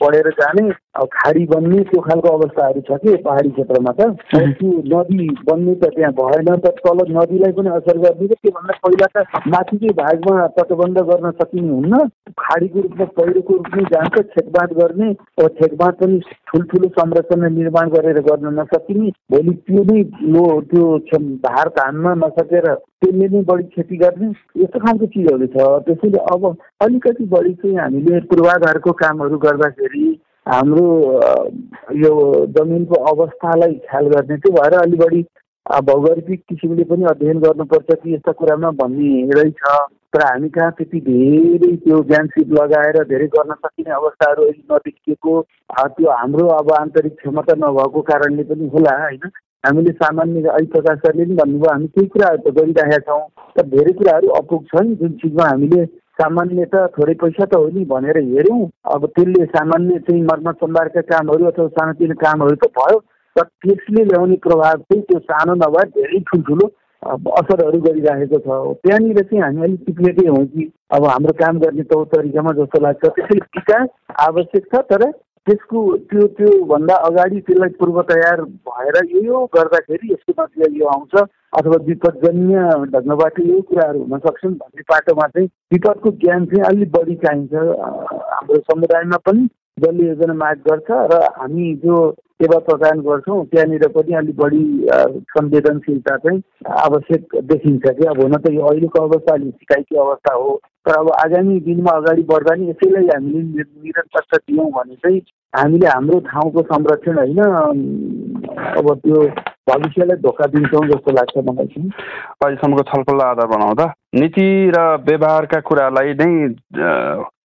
बढेर 0.01 0.29
जाने 0.41 0.65
अब 0.99 1.07
खाडी 1.15 1.45
बन्ने 1.47 1.83
त्यो 1.91 2.01
खालको 2.03 2.29
अवस्थाहरू 2.29 2.81
छ 2.89 2.99
कि 3.05 3.17
पहाडी 3.23 3.51
क्षेत्रमा 3.55 3.93
त? 4.01 4.11
त्यो 4.35 4.71
नदी 4.91 5.29
बन्ने 5.47 5.75
त 5.79 5.93
त्यहाँ 5.95 6.13
भएन 6.19 6.51
त 6.67 6.75
तल 6.83 6.99
नदीलाई 7.15 7.53
पनि 7.61 7.71
असर 7.79 7.99
गर्ने 8.07 8.27
र 8.27 8.35
त्योभन्दा 8.43 8.75
पहिला 8.83 9.07
त 9.15 9.47
माथिकै 9.55 9.95
भागमा 10.03 10.47
तटबन्ध 10.59 10.99
गर्न 11.13 11.31
सकिने 11.39 11.71
हुन्न। 11.71 12.03
खाडीको 12.43 12.79
रूपमा 12.81 13.07
पहिरोको 13.21 13.55
रूपमै 13.61 13.85
जान्छ 13.95 14.27
छेकबाद 14.35 14.71
गर्ने 14.81 15.09
खेतमा 15.61 15.91
पनि 16.01 16.19
ठुल्ठुलो 16.49 16.89
संरचना 16.99 17.49
निर्माण 17.57 17.89
गरेर 17.91 18.21
गर्न 18.29 18.55
नसकिने 18.59 19.11
भोलि 19.33 19.55
त्यो 19.67 19.83
नै 19.91 20.03
लो 20.35 20.45
त्यो 20.71 21.19
भार 21.45 21.69
तान्न 21.79 22.15
नसकेर 22.25 22.69
त्यसले 22.75 23.29
नै 23.29 23.43
बढी 23.51 23.65
क्षति 23.75 23.97
गर्ने 23.97 24.31
यस्तो 24.63 24.79
खालको 24.87 25.07
चिजहरू 25.15 25.47
छ। 25.47 25.69
त्यसैले 25.87 26.25
अब 26.33 26.47
अलिकति 26.87 27.25
बढी 27.35 27.53
चाहिँ 27.61 27.77
हामीले 27.79 28.21
पूर्वाधारको 28.33 28.93
कामहरू 29.03 29.39
गर्दाखेरि 29.45 30.09
हाम्रो 30.49 30.87
यो 31.99 32.13
जमिनको 32.57 33.03
अवस्थालाई 33.11 33.75
ख्याल 33.89 34.09
गर्ने 34.15 34.37
त्यो 34.37 34.53
भएर 34.53 34.75
अलि 34.81 34.97
बढी 35.05 35.23
भौगोलिक 35.87 36.41
किसिमले 36.49 36.85
पनि 36.91 37.05
अध्ययन 37.11 37.41
गर्नुपर्छ 37.41 37.95
कि 37.95 38.15
यस्ता 38.15 38.33
कुरामा 38.33 38.71
भन्ने 38.79 39.11
रहेछ। 39.33 39.61
तर 40.13 40.23
हामी 40.27 40.49
कहाँ 40.55 40.71
त्यति 40.79 41.01
धेरै 41.01 41.75
त्यो 41.83 41.99
ज्ञानसिप 42.07 42.53
लगाएर 42.53 42.97
धेरै 43.11 43.27
गर्न 43.35 43.55
सकिने 43.55 43.91
अवस्थाहरू 43.95 44.43
अहिले 44.45 44.75
नदेखिएको 44.75 45.35
त्यो 45.97 46.11
हाम्रो 46.11 46.47
अब 46.55 46.73
आन्तरिक 46.79 47.15
क्षमता 47.21 47.55
नभएको 47.59 48.01
कारणले 48.11 48.43
पनि 48.51 48.69
होला 48.75 48.97
होइन? 49.03 49.31
हामीले 49.67 49.93
सामान्य 49.93 50.43
अहिले 50.49 50.67
प्रकाश 50.73 50.99
सरले 50.99 51.25
पनि 51.25 51.35
भन्नुभयो 51.41 51.71
हामी 51.73 51.87
केही 51.95 52.07
कुराहरू 52.15 52.43
त 52.43 52.55
गरिरहेका 52.59 52.99
छौँ 53.07 53.23
तर 53.57 53.67
धेरै 53.75 53.93
कुराहरू 54.01 54.29
अपुग 54.41 54.65
छन् 54.73 54.95
जुन 55.01 55.13
चिजमा 55.23 55.49
हामीले 55.49 55.85
सामान्य 56.21 56.65
त 56.75 56.83
थोरै 56.99 57.15
पैसा 57.23 57.45
त 57.45 57.55
हो 57.55 57.69
नि 57.77 57.85
भनेर 57.93 58.19
हेऱ्यौँ। 58.25 58.61
अब 58.95 59.07
त्यसले 59.15 59.45
सामान्य 59.55 59.99
चाहिँ 60.09 60.23
मर्मत 60.25 60.65
सम्भारका 60.65 61.01
कामहरू 61.13 61.51
अथवा 61.53 61.69
सानोतिनो 61.79 62.19
कामहरू 62.25 62.61
त 62.65 62.73
भयो 62.81 62.99
तर 63.37 63.47
त्यसले 63.65 64.05
ल्याउने 64.05 64.37
प्रभाव 64.47 64.83
चाहिँ 64.83 65.03
त्यो 65.09 65.19
सानो 65.31 65.55
नभए 65.63 65.85
धेरै 65.97 66.21
ठुल्ठुलो 66.31 66.67
असरहरू 67.03 67.79
गरिरहेको 67.81 68.39
छ। 68.39 68.77
त्यहाँनिर 68.85 69.21
चाहिँ 69.23 69.43
हामी 69.43 69.63
अलिक 69.63 69.81
चिप्लेकै 69.81 70.29
हौँ 70.29 70.45
कि 70.47 70.71
अब 70.93 71.05
हाम्रो 71.07 71.33
काम 71.41 71.59
गर्ने 71.61 71.83
तौ 71.89 72.05
तरिकामा 72.13 72.53
जस्तो 72.61 72.81
लाग्छ। 72.81 73.05
त्यसैले 73.07 73.45
विकास 73.57 73.89
आवश्यक 74.29 74.65
छ 74.75 74.81
तर 74.93 75.11
त्यसको 75.49 75.81
त्यो 76.11 76.27
त्योभन्दा 76.37 76.95
अगाडि 77.09 77.41
त्यसलाई 77.41 77.69
पूर्व 77.81 78.01
तयार 78.11 78.41
भएर 78.69 78.97
यो 79.13 79.23
यो 79.25 79.45
गर्दाखेरि 79.55 80.13
यसको 80.13 80.43
नतिजा 80.43 80.67
यो 80.79 80.87
आउँछ। 80.87 81.15
अथवा 81.59 81.77
विपदजन्य 81.87 82.65
ढङ्गबाट 82.93 83.41
यो 83.41 83.61
कुराहरू 83.69 84.01
हुन 84.01 84.19
सक्छन् 84.27 84.55
भन्ने 84.61 84.83
पाटोमा 84.91 85.27
चाहिँ 85.29 85.49
विपदको 85.73 86.11
ज्ञान 86.21 86.45
चाहिँ 86.47 86.65
अलिक 86.69 86.93
बढी 86.93 87.15
चाहिन्छ 87.25 87.55
हाम्रो 87.55 88.59
समुदायमा 88.71 89.17
पनि। 89.27 89.49
जसले 89.83 90.07
योजना 90.07 90.35
माग 90.35 90.57
गर्छ 90.69 90.91
र 91.13 91.21
हामी 91.37 91.75
जो 91.85 91.97
सेवा 92.41 92.59
प्रदान 92.67 93.01
गर्छौँ 93.01 93.45
त्यहाँनिर 93.47 93.87
पनि 93.95 94.15
अलिक 94.17 94.37
बढी 94.37 94.63
संवेदनशीलता 95.35 96.17
चाहिँ 96.17 96.43
आवश्यक 96.79 97.37
देखिन्छ 97.51 97.85
कि 97.89 98.05
अब 98.07 98.21
हुन 98.23 98.37
त 98.37 98.53
यो 98.53 98.67
अहिलेको 98.67 99.03
अवस्था 99.03 99.35
अलिक 99.35 99.55
सिकाइको 99.55 100.01
अवस्था 100.05 100.35
हो। 100.35 100.61
तर 100.87 100.95
अब 100.97 101.11
आगामी 101.25 101.59
दिनमा 101.61 101.97
अगाडि 101.97 102.23
बढ्दा 102.31 102.55
नि 102.55 102.69
यसैलाई 102.71 103.09
हामीले 103.15 103.63
निरन्तरता 103.63 104.37
दियौँ 104.37 104.71
भने 104.73 104.95
चाहिँ 104.95 105.21
हामीले 105.55 105.87
हाम्रो 105.87 106.19
ठाउँको 106.31 106.63
संरक्षण 106.73 107.19
होइन 107.19 107.41
अब 108.81 108.95
त्यो 109.05 109.21
भविष्यलाई 109.71 110.23
धोका 110.27 110.47
दिन्छौँ 110.53 110.87
जस्तो 110.91 111.11
लाग्छ 111.17 111.37
मलाई 111.49 111.67
चाहिँ। 111.67 111.91
अहिलेसम्मको 112.45 112.83
छलफललाई 112.93 113.31
आधार 113.31 113.47
बनाउँदा। 113.57 113.93
नीति 114.21 114.47
र 114.75 114.79
व्यवहारका 115.09 115.61
कुरालाई 115.63 116.15
नै 116.21 116.31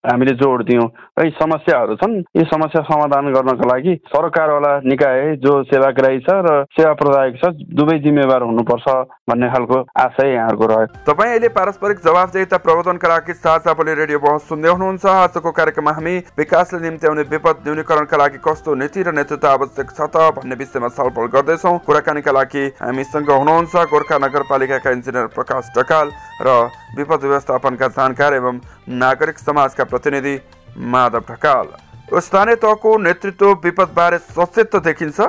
हामीले 0.05 0.33
जोड 0.37 0.61
दियौँ। 0.65 0.85
है 1.17 1.29
समस्याहरू 1.33 1.95
छन्। 1.97 2.13
यी 2.37 2.43
समस्या 2.45 2.81
समाधान 2.85 3.31
गर्नको 3.33 3.65
लागि 3.65 3.93
सरकारवाला 4.05 4.71
निकाय 4.85 5.35
जो 5.41 5.53
सेवाग्राही 5.65 6.19
छ 6.21 6.29
र 6.45 6.65
सेवा 6.77 6.93
प्रदायक 6.93 7.37
छ 7.41 7.49
दुवै 7.73 7.97
जिम्मेवार 8.05 8.41
हुनुपर्छ 8.45 8.85
भन्ने 9.25 9.49
खालको 9.49 9.77
आशय 9.97 10.29
यहाँहरूको 10.33 10.65
रह्यो। 10.69 10.85
तपाईँ 11.09 11.31
अहिले 11.31 11.49
पारस्परिक 11.57 11.97
जवाबदेता 12.05 12.57
प्रबन्धनका 12.61 13.07
लागि 13.09 13.33
साझा 13.33 13.73
बोली 13.73 13.93
रेडियो 13.97 14.19
बहस 14.21 14.45
सुन्दै 14.45 14.69
हुनुहुन्छ। 14.69 15.05
आजको 15.05 15.51
कार्यक्रममा 15.51 15.91
हामी 15.97 16.15
विकासले 16.37 16.79
निम्ति 16.85 17.07
आउने 17.07 17.25
विपद 17.33 17.65
न्यूनीकरणका 17.65 18.17
लागि 18.17 18.39
कस्तो 18.45 18.75
नीति 18.77 19.01
र 19.01 19.09
नेतृत्व 19.17 19.47
आवश्यक 19.47 19.89
छ 19.89 19.99
त 20.05 20.29
भन्ने 20.37 20.55
विषयमा 20.61 20.89
छलफल 20.93 21.33
गर्दैछौँ। 21.33 21.75
कुराकानीका 22.15 22.31
लागि 22.31 22.63
हामीसँग 22.79 23.29
हुनुहुन्छ 23.29 23.75
गोर्खा 23.91 24.17
नगरपालिकाका 24.17 24.89
इन्जिनियर 24.89 25.27
प्रकाश 25.35 25.71
ढकाल 25.75 26.07
र 26.41 26.47
विपद 26.95 27.21
व्यवस्थापनका 27.21 27.87
जानकार 27.89 28.33
एवं 28.33 28.59
नागरिक 28.95 29.37
समाजका 29.39 29.83
प्रतिनिधि 29.83 30.35
माधव 30.77 31.23
ढकाल। 31.29 31.67
स्थानीय 32.15 32.55
तहको 32.55 32.97
नेतृत्व 32.97 33.51
विपदबारे 33.59 34.17
सचेत 34.31 34.75
देखिन्छ 34.87 35.19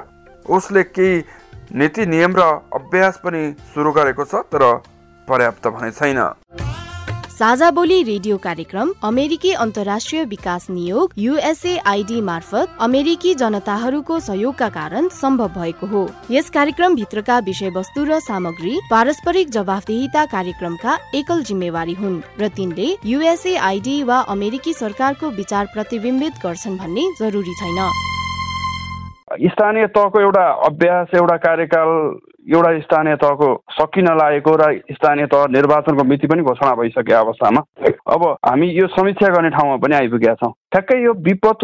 उसले 0.47 0.83
केही 0.87 1.25
नीति 1.75 2.07
नियम 2.07 2.37
र 2.39 2.43
अभ्यास 2.71 3.21
पनि 3.25 3.43
सुरु 3.75 3.93
गरेको 3.93 4.25
छ 4.25 4.47
तर 4.47 4.63
पर्याप्त 5.29 5.67
भने 5.69 5.91
छैन। 5.91 6.23
साझा 7.37 7.71
बोली 7.71 8.03
रेडियो 8.03 8.37
कार्यक्रम 8.39 8.93
अमेरिकी 9.05 9.51
अन्तर्राष्ट्रिय 9.55 10.25
विकास 10.25 10.67
नियोग 10.71 11.13
युएसएआईडी 11.19 12.21
मार्फत 12.21 12.77
अमेरिकी 12.81 13.35
जनताहरूको 13.35 14.19
सहयोगका 14.21 14.69
कारण 14.69 15.09
सम्भव 15.13 15.49
भएको 15.57 15.87
हो। 15.87 16.07
यस 16.31 16.49
कार्यक्रम 16.51 16.95
भित्रका 16.95 17.39
विषयवस्तु 17.49 18.05
र 18.05 18.19
सामग्री 18.23 18.79
पारस्परिक 18.91 19.51
जवाफदेहिता 19.51 20.25
कार्यक्रमका 20.33 20.97
एकल 21.15 21.43
जिम्मेवारी 21.43 21.95
हुन् 21.95 22.21
र 22.41 22.49
तिनले 22.57 22.89
युएसएआईडी 23.05 24.03
वा 24.03 24.19
अमेरिकी 24.31 24.73
सरकारको 24.75 25.31
विचार 25.37 25.67
प्रतिबिम्बित 25.75 26.43
गर्छन् 26.45 26.79
भन्ने 26.79 27.09
जरुरी 27.21 27.55
छैन। 27.55 27.81
स्थानीय 29.45 29.87
तहको 29.89 30.21
एउटा 30.21 30.47
अभ्यास 30.65 31.15
एउटा 31.15 31.37
कार्यकाल 31.45 31.89
एउटा 32.55 32.79
स्थानीय 32.79 33.17
तहको 33.17 33.49
सकिन 33.71 34.09
लागेको 34.17 34.53
र 34.57 34.65
स्थानीय 34.93 35.27
तह 35.27 35.47
निर्वाचनको 35.51 36.05
मिति 36.05 36.27
पनि 36.27 36.43
घोषणा 36.43 36.75
भइसकेको 36.75 37.25
अवस्थामा। 37.25 37.61
अब 38.15 38.23
हामी 38.47 38.67
यो 38.71 38.87
समीक्षा 38.87 39.29
गर्ने 39.35 39.51
ठाउँमा 39.51 39.77
पनि 39.77 39.95
आइपुगेका 39.95 40.35
छौँ। 40.35 40.53
ठ्याक्कै 40.77 40.97
यो 41.03 41.13
विपद 41.27 41.63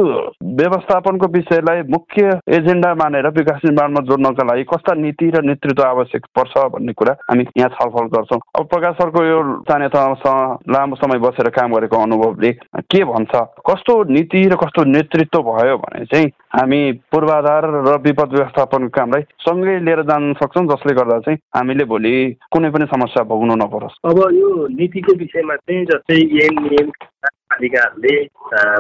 व्यवस्थापनको 0.59 1.27
विषयलाई 1.33 1.81
मुख्य 1.95 2.29
एजेन्डा 2.57 2.93
मानेर 2.97 3.27
विकास 3.39 3.61
निर्माणमा 3.65 4.01
जोड्नका 4.09 4.45
लागि 4.49 4.63
कस्ता 4.65 4.95
नीति 4.97 5.29
र 5.31 5.43
नेतृत्व 5.45 5.83
आवश्यक 5.85 6.27
पर्छ 6.37 6.63
भन्ने 6.73 6.93
कुरा 6.97 7.13
हामी 7.29 7.45
यहाँ 7.59 7.69
छलफल 7.75 8.07
गर्छौँ। 8.15 8.39
अब 8.59 8.65
प्रकाश 8.73 8.95
सरको 8.97 9.25
यो 9.25 9.43
स्थानीय 9.59 9.89
तहसँग 9.93 10.73
लामो 10.73 10.97
समय 10.97 11.19
बसेर 11.25 11.49
काम 11.53 11.75
गरेको 11.75 11.97
अनुभवले 12.03 12.53
के 12.89 13.03
भन्छ? 13.05 13.35
कस्तो 13.69 13.99
नीति 14.17 14.43
र 14.49 14.57
कस्तो 14.65 14.85
नेतृत्व 14.97 15.43
भयो 15.51 15.77
भने 15.85 16.05
चाहिँ 16.09 16.33
हामी 16.57 16.81
पूर्वाधार 17.13 17.69
र 17.89 18.01
विपद 18.09 18.33
व्यवस्थापनको 18.33 18.97
कामलाई 18.97 19.29
सँगै 19.45 19.79
लिएर 19.85 20.03
जान 20.09 20.33
सक्छौँ 20.41 20.65
जसले 20.73 20.97
गर्दा 20.97 21.19
चाहिँ 21.29 21.39
हामीले 21.57 21.85
भोलि 21.93 22.15
कुनै 22.49 22.71
पनि 22.73 22.87
समस्या 22.97 23.29
भोग्नु 23.29 23.61
नपरोस्। 23.61 24.01
अब 24.09 24.25
यो 24.41 24.51
नीतिको 24.81 25.19
विषयमा 25.21 25.57
चाहिँ 25.59 25.85
जस्तै 25.93 26.21
एम 26.49 26.65
पालिकाहरूले 27.53 28.15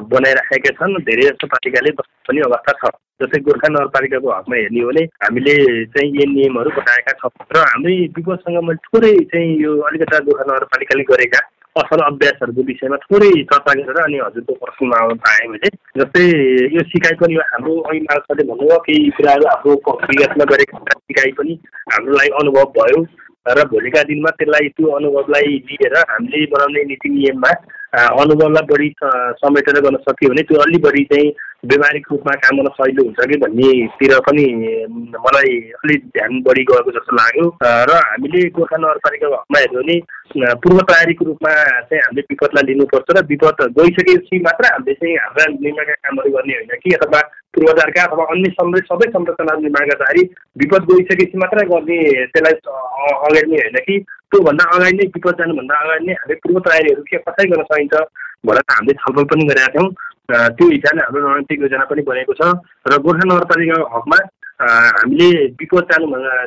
बनाइराखेका 0.08 0.70
छन्। 0.80 1.00
धेरै 1.06 1.24
जस्तो 1.28 1.46
पालिकाले 1.54 1.90
पनि 2.00 2.40
अवस्था 2.48 2.72
छ। 2.80 2.92
जस्तै 3.22 3.38
गोर्खा 3.46 3.68
नगरपालिकाको 3.68 4.28
हकमा 4.32 4.56
हेर्ने 4.56 4.80
हो 4.82 4.88
भने 4.90 5.02
हामीले 5.22 5.54
चाहिँ 5.94 6.10
एन 6.22 6.30
नियमहरू 6.34 6.70
बनाएका 6.76 7.12
छौँ। 7.20 7.30
र 7.54 7.56
हाम्रै 7.70 7.96
विपदसँग 8.16 8.58
मैले 8.66 8.82
थोरै 8.86 9.12
चाहिँ 9.32 9.50
यो 9.62 9.70
अलिकता 9.88 10.18
गोर्खा 10.26 10.44
नगरपालिकाले 10.50 11.04
गरेका 11.12 11.40
असल 11.80 12.00
अभ्यासहरूको 12.04 12.62
विषयमा 12.68 12.96
थोरै 13.04 13.30
चर्चा 13.48 13.72
गरेर 13.72 13.98
अनि 14.02 14.18
हजुरको 14.24 14.52
प्रश्नमा 14.60 14.98
पाएँ 15.24 15.48
मैले। 15.52 15.68
जस्तै 16.00 16.24
यो 16.74 16.82
सिकाइ 16.90 17.14
पनि 17.22 17.34
हाम्रो 17.52 17.74
मार्फतले 18.08 18.44
भन्नुभयो 18.50 18.78
केही 18.88 19.10
कुराहरू 19.16 19.44
हाम्रो 19.52 19.72
विगतमा 20.10 20.44
गरेका 20.52 20.78
सिकाइ 20.98 21.32
पनि 21.38 21.52
हाम्रो 21.92 22.16
लागि 22.18 22.32
अनुभव 22.42 22.72
भयो। 22.76 23.00
र 23.42 23.62
भोलिका 23.70 24.02
दिनमा 24.08 24.30
त्यसलाई 24.38 24.68
त्यो 24.76 24.90
अनुभवलाई 24.96 25.46
लिएर 25.68 25.96
हामीले 26.10 26.44
बनाउने 26.52 26.82
नीति 26.90 27.08
नियममा 27.14 27.50
अनुभवलाई 27.92 28.66
बढी 28.66 28.88
समेटेर 29.40 29.80
गर्न 29.84 29.96
सक्यो 30.08 30.28
भने 30.28 30.42
त्यो 30.42 30.60
अलि 30.60 30.78
बढी 30.84 31.04
चाहिँ 31.04 31.32
व्यवहारिक 31.64 32.06
रूपमा 32.10 32.32
काम 32.34 32.56
गर्न 32.58 32.70
सजिलो 32.78 33.04
हुन्छ 33.04 33.26
कि 33.30 33.36
भन्नेतिर 33.38 34.12
पनि 34.28 34.44
मलाई 35.16 35.58
अलिक 35.78 36.06
ध्यान 36.16 36.40
बढी 36.42 36.62
गएको 36.70 36.90
जस्तो 36.90 37.16
लाग्यो। 37.16 37.48
र 37.62 37.98
हामीले 38.06 38.48
गोर्खा 38.56 38.76
नगरपालिकाको 38.76 39.34
हकमा 39.34 39.58
हेऱ्यो 39.58 39.82
भने 39.82 39.96
पूर्व 40.64 40.80
तयारीको 40.90 41.24
रूपमा 41.24 41.52
चाहिँ 41.82 42.02
हामीले 42.02 42.24
विपदलाई 42.30 42.66
लिनुपर्छ 42.72 43.16
र 43.16 43.24
विपद 43.26 43.62
गइसकेपछि 43.78 44.40
मात्र 44.48 44.72
हामीले 44.72 44.94
चाहिँ 44.94 45.16
हाम्रा 45.16 45.44
निर्माणका 45.52 45.94
कामहरू 46.00 46.32
गर्ने 46.36 46.54
होइन 46.54 46.74
कि 46.82 46.96
अथवा 46.96 47.20
पूर्वाधारका 47.54 48.02
अथवा 48.02 48.24
अन्य 48.24 48.50
सबै 48.56 48.80
सबै 48.88 49.10
संरचना 49.12 49.58
निर्माण 49.60 49.92
गर्दाखेरि 49.92 50.24
विपद 50.58 50.90
गइसकेपछि 50.90 51.44
मात्रै 51.44 51.68
गर्ने 51.68 52.00
त्यसलाई 52.26 52.58
अगाडि 53.20 53.50
होइन 53.52 53.78
कि 53.86 53.98
त्योभन्दा 54.32 54.64
अगाडि 54.74 54.96
नै 54.96 55.06
विपद 55.14 55.40
जानुभन्दा 55.40 55.80
अगाडि 55.84 56.06
नै 56.06 56.14
हामीले 56.20 56.40
पूर्व 56.42 56.58
तयारीहरू 56.68 57.02
के 57.08 57.18
कसरी 57.28 57.50
गर्न 57.52 57.64
सकिन्छ 57.70 57.94
भनेर 58.48 58.64
हामीले 58.72 58.98
छलफल 59.02 59.24
पनि 59.32 59.44
गरेका 59.52 59.72
थियौँ। 59.74 59.88
त्यो 60.56 60.66
हिसाबले 60.68 61.02
हाम्रो 61.04 61.26
रणनीतिक 61.28 61.60
योजना 61.62 61.84
पनि 61.90 62.02
बनेको 62.08 62.34
छ 62.40 62.42
र 62.88 62.98
गोर्खा 63.04 63.24
नगरपालिकाको 63.28 63.88
हकमा 63.96 64.18
हामीले 64.62 65.28
विपद 65.60 65.84
जानु 65.90 66.06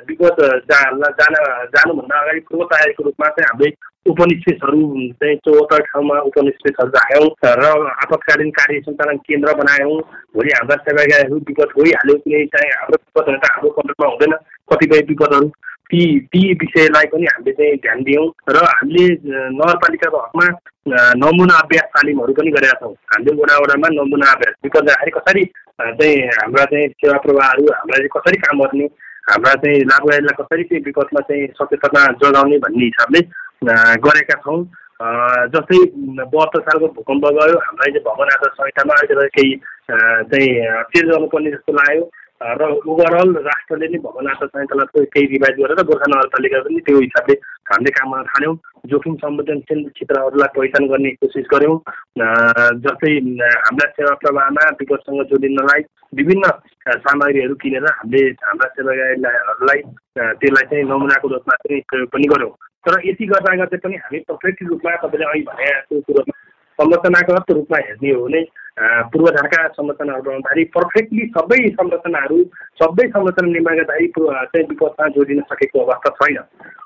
विपद 0.09 0.37
जा 0.71 0.79
जान 1.19 1.33
जानुभन्दा 1.75 2.21
अगाडि 2.21 2.39
पूर्व 2.47 2.63
तयारीको 2.71 3.03
रूपमा 3.07 3.27
चाहिँ 3.35 3.49
हामीले 3.49 3.69
उपनिवेशहरू 4.11 4.81
चाहिँ 5.21 5.35
चौहत्तर 5.45 5.81
ठाउँमा 5.89 6.15
उपनिवेशहरू 6.29 6.89
राख्यौँ 6.97 7.29
र 7.61 7.69
आपतकालीन 8.05 8.49
कार्य 8.57 8.79
सञ्चालन 8.87 9.17
केन्द्र 9.27 9.53
बनायौँ। 9.61 9.99
भोलि 10.35 10.51
हाम्रा 10.57 10.75
सेवागारहरू 10.87 11.37
विपद 11.49 11.69
गइहाल्यो 11.77 12.17
कुनै 12.25 12.45
चाहिँ 12.55 12.71
हाम्रो 12.79 12.97
विपदहरू 13.03 13.37
त 13.37 13.51
हाम्रो 13.53 13.69
कन्ट्रोलमा 13.77 14.11
हुँदैन। 14.11 14.33
कतिपय 14.71 15.01
विपदहरू 15.11 15.47
ती 15.89 16.01
ती 16.33 16.41
विषयलाई 16.61 17.05
पनि 17.13 17.25
हामीले 17.31 17.51
चाहिँ 17.53 17.77
ध्यान 17.83 17.99
दियौँ 18.03 18.25
र 18.49 18.57
हामीले 18.65 19.05
नगरपालिकाको 19.53 20.17
हकमा 20.17 20.47
नमुना 21.21 21.55
अभ्यास 21.63 21.87
तालिमहरू 21.95 22.33
पनि 22.33 22.51
गरेका 22.55 22.79
छौँ। 22.79 22.93
हामीले 23.13 23.35
वडा 23.41 23.57
वडामा 23.61 23.87
नमुना 23.93 24.31
अभ्यास 24.33 24.55
विपद 24.65 24.87
जाँदाखेरि 24.87 25.11
कसरी 25.17 25.43
चाहिँ 25.99 26.17
हाम्रा 26.37 26.65
चाहिँ 26.71 26.87
सेवा 27.01 27.17
प्रवाहहरू 27.25 27.63
हाम्रा 27.73 27.97
चाहिँ 27.97 28.13
कसरी 28.15 28.37
काम 28.45 28.63
गर्ने 28.63 28.85
हाम्रा 29.29 29.53
चाहिँ 29.61 29.79
लाभदायीलाई 29.91 30.35
कसरी 30.41 30.63
चाहिँ 30.63 30.83
विपदमा 30.85 31.21
चाहिँ 31.29 31.47
सचेतना 31.59 32.01
जोगाउने 32.21 32.57
भन्ने 32.65 32.85
हिसाबले 32.85 33.21
गरेका 34.05 34.41
छौँ। 34.45 34.59
जस्तै 35.53 35.77
बहत्तर 36.33 36.61
सालको 36.65 36.87
भूकम्प 36.97 37.25
गयो 37.37 37.57
हामीलाई 37.65 37.91
चाहिँ 37.93 38.05
भवन 38.05 38.29
आधार 38.35 38.51
संहितामा 38.57 38.93
अहिले 38.99 39.27
केही 39.37 39.55
चाहिँ 40.31 40.49
चेन्ज 40.93 41.09
गर्नुपर्ने 41.11 41.51
जस्तो 41.51 41.73
लाग्यो। 41.79 42.05
र 42.45 42.65
ओभरअल 42.85 43.31
राष्ट्रले 43.41 43.87
नै 43.87 43.97
भवन 43.97 44.27
आधार 44.27 44.47
संहितालाई 44.47 45.05
केही 45.07 45.25
रिभाइज 45.27 45.55
गरेर 45.57 45.81
गोर्खा 45.83 46.07
नगरपालिका 46.07 46.59
पनि 46.59 46.79
त्यो 46.79 46.99
हिसाबले 46.99 47.35
हामीले 47.65 47.91
काम 47.91 48.11
गर्न 48.11 48.23
थाल्यौँ 48.25 48.55
जोखिम 48.85 49.15
संवेदनशील 49.15 49.81
क्षेत्रहरूलाई 49.89 50.53
पहिचान 50.53 50.87
गर्ने 50.87 51.11
कोसिस 51.15 51.47
गऱ्यौँ 51.53 51.77
जस्तै 52.83 53.13
हाम्रा 53.63 53.89
सेवा 53.89 54.13
प्रवाहमा 54.21 54.69
विपदसँग 54.75 55.23
जोडिनलाई 55.25 55.81
विभिन्न 56.13 56.51
सामग्रीहरू 57.01 57.55
किनेर 57.55 57.89
हामीले 57.91 58.23
हाम्रा 58.45 58.69
सेवाहरूलाई 58.69 59.81
त्यसलाई 60.15 60.65
चाहिँ 60.65 60.85
नमुनाको 60.85 61.27
रूपमा 61.27 61.55
चाहिँ 61.57 61.81
प्रयोग 61.89 62.09
पनि 62.09 62.27
गऱ्यौँ 62.27 62.53
तर 62.85 62.99
यति 63.05 63.25
गर्दा 63.25 63.55
गर्दै 63.55 63.77
पनि 63.79 64.03
हामी 64.03 64.19
पर्फेक्ट 64.29 64.63
रूपमा 64.67 64.95
तपाईँले 64.97 65.41
भनेको 65.45 66.01
कुरोमा 66.01 66.43
संरचनागत 66.79 67.51
रूपमा 67.51 67.77
हेर्ने 67.79 68.11
हो 68.11 68.23
भने 68.23 68.41
पूर्वाधारका 68.77 69.67
संरचनाहरू 69.67 70.21
बनाउँदाखेरि 70.21 70.63
पर्फेक्टली 70.65 71.27
सबै 71.31 71.59
संरचनाहरू 71.71 72.39
सबै 72.75 73.07
संरचना 73.07 73.47
निर्माण 73.47 73.75
गर्दाखेरि 73.75 74.07
चाहिँ 74.17 74.67
विपदमा 74.67 75.07
जोडिन 75.07 75.41
सकेको 75.41 75.79
अवस्था 75.79 76.09
छैन 76.17 76.37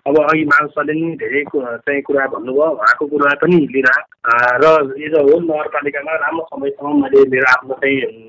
अब 0.06 0.17
अघि 0.23 0.43
मानसले 0.45 0.93
नि 0.93 1.15
धेरै 1.15 1.43
चाहिँ 1.54 2.02
कुरा 2.02 2.28
भन्नुभयो 2.28 2.69
उहाँको 2.71 3.06
कुरा 3.06 3.34
पनि 3.36 3.58
लिएर 3.67 3.89
र 4.62 4.65
एज 5.02 5.13
अ 5.13 5.21
होल 5.21 5.43
नगरपालिकामा 5.43 6.15
राम्रो 6.15 6.45
समयसम्म 6.45 7.02
मैले 7.04 7.25
मेरो 7.30 7.52
आफ्नो 7.52 7.73
चाहिँ 7.75 8.28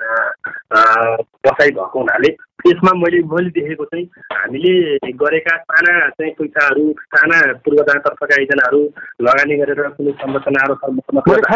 बसाइ 1.44 1.70
भएको 1.70 1.98
हुनाले 1.98 2.36
यसमा 2.66 2.92
मैले 2.94 3.20
मैले 3.24 3.50
देखेको 3.50 3.84
चाहिँ 3.84 4.04
हामीले 4.32 5.12
गरेका 5.14 5.56
साना 5.56 6.08
चाहिँ 6.08 6.32
पैसाहरू 6.32 6.84
साना 7.08 7.40
पूर्वतातर्फका 7.64 8.40
योजनाहरू 8.40 8.80
लगानी 9.22 9.56
गरेर 9.56 9.88
कुनै 9.90 10.12
संरचनाहरू 10.20 10.74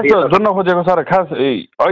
जोड्न 0.08 0.52
खोजेको 0.52 0.82
सर 0.82 1.02
खास 1.02 1.28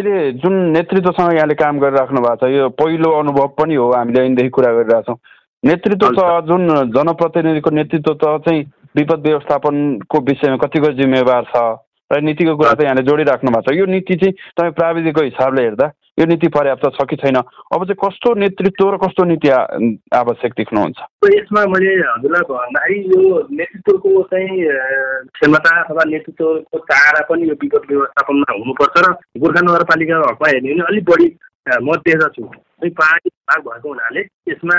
अहिले 0.02 0.32
जुन 0.42 0.54
नेतृत्वसँग 0.72 1.34
यहाँले 1.34 1.54
काम 1.54 1.78
गरिराख्नु 1.78 2.20
भएको 2.20 2.46
छ 2.46 2.50
यो 2.50 2.68
पहिलो 2.74 3.10
अनुभव 3.18 3.46
पनि 3.58 3.74
हो 3.74 3.90
हामीले 3.92 4.20
ऐनदेखि 4.26 4.48
कुरा 4.50 4.72
गरिरहेछौँ 4.72 5.16
नेतृत्व 5.62 6.08
त 6.18 6.20
जुन 6.46 6.62
जनप्रतिनिधिको 6.90 7.70
नेतृत्व 7.70 8.14
त 8.14 8.24
चाहिँ 8.42 8.62
विपद 8.96 9.20
व्यवस्थापनको 9.26 10.20
विषयमा 10.28 10.56
कतिको 10.58 10.92
जिम्मेवार 10.98 11.44
छ 11.54 11.62
र 12.10 12.20
नीतिको 12.20 12.56
कुरा 12.56 12.72
चाहिँ 12.74 12.86
यहाँले 12.86 13.02
जोडिराख्नु 13.08 13.50
भएको 13.50 13.72
छ। 13.72 13.78
यो 13.78 13.86
नीति 13.86 14.14
चाहिँ 14.20 14.34
तपाईँ 14.58 14.72
प्राविधिकको 14.74 15.22
हिसाबले 15.22 15.62
हेर्दा 15.62 15.86
यो 16.18 16.24
नीति 16.26 16.48
पर्याप्त 16.48 16.84
छ 16.92 17.04
कि 17.08 17.16
छैन? 17.16 17.36
अब 17.36 17.84
चाहिँ 17.88 17.96
कस्तो 17.96 18.34
नेतृत्व 18.36 18.90
र 18.92 18.96
कस्तो 19.00 19.24
नीति 19.24 19.48
आवश्यक 20.12 20.52
देख्नुहुन्छ? 20.56 20.98
यसमा 21.34 21.60
मैले 21.72 21.92
हजुरलाई 22.04 22.44
भन्दाखेरि 22.50 22.98
यो 23.12 23.20
नेतृत्वको 23.48 24.22
चाहिँ 24.28 24.58
क्षमता 25.32 25.72
अथवा 25.82 26.04
नेतृत्वको 26.12 26.78
चारा 26.90 27.22
पनि 27.30 27.48
यो 27.48 27.54
विपद 27.62 27.88
व्यवस्थापनमा 27.90 28.52
हुनुपर्छ 28.52 28.96
र 29.06 29.12
गोर्खा 29.40 29.60
नगरपालिकाको 29.60 30.28
हकमा 30.28 30.48
हेर्ने 30.48 30.72
भने 30.72 30.84
अलिक 30.92 31.04
बढी 31.10 31.28
म 31.82 31.96
देख्दछु 32.04 32.44
पहाडी 32.92 33.28
भाग 33.48 33.60
भएको 33.66 33.88
हुनाले 33.88 34.20
यसमा 34.52 34.76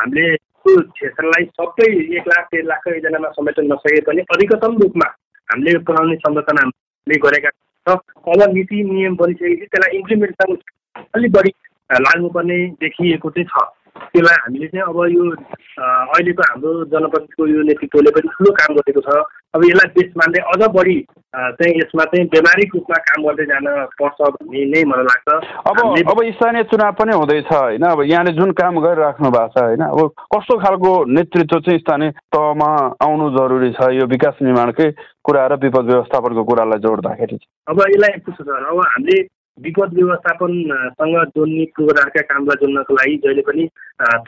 हामीले 0.00 0.36
त्यो 0.36 0.80
क्षेत्रलाई 0.96 1.44
सबै 1.58 1.88
एक 2.16 2.28
लाख 2.28 2.44
डेढ 2.54 2.66
लाखको 2.66 2.94
योजनामा 2.94 3.28
समेट्न 3.36 3.72
नसके 3.72 4.00
पनि 4.08 4.22
अधिकतम 4.34 4.76
रूपमा 4.82 5.08
हामीले 5.48 5.78
पुऱ्याउने 5.84 6.16
संरचनाले 6.24 7.18
गरेका 7.26 7.50
छ 7.88 7.92
अब 7.92 8.54
नीति 8.54 8.82
नियम 8.84 9.16
बनिसकेपछि 9.16 9.66
त्यसलाई 9.66 9.98
इम्प्लिमेन्ट 9.98 10.34
अलिक 11.14 11.32
बढी 11.32 11.52
लाग्नुपर्ने 11.90 12.58
देखिएको 12.80 13.30
चाहिँ 13.30 13.46
छ। 13.46 13.79
त्यसलाई 13.90 14.38
हामीले 14.42 14.66
चाहिँ 14.70 14.86
अब 14.86 14.98
यो 15.16 15.24
अहिलेको 15.80 16.42
हाम्रो 16.50 16.70
जनप्रतिनिधिको 16.92 17.46
यो 17.46 17.62
नेतृत्वले 17.70 18.10
पनि 18.16 18.28
ठुलो 18.34 18.50
काम 18.60 18.74
गरेको 18.78 19.00
छ। 19.00 19.10
अब 19.54 19.64
यसलाई 19.64 19.88
देश 19.98 20.10
मान्दै 20.20 20.40
अझ 20.52 20.62
बढी 20.76 20.98
चाहिँ 21.34 21.74
यसमा 21.80 22.04
चाहिँ 22.10 22.26
व्यावहारिक 22.32 22.74
रूपमा 22.74 22.98
काम 23.06 23.24
गर्दै 23.26 23.44
जान 23.50 23.66
पर्छ 23.98 24.18
भन्ने 24.36 24.64
नै 24.72 24.82
मलाई 24.90 25.06
लाग्छ। 25.10 25.28
अब 25.70 25.76
अब 26.12 26.18
स्थानीय 26.36 26.62
चुनाव 26.70 26.92
पनि 27.00 27.12
हुँदैछ 27.16 27.50
होइन? 27.52 27.82
अब 27.82 28.02
यहाँले 28.10 28.32
जुन 28.38 28.50
काम 28.60 28.80
गरिराख्नु 28.84 29.30
भएको 29.30 29.52
छ 29.54 29.62
होइन? 29.64 29.82
अब 29.90 29.98
कस्तो 30.34 30.58
खालको 30.58 30.90
नेतृत्व 31.16 31.60
चाहिँ 31.60 31.80
स्थानीय 31.80 32.10
तहमा 32.34 32.70
आउनु 33.02 33.30
जरुरी 33.38 33.70
छ 33.74 33.90
यो 33.98 34.06
विकास 34.06 34.36
निर्माणकै 34.42 34.90
कुरा 35.24 35.46
र 35.46 35.58
विपद 35.64 35.84
व्यवस्थापनको 35.90 36.44
कुरालाई 36.44 36.78
जोड्दाखेरि? 36.86 37.38
अब 37.68 37.78
यसलाई 37.90 38.10
यस्तो 38.16 38.32
छ 38.38 38.48
अब 38.48 38.78
हामीले 38.86 39.18
विपद 39.58 39.94
व्यवस्थापनसँग 39.94 41.16
जोड्ने 41.36 41.64
पूर्वाधारका 41.76 42.22
कामलाई 42.30 42.56
जोड्नको 42.60 42.94
लागि 42.94 43.16
जहिले 43.24 43.42
पनि 43.48 43.64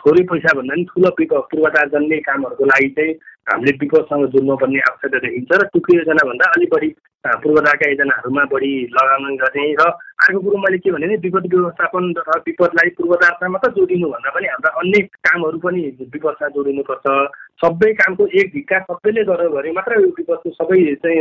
थोरै 0.00 0.24
पैसा 0.32 0.54
भन्दा 0.58 0.74
पनि 0.74 0.84
ठुलो 0.90 1.10
पूर्वाधार 1.20 1.88
जन्ने 1.94 2.18
कामहरूको 2.28 2.64
लागि 2.64 2.88
चाहिँ 2.96 3.14
हामीले 3.48 3.72
विपदसँग 3.80 4.26
जोड्नुपर्ने 4.34 4.80
आवश्यकता 4.88 5.18
देखिन्छ 5.18 5.62
र 5.62 5.66
टुक्री 5.72 5.96
योजनाभन्दा 5.96 6.50
अलिक 6.56 6.70
बढी 6.74 6.88
पूर्वाधारका 7.42 7.88
योजनाहरूमा 7.90 8.44
बढी 8.52 8.72
लगानी 8.96 9.36
गर्ने 9.36 9.64
र 9.80 9.88
अर्को 10.22 10.40
कुरो 10.44 10.58
मैले 10.64 10.78
के 10.78 10.90
भने 10.92 11.16
विपद 11.24 11.46
व्यवस्थापन 11.54 12.04
र 12.18 12.38
विपदलाई 12.46 12.88
पूर्वाधारसँग 12.98 13.50
मात्र 13.50 13.70
जोडिनु 13.78 14.08
भन्दा 14.12 14.30
पनि 14.36 14.46
हाम्रा 14.52 14.70
अन्य 14.80 15.00
कामहरू 15.26 15.58
पनि 15.64 15.82
विपदसँग 16.12 16.54
जोडिनुपर्छ। 16.54 17.06
सबै 17.60 17.92
कामको 17.94 18.26
एक 18.40 18.46
ढिक्का 18.54 18.78
सबैले 18.86 19.22
गर्यो 19.24 19.50
भने 19.50 19.72
मात्र 19.72 20.00
यो 20.00 20.08
विपदको 20.18 20.50
सबै 20.50 20.78
चाहिँ 21.02 21.20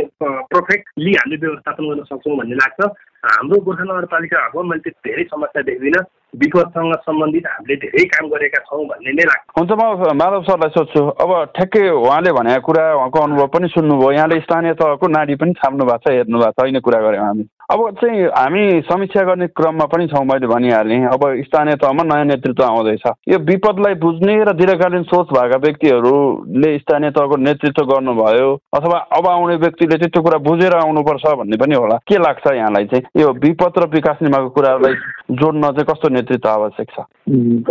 पर्फेक्टली 0.52 1.12
हामीले 1.14 1.36
व्यवस्थापन 1.46 1.88
गर्न 1.88 2.02
सक्छौँ 2.10 2.36
भन्ने 2.38 2.56
लाग्छ। 2.62 2.80
हाम्रो 3.22 3.60
गोर्खा 3.62 3.84
नगरपालिकाहरूको 3.84 4.62
मैले 4.62 4.82
त्यो 4.82 4.98
धेरै 5.06 5.24
समस्या 5.30 5.62
देख्दिनँ। 5.62 6.02
विपदसँग 6.42 6.94
सम्बन्धित 7.06 7.46
हामीले 7.46 7.76
धेरै 7.84 8.04
काम 8.10 8.28
गरेका 8.32 8.58
छौँ 8.66 8.84
भन्ने 8.90 9.12
नै 9.12 9.24
लाग्छ। 9.30 9.44
हुन्छ 9.58 9.70
म 9.70 9.82
माधव 10.18 10.42
सरलाई 10.42 10.70
सोध्छु। 10.74 11.02
अब 11.22 11.30
ठ्याक्कै 11.54 11.88
उहाँले 12.02 12.32
भनेको 12.32 12.66
कुरा 12.66 12.84
उहाँको 12.98 13.18
अनुभव 13.22 13.46
पनि 13.54 13.68
सुन्नुभयो। 13.76 14.12
यहाँले 14.12 14.40
स्थानीय 14.42 14.74
तहको 14.82 15.06
नाडी 15.08 15.34
पनि 15.38 15.52
छाप्नु 15.62 15.84
भएको 15.86 16.02
छ 16.02 16.14
हेर्नु 16.16 16.38
भएको 16.38 16.50
छ। 16.50 16.60
होइन 16.60 16.80
कुरा 16.80 17.00
गऱ्यौँ 17.06 17.26
हामी। 17.26 17.44
अब 17.72 17.80
चाहिँ 18.00 18.24
हामी 18.28 18.62
समीक्षा 18.84 19.22
गर्ने 19.24 19.46
क्रममा 19.48 19.84
पनि 19.88 20.06
छौँ 20.06 20.24
मैले 20.28 20.46
भनिहालेँ। 20.46 21.00
अब 21.08 21.22
स्थानीय 21.48 21.74
तहमा 21.80 22.02
नयाँ 22.04 22.24
नेतृत्व 22.24 22.64
आउँदैछ। 22.64 23.06
यो 23.28 23.38
विपदलाई 23.48 23.94
बुझ्ने 23.96 24.34
र 24.44 24.52
दीर्घकालीन 24.52 25.02
सोच 25.08 25.32
भएका 25.32 25.56
व्यक्तिहरूले 25.64 26.78
स्थानीय 26.78 27.10
तहको 27.16 27.36
नेतृत्व 27.36 27.84
गर्नुभयो 27.92 28.50
अथवा 28.76 28.98
अब 29.16 29.26
आउने 29.26 29.56
व्यक्तिले 29.64 29.96
चाहिँ 29.96 30.10
त्यो 30.12 30.22
कुरा 30.22 30.38
बुझेर 30.44 30.74
आउनुपर्छ 30.76 31.24
भन्ने 31.40 31.56
पनि 31.56 31.74
होला। 31.74 31.96
के 32.08 32.18
लाग्छ 32.18 32.52
यहाँलाई 32.52 32.84
चाहिँ? 32.92 33.04
यो 33.16 33.32
विपद 33.40 33.78
र 33.78 33.88
विकास 33.94 34.18
निमाको 34.22 34.48
कुरालाई 34.52 34.94
जोड्न 35.40 35.62
चाहिँ 35.62 35.88
कस्तो 35.88 36.08
नेतृत्व 36.12 36.48
आवश्यक 36.48 36.88
छ? 36.92 37.08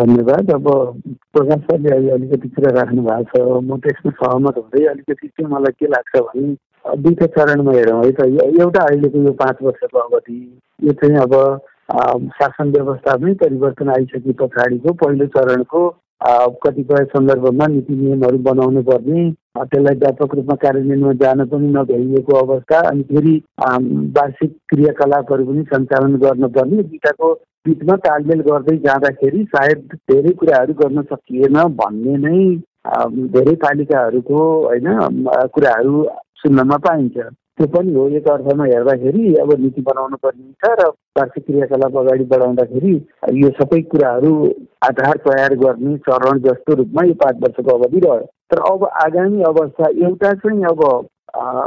धन्यवाद। 0.01 0.51
अब 0.57 0.65
प्रकाश 1.33 1.61
सरले 1.69 1.95
अहिले 1.95 2.11
अलिकति 2.17 2.49
कुरा 2.49 2.73
राख्नु 2.79 3.01
भएको 3.05 3.37
छ। 3.37 3.63
म 3.69 3.77
त्यसमा 3.85 4.11
सहमत 4.17 4.57
हुँदै 4.57 4.85
अलिकति 4.97 5.27
चाहिँ 5.27 5.51
मलाई 5.53 5.77
के 5.77 5.93
लाग्छ 5.93 6.25
भने 6.25 6.53
दुईवटा 6.85 7.25
चरणमा 7.35 7.71
हेरौँ 7.71 8.03
है 8.03 8.11
त। 8.11 8.25
एउटा 8.59 8.83
अहिलेको 8.83 9.23
यो 9.23 9.31
पाँच 9.41 9.57
वर्षको 9.63 9.99
अवधि 9.99 10.39
यो 10.79 10.93
चाहिँ 10.93 11.17
अब 11.17 11.35
शासन 12.37 12.71
व्यवस्थामै 12.71 13.33
परिवर्तन 13.41 13.89
आइसके 13.89 14.33
पछाडिको 14.39 14.93
पहिलो 15.01 15.25
चरणको 15.35 15.89
कतिपय 16.63 17.03
सन्दर्भमा 17.11 17.65
नीति 17.67 17.93
नियमहरू 17.95 18.37
बनाउनु 18.47 18.81
पर्ने 18.89 19.29
त्यसलाई 19.57 19.95
व्यापक 19.95 20.35
रूपमा 20.35 20.55
कार्यान्वयनमा 20.55 21.13
जान 21.21 21.45
पनि 21.45 21.67
नभ्याइएको 21.67 22.35
अवस्था 22.37 22.79
अनि 22.89 23.03
फेरि 23.03 23.35
वार्षिक 24.17 24.57
क्रियाकलापहरू 24.69 25.45
पनि 25.45 25.63
सञ्चालन 25.73 26.15
गर्नुपर्ने 26.17 26.83
दुइटाको 26.83 27.33
बिचमा 27.67 27.95
तालमेल 28.05 28.41
गर्दै 28.41 28.77
जाँदाखेरि 28.85 29.43
सायद 29.55 29.97
धेरै 30.11 30.33
कुराहरू 30.33 30.73
गर्न 30.73 31.01
सकिएन 31.11 31.61
भन्ने 31.81 32.17
नै 32.25 32.39
धेरै 33.33 33.55
पालिकाहरूको 33.65 34.43
होइन 34.65 34.87
कुराहरू 35.55 36.03
सुन्नमा 36.43 36.77
पाइन्छ। 36.85 37.17
त्यो 37.57 37.67
पनि 37.67 37.93
हो 37.93 38.07
एक 38.17 38.27
अर्थमा 38.31 38.65
हेर्दाखेरि 38.65 39.33
अब 39.41 39.49
नीति 39.61 39.81
बनाउनु 39.87 40.17
पर्ने 40.23 40.51
छ 40.63 40.69
र 40.79 40.87
वार्षिक 41.17 41.45
क्रियाकलाप 41.45 41.97
अगाडि 41.97 42.25
बढाउँदाखेरि 42.31 42.93
यो 43.41 43.49
सबै 43.57 43.81
कुराहरू 43.91 44.33
आधार 44.87 45.17
तयार 45.25 45.55
गर्ने 45.63 45.97
चरण 46.07 46.39
जस्तो 46.47 46.75
रूपमा 46.81 47.05
यो 47.07 47.13
पाँच 47.23 47.41
वर्षको 47.43 47.77
अवधि 47.77 47.99
रह्यो। 48.05 48.25
तर 48.51 48.61
अब 48.71 48.85
आगामी 49.03 49.43
अवस्था 49.49 49.89
एउटा 50.07 50.31
चाहिँ 50.41 50.63
अब 50.71 50.81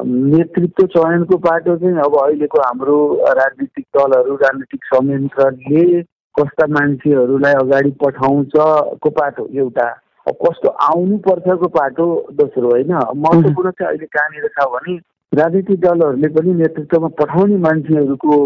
नेतृत्व 0.06 0.86
चयनको 0.94 1.36
पाटो 1.44 1.76
चाहिँ 1.76 1.98
अब 2.04 2.16
अहिलेको 2.22 2.60
हाम्रो 2.60 2.96
राजनीतिक 3.38 3.84
दलहरू 3.96 4.34
राजनीतिक 4.42 4.80
संयन्त्रले 4.84 6.02
कस्ता 6.34 6.66
मान्छेहरूलाई 6.74 7.54
अगाडि 7.60 7.90
पठाउँछको 8.02 9.10
पाटो 9.20 9.46
एउटा। 9.54 9.86
कस्तो 10.26 10.68
आउनुपर्छको 10.84 11.68
पाटो 11.68 12.06
दोस्रो 12.32 12.70
होइन। 12.70 12.92
महत्त्वपूर्ण 12.92 13.70
चाहिँ 13.70 13.88
अहिले 13.88 14.06
कहाँनिर 14.06 14.48
छ 14.48 14.66
भने 14.74 14.96
राजनीतिक 15.32 15.80
दलहरूले 15.80 16.28
पनि 16.28 16.52
नेतृत्वमा 16.54 17.08
पठाउने 17.20 17.56
मान्छेहरूको 17.58 18.36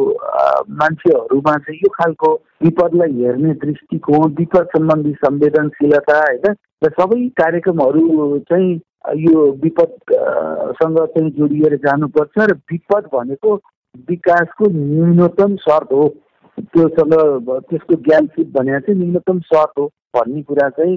मान्छेहरूमा 0.80 1.56
चाहिँ 1.56 1.78
यो 1.78 1.88
खालको 1.94 2.32
विपदलाई 2.62 3.12
हेर्ने 3.12 3.54
दृष्टिकोण 3.64 4.30
विपद 4.38 4.68
सम्बन्धी 4.76 5.12
संवेदनशीलता 5.24 6.18
होइन 6.18 6.54
र 6.84 6.90
सबै 6.90 7.20
कार्यक्रमहरू 7.40 8.38
चाहिँ 8.48 8.70
यो 9.18 9.44
विपदसँग 9.64 10.98
चाहिँ 11.06 11.30
जोडिएर 11.30 11.76
जानुपर्छ 11.84 12.48
र 12.50 12.56
विपद 12.72 13.10
भनेको 13.14 13.54
विकासको 14.08 14.70
न्यूनतम 14.70 15.56
शर्त 15.56 15.92
हो। 15.92 16.08
त्योसँग 16.58 17.14
त्यसको 17.70 17.94
ज्ञानसित 17.94 18.48
भने 18.52 18.80
चाहिँ 18.80 19.00
न्यूनतम 19.00 19.40
शर्त 19.46 19.78
हो 19.78 19.86
भन्ने 20.16 20.42
कुरा 20.42 20.68
चाहिँ 20.68 20.96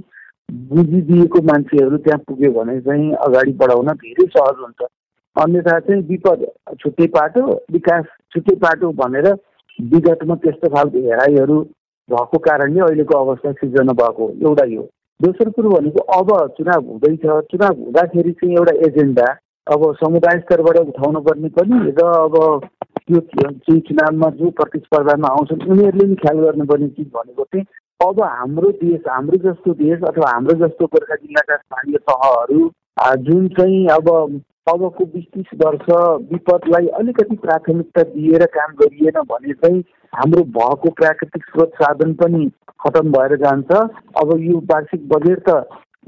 बुझिदिएको 0.52 1.42
मान्छेहरू 1.42 1.98
त्यहाँ 1.98 2.20
पुग्यो 2.28 2.52
भने 2.52 2.80
चाहिँ 2.82 3.12
अगाडि 3.26 3.52
बढाउन 3.54 3.92
धेरै 3.96 4.26
सहज 4.28 4.58
हुन्छ। 4.60 4.90
अन्यथा 5.36 5.80
चाहिँ 5.80 6.02
विपद 6.04 6.46
छुट्टै 6.80 7.08
पाटो 7.08 7.44
विकास 7.72 8.06
छुट्टै 8.34 8.56
पाटो 8.56 8.92
भनेर 8.94 9.28
विगतमा 9.80 10.36
त्यस्तो 10.36 10.70
खालको 10.70 11.00
हेराइहरू 11.00 11.60
भएको 12.10 12.38
कारणले 12.40 12.80
अहिलेको 12.80 13.18
अवस्था 13.18 13.52
सिर्जना 13.52 13.94
भएको 13.94 14.30
एउटा 14.42 14.66
यो 14.66 14.82
दोस्रो 15.20 15.52
कुरो 15.52 15.70
भनेको 15.70 16.04
अब 16.12 16.30
चुनाव 16.58 16.90
हुँदैछ 16.90 17.26
चुनाव 17.52 17.80
हुँदाखेरि 17.80 18.32
चाहिँ 18.32 18.56
एउटा 18.56 18.74
एजेन्डा 18.88 19.28
अब 19.68 19.82
समुदाय 19.96 20.40
स्तरबाट 20.40 20.78
उठाउनु 20.78 21.20
पर्ने 21.22 21.50
पनि 21.56 21.80
र 21.90 22.08
अब 22.18 22.36
त्यो 23.08 23.20
चाहिँ 23.20 23.80
चुनावमा 23.82 24.30
जो 24.36 24.50
प्रतिस्पर्धामा 24.60 25.28
आउँछन् 25.28 25.70
उनीहरूले 25.70 26.06
पनि 26.06 26.16
ख्याल 26.16 26.40
गर्नुपर्ने 26.40 26.88
चिज 26.90 27.08
भनेको 27.14 27.44
चाहिँ 27.44 27.66
अब 28.02 28.22
हाम्रो 28.24 28.72
देश 28.78 29.02
हाम्रो 29.08 29.38
जस्तो 29.42 29.74
देश 29.80 30.04
अथवा 30.08 30.30
हाम्रो 30.30 30.54
जस्तो 30.60 30.86
गोर्खा 30.94 31.16
जिल्लाका 31.16 31.56
स्थानीय 31.56 31.98
तहहरू 32.10 32.70
जुन 33.26 33.48
चाहिँ 33.58 33.86
अब 33.96 34.10
अबको 34.70 35.06
बिस 35.06 35.24
तिस 35.36 35.54
वर्ष 35.62 35.86
विपदलाई 36.32 36.88
अलिकति 37.00 37.36
प्राथमिकता 37.36 38.04
दिएर 38.10 38.46
काम 38.56 38.74
गरिएन 38.82 39.22
भने 39.32 39.54
चाहिँ 39.54 39.84
हाम्रो 40.14 40.44
भएको 40.58 40.90
प्राकृतिक 41.00 41.44
स्रोत 41.46 41.72
साधन 41.76 42.14
पनि 42.14 42.50
खतम 42.80 43.12
भएर 43.12 43.36
जान्छ। 43.38 43.72
अब 44.22 44.36
यो 44.42 44.58
वार्षिक 44.72 45.08
बजेट 45.10 45.44
त 45.50 45.52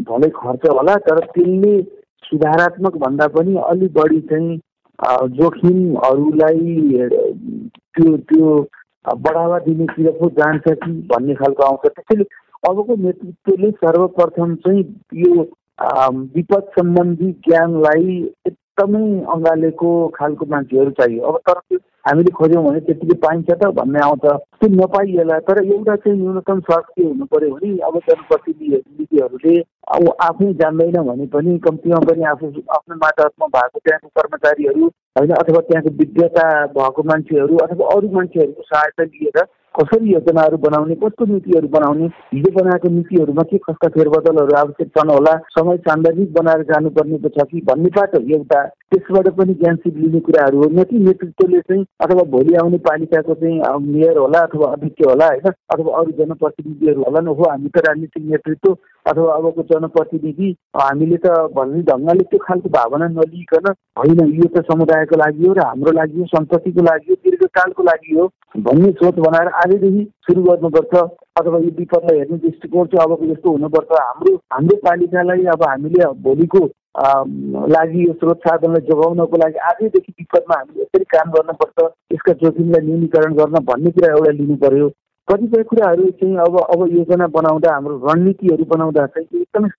भलै 0.01 0.29
खर्च 0.36 0.69
होला 0.69 0.95
तर 1.08 1.19
त्यसले 1.34 1.73
सुधारात्मक 2.23 2.95
भन्दा 2.97 3.27
पनि 3.36 3.56
अलिक 3.63 3.93
बढी 3.93 4.21
चाहिँ 4.32 4.58
जोखिमहरूलाई 5.38 7.10
त्यो 7.95 8.17
त्यो 8.29 8.56
बढावा 9.07 9.59
दिनेतिर 9.59 10.09
पो 10.11 10.29
जान्छ 10.29 10.63
कि 10.67 10.91
भन्ने 11.11 11.33
खालको 11.35 11.63
आउँछ। 11.63 11.87
त्यसैले 11.87 12.25
अबको 12.69 12.95
नेतृत्वले 12.95 13.71
सर्वप्रथम 13.71 14.55
चाहिँ 14.55 14.83
यो 15.13 15.41
विपद 16.35 16.69
सम्बन्धी 16.75 17.31
ज्ञानलाई 17.47 18.33
एकदमै 18.73 19.25
अँगालेको 19.29 19.89
खालको 20.09 20.45
मान्छेहरू 20.49 20.91
चाहियो। 20.91 21.21
अब 21.23 21.38
तर 21.47 21.77
हामीले 22.05 22.31
खोज्यौँ 22.31 22.63
भने 22.65 22.79
त्यतिकै 22.79 23.15
पाइन्छ 23.21 23.49
त 23.51 23.69
भन्ने 23.71 23.99
आउँछ। 23.99 24.25
त्यो 24.59 24.69
नपाइएला 24.71 25.38
तर 25.39 25.63
एउटा 25.63 25.95
चाहिँ 25.95 26.17
न्यूनतम 26.17 26.59
शर्त 26.59 26.88
के 26.97 27.03
हुनु 27.03 27.25
पऱ्यो 27.25 27.49
भने 27.53 27.69
अब 27.79 27.97
जनप्रतिनिधिहरूले 28.09 29.55
अब 29.88 30.03
आफै 30.21 30.53
जान्दैन 30.53 30.97
भने 31.01 31.25
पनि 31.27 31.57
कम्तीमा 31.59 31.99
पनि 32.09 32.23
आफू 32.25 32.45
आफ्नो 32.69 32.95
मातहतमा 32.97 33.47
भएको 33.47 33.79
त्यहाँको 33.79 34.09
कर्मचारीहरू 34.17 34.86
होइन 35.15 35.33
अथवा 35.33 35.62
त्यहाँको 35.62 35.89
विज्ञता 35.95 36.45
भएको 36.73 37.03
मान्छेहरू 37.03 37.57
अथवा 37.57 37.93
अरू 37.95 38.09
मान्छेहरूको 38.12 38.63
सहायता 38.63 39.03
लिएर 39.05 39.45
कसरी 39.75 40.13
योजनाहरू 40.13 40.57
बनाउने 40.63 40.95
कस्तो 41.03 41.25
नीतिहरू 41.25 41.67
बनाउने 41.75 42.05
हिजो 42.33 42.51
बनाएको 42.55 42.89
नीतिहरूमा 42.89 43.43
के 43.51 43.57
कस्ता 43.65 43.88
फेरबदलहरू 43.95 44.55
आवश्यक 44.57 44.89
छन् 44.97 45.12
होला 45.12 45.33
समय 45.55 45.77
सान्दर्भिक 45.88 46.33
बनाएर 46.33 46.63
जानुपर्ने 46.71 47.17
छ 47.29 47.45
कि 47.51 47.62
भन्ने 47.69 47.89
बाटो 47.95 48.21
एउटा 48.36 48.63
त्यसबाट 48.93 49.27
पनि 49.38 49.53
ज्ञानसिप 49.62 49.97
लिने 49.97 50.19
कुराहरू 50.25 50.57
हो। 50.57 50.69
न 50.71 50.83
कि 50.89 50.99
नेतृत्वले 51.05 51.59
चाहिँ 51.62 51.86
अथवा 52.05 52.23
भोलि 52.31 52.55
आउने 52.62 52.77
पालिकाको 52.88 53.33
चाहिँ 53.33 53.79
मेयर 53.86 54.17
होला 54.17 54.39
अथवा 54.47 54.71
अध्यक्ष 54.73 55.07
होला 55.07 55.27
होइन? 55.27 55.51
अथवा 55.73 55.97
अरू 55.99 56.12
जनप्रतिनिधिहरू 56.19 57.01
होला 57.03 57.19
न 57.21 57.36
हो 57.39 57.49
हामी 57.49 57.69
त 57.69 57.86
राजनीतिक 57.88 58.23
नेतृत्व 58.31 58.75
अथवा 59.05 59.33
अबको 59.36 59.63
जनप्रतिनिधि 59.73 60.51
हामीले 60.77 61.17
त 61.25 61.33
भन्ने 61.57 61.81
ढङ्गले 61.89 62.23
त्यो 62.29 62.39
खालको 62.45 62.69
भावना 62.77 63.07
नलिकन 63.17 63.73
होइन 63.97 64.21
यो 64.38 64.47
त 64.53 64.65
समुदायको 64.69 65.21
लागि 65.23 65.47
हो 65.47 65.53
र 65.53 65.65
हाम्रो 65.65 65.97
लागि 65.99 66.19
हो 66.19 66.25
सन्ततिको 66.38 66.88
लागि 66.91 67.12
हो 67.12 67.21
दीर्घकालको 67.25 67.83
लागि 67.89 68.15
हो। 68.19 68.29
भन्ने 68.55 68.91
सोच 68.91 69.15
बनाएर 69.19 69.47
आजदेखि 69.59 70.03
सुरु 70.25 70.41
गर्नुपर्छ 70.43 70.93
अथवा 71.39 71.57
यो 71.59 71.69
विपदलाई 71.77 72.17
हेर्ने 72.17 72.37
दृष्टिकोण 72.37 72.85
चाहिँ 72.87 73.03
अबको 73.05 73.25
यस्तो 73.25 73.51
हुनुपर्छ। 73.51 73.91
हाम्रो 73.91 74.33
हाम्रो 74.53 74.75
पालिकालाई 74.85 75.45
अब 75.53 75.63
हामीले 75.69 76.05
भोलिको 76.23 76.61
लागि 77.73 78.05
यो 78.07 78.13
स्रोत 78.13 78.37
साधनलाई 78.47 78.85
जोगाउनको 78.89 79.37
लागि 79.43 79.57
आजैदेखि 79.69 80.11
विपदमा 80.19 80.55
हामीले 80.59 80.81
यसरी 80.83 81.05
काम 81.15 81.31
गर्नुपर्छ। 81.31 81.89
यसका 82.13 82.33
जोखिमलाई 82.43 82.85
न्यूनीकरण 82.85 83.33
गर्न 83.41 83.63
भन्ने 83.71 83.91
कुरा 83.97 84.11
एउटा 84.13 84.31
लिनु 84.37 84.55
पर्यो। 84.65 84.89
कतिपय 85.27 85.63
कुराहरू 85.63 86.09
चाहिँ 86.21 86.35
अब 86.45 86.55
अब 86.61 86.87
योजना 86.93 87.27
बनाउँदा 87.33 87.73
हाम्रो 87.73 87.95
रणनीतिहरू 88.05 88.65
बनाउँदा 88.69 89.05
चाहिँ 89.17 89.41
एकदमै 89.41 89.69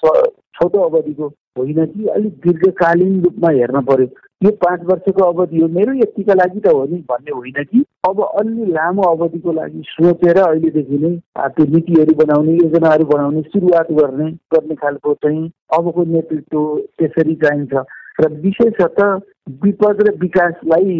छोटो 0.58 0.78
अवधिको 0.88 1.28
होइन 1.56 1.84
कि 1.86 2.06
अलिक 2.08 2.32
दीर्घकालीन 2.44 3.20
रूपमा 3.22 3.50
हेर्न 3.50 3.80
पर्यो। 3.80 4.06
यो 4.42 4.50
पाँच 4.62 4.80
वर्षको 4.84 5.24
अवधि 5.24 5.60
हो। 5.60 5.68
मेरो 5.68 5.92
यतिका 5.94 6.34
लागि 6.34 6.60
त 6.60 6.72
हो 6.74 6.84
नि 6.84 6.96
भन्ने 7.10 7.34
होइन 7.34 7.62
कि। 7.64 7.84
अब 8.08 8.22
अलि 8.22 8.64
लामो 8.72 9.02
अवधिको 9.02 9.52
लागि 9.52 9.82
सोचेर 9.86 10.38
अहिलेदेखि 10.38 10.98
नै 10.98 11.14
त्यो 11.48 11.66
नीतिहरू 11.66 12.14
बनाउने 12.14 12.52
योजनाहरू 12.52 13.04
बनाउने 13.04 13.42
सुरुवात 13.42 13.92
गर्ने 13.92 14.30
गर्ने 14.54 14.74
खालको 14.74 15.14
चाहिँ 15.14 15.50
अबको 15.78 16.04
नेतृत्व 16.04 16.64
त्यसरी 16.98 17.34
चाहिन्छ। 17.34 17.84
र 18.20 18.28
विशेषतः 18.40 19.14
विपद 19.62 20.02
र 20.08 20.14
विकासलाई 20.20 20.98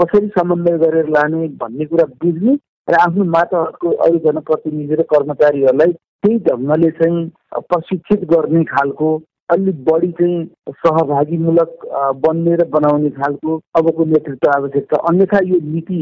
कसरी 0.00 0.28
समन्वय 0.28 0.78
गरेर 0.78 1.08
लाने 1.08 1.48
भन्ने 1.60 1.84
कुरा 1.84 2.04
बुझ्ने 2.22 2.54
र 2.90 2.94
आफ्नो 3.00 3.24
माताहरूको 3.24 3.90
अरू 4.06 4.18
जनप्रतिनिधि 4.18 4.94
र 4.94 5.02
कर्मचारीहरूलाई 5.10 5.92
त्यही 5.92 6.38
ढङ्गले 6.38 6.90
चाहिँ 6.90 7.28
प्रशिक्षित 7.54 8.24
गर्ने 8.30 8.64
खालको 8.64 9.08
अलिक 9.50 9.84
बढी 9.84 10.10
चाहिँ 10.20 10.44
सहभागीमूलक 10.84 11.86
बन्ने 12.24 12.54
र 12.56 12.64
बनाउने 12.74 13.10
खालको 13.16 13.56
अबको 13.76 14.04
नेतृत्व 14.12 14.50
आवश्यक 14.50 14.86
छ 14.92 15.00
अन्यथा 15.10 15.38
यो 15.48 15.58
नीति 15.72 16.00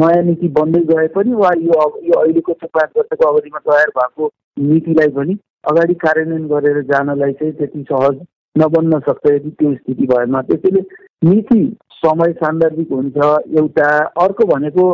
नयाँ 0.00 0.22
नीति 0.24 0.48
बन्दै 0.56 0.80
गए 0.88 1.06
पनि 1.16 1.32
वा 1.42 1.50
यो 1.58 1.84
यो 2.04 2.20
अहिलेको 2.20 2.52
चाहिँ 2.52 2.70
पाँच 2.74 2.90
वर्षको 2.96 3.28
अवधिमा 3.28 3.58
तयार 3.68 3.92
भएको 3.98 4.30
नीतिलाई 4.70 5.08
पनि 5.18 5.36
अगाडि 5.70 5.94
कार्यान्वयन 6.04 6.46
गरेर 6.48 6.82
जानलाई 6.90 7.32
चाहिँ 7.40 7.52
त्यति 7.60 7.84
सहज 7.92 8.20
नबन्न 8.56 8.98
सक्छ 9.08 9.30
यदि 9.32 9.50
त्यो 9.58 9.74
स्थिति 9.74 10.06
भएमा। 10.06 10.40
त्यसैले 10.42 10.80
नीति 11.28 11.60
समय 12.04 12.32
सान्दर्भिक 12.40 12.92
हुन्छ। 12.92 13.16
एउटा 13.58 13.88
अर्को 14.24 14.46
भनेको 14.46 14.86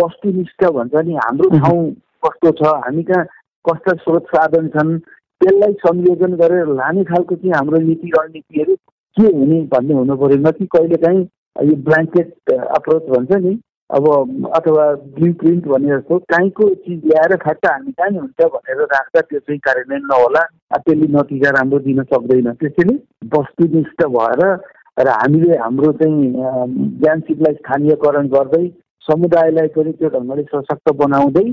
वस्तुनिष्ठ 0.00 0.64
भन्छ 0.76 1.04
नि 1.06 1.14
हाम्रो 1.14 1.48
ठाउँ 1.58 1.84
कस्तो 2.26 2.50
छ? 2.50 2.74
हामी 2.84 3.02
कहाँ 3.10 3.24
कस्ता 3.64 3.92
स्रोत 4.02 4.24
साधन 4.34 4.68
छन्? 4.74 4.98
त्यसलाई 5.40 5.72
संयोजन 5.84 6.34
गरेर 6.36 6.66
लाने 6.74 7.04
खालको 7.04 7.34
चाहिँ 7.34 7.52
हाम्रो 7.54 7.78
नीति 7.86 8.10
रणनीतिहरू 8.18 8.74
के 9.16 9.26
हुने 9.28 9.60
भन्ने 9.72 9.94
हुनु 9.94 10.16
पऱ्यो 10.16 10.36
न 10.38 10.50
कि 10.58 10.66
कहिलेकाहीँ 10.74 11.22
यो 11.68 11.76
ब्ल्याङ्केट 11.84 12.52
अप्रोच 12.76 13.02
भन्छ 13.10 13.42
नि 13.44 13.58
अब 13.90 14.06
अथवा 14.56 14.84
ब्लु 15.16 15.32
प्रिन्ट 15.40 15.66
भने 15.68 15.88
जस्तो 15.88 16.18
काहीँको 16.32 16.68
चिज 16.86 17.04
ल्याएर 17.04 17.34
ठ्याक्क 17.42 17.66
हामी 17.66 17.92
कहाँ 17.92 18.10
हुन्छ 18.12 18.48
भनेर 18.54 18.80
राख्दा 18.94 19.20
त्यो 19.20 19.38
चाहिँ 19.40 19.58
कार्यान्वयन 19.66 20.08
नहोला 20.12 20.42
त्यसले 20.76 21.06
नतिजा 21.16 21.50
राम्रो 21.58 21.78
दिन 21.84 22.02
सक्दैन। 22.02 22.50
त्यसैले 22.62 22.96
वस्तुनिष्ठ 23.36 24.02
भएर 24.16 24.42
र 24.96 25.08
हामीले 25.10 25.56
हाम्रो 25.58 25.92
चाहिँ 25.92 26.32
ज्ञानसिपलाई 26.98 27.54
स्थानीयकरण 27.54 28.28
गर्दै 28.34 28.66
समुदायलाई 29.08 29.68
पनि 29.76 29.92
त्यो 29.92 30.08
ढङ्गले 30.16 30.42
सशक्त 30.52 30.92
बनाउँदै 31.02 31.46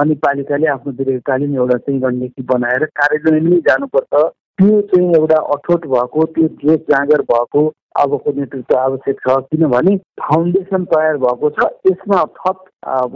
अनि 0.00 0.14
पालिकाले 0.24 0.66
आफ्नो 0.72 0.92
दीर्घकालीन 0.98 1.54
एउटा 1.56 1.76
चाहिँ 1.78 2.00
रणनीति 2.02 2.42
बनाएर 2.52 2.84
कार्यान्वयनमै 3.00 3.58
जानुपर्छ। 3.68 4.12
त्यो 4.58 4.80
चाहिँ 4.90 5.14
एउटा 5.14 5.38
अठोट 5.54 5.86
भएको 5.86 6.24
त्यो 6.36 6.48
जोस 6.62 6.80
जाँगर 6.90 7.22
भएको 7.32 7.62
अबको 8.00 8.32
नेतृत्व 8.36 8.76
आवश्यक 8.78 9.20
छ। 9.26 9.36
किनभने 9.50 9.96
फाउन्डेसन 10.20 10.84
तयार 10.92 11.16
भएको 11.24 11.50
छ। 11.50 11.68
यसमा 11.88 12.22
थप 12.38 12.64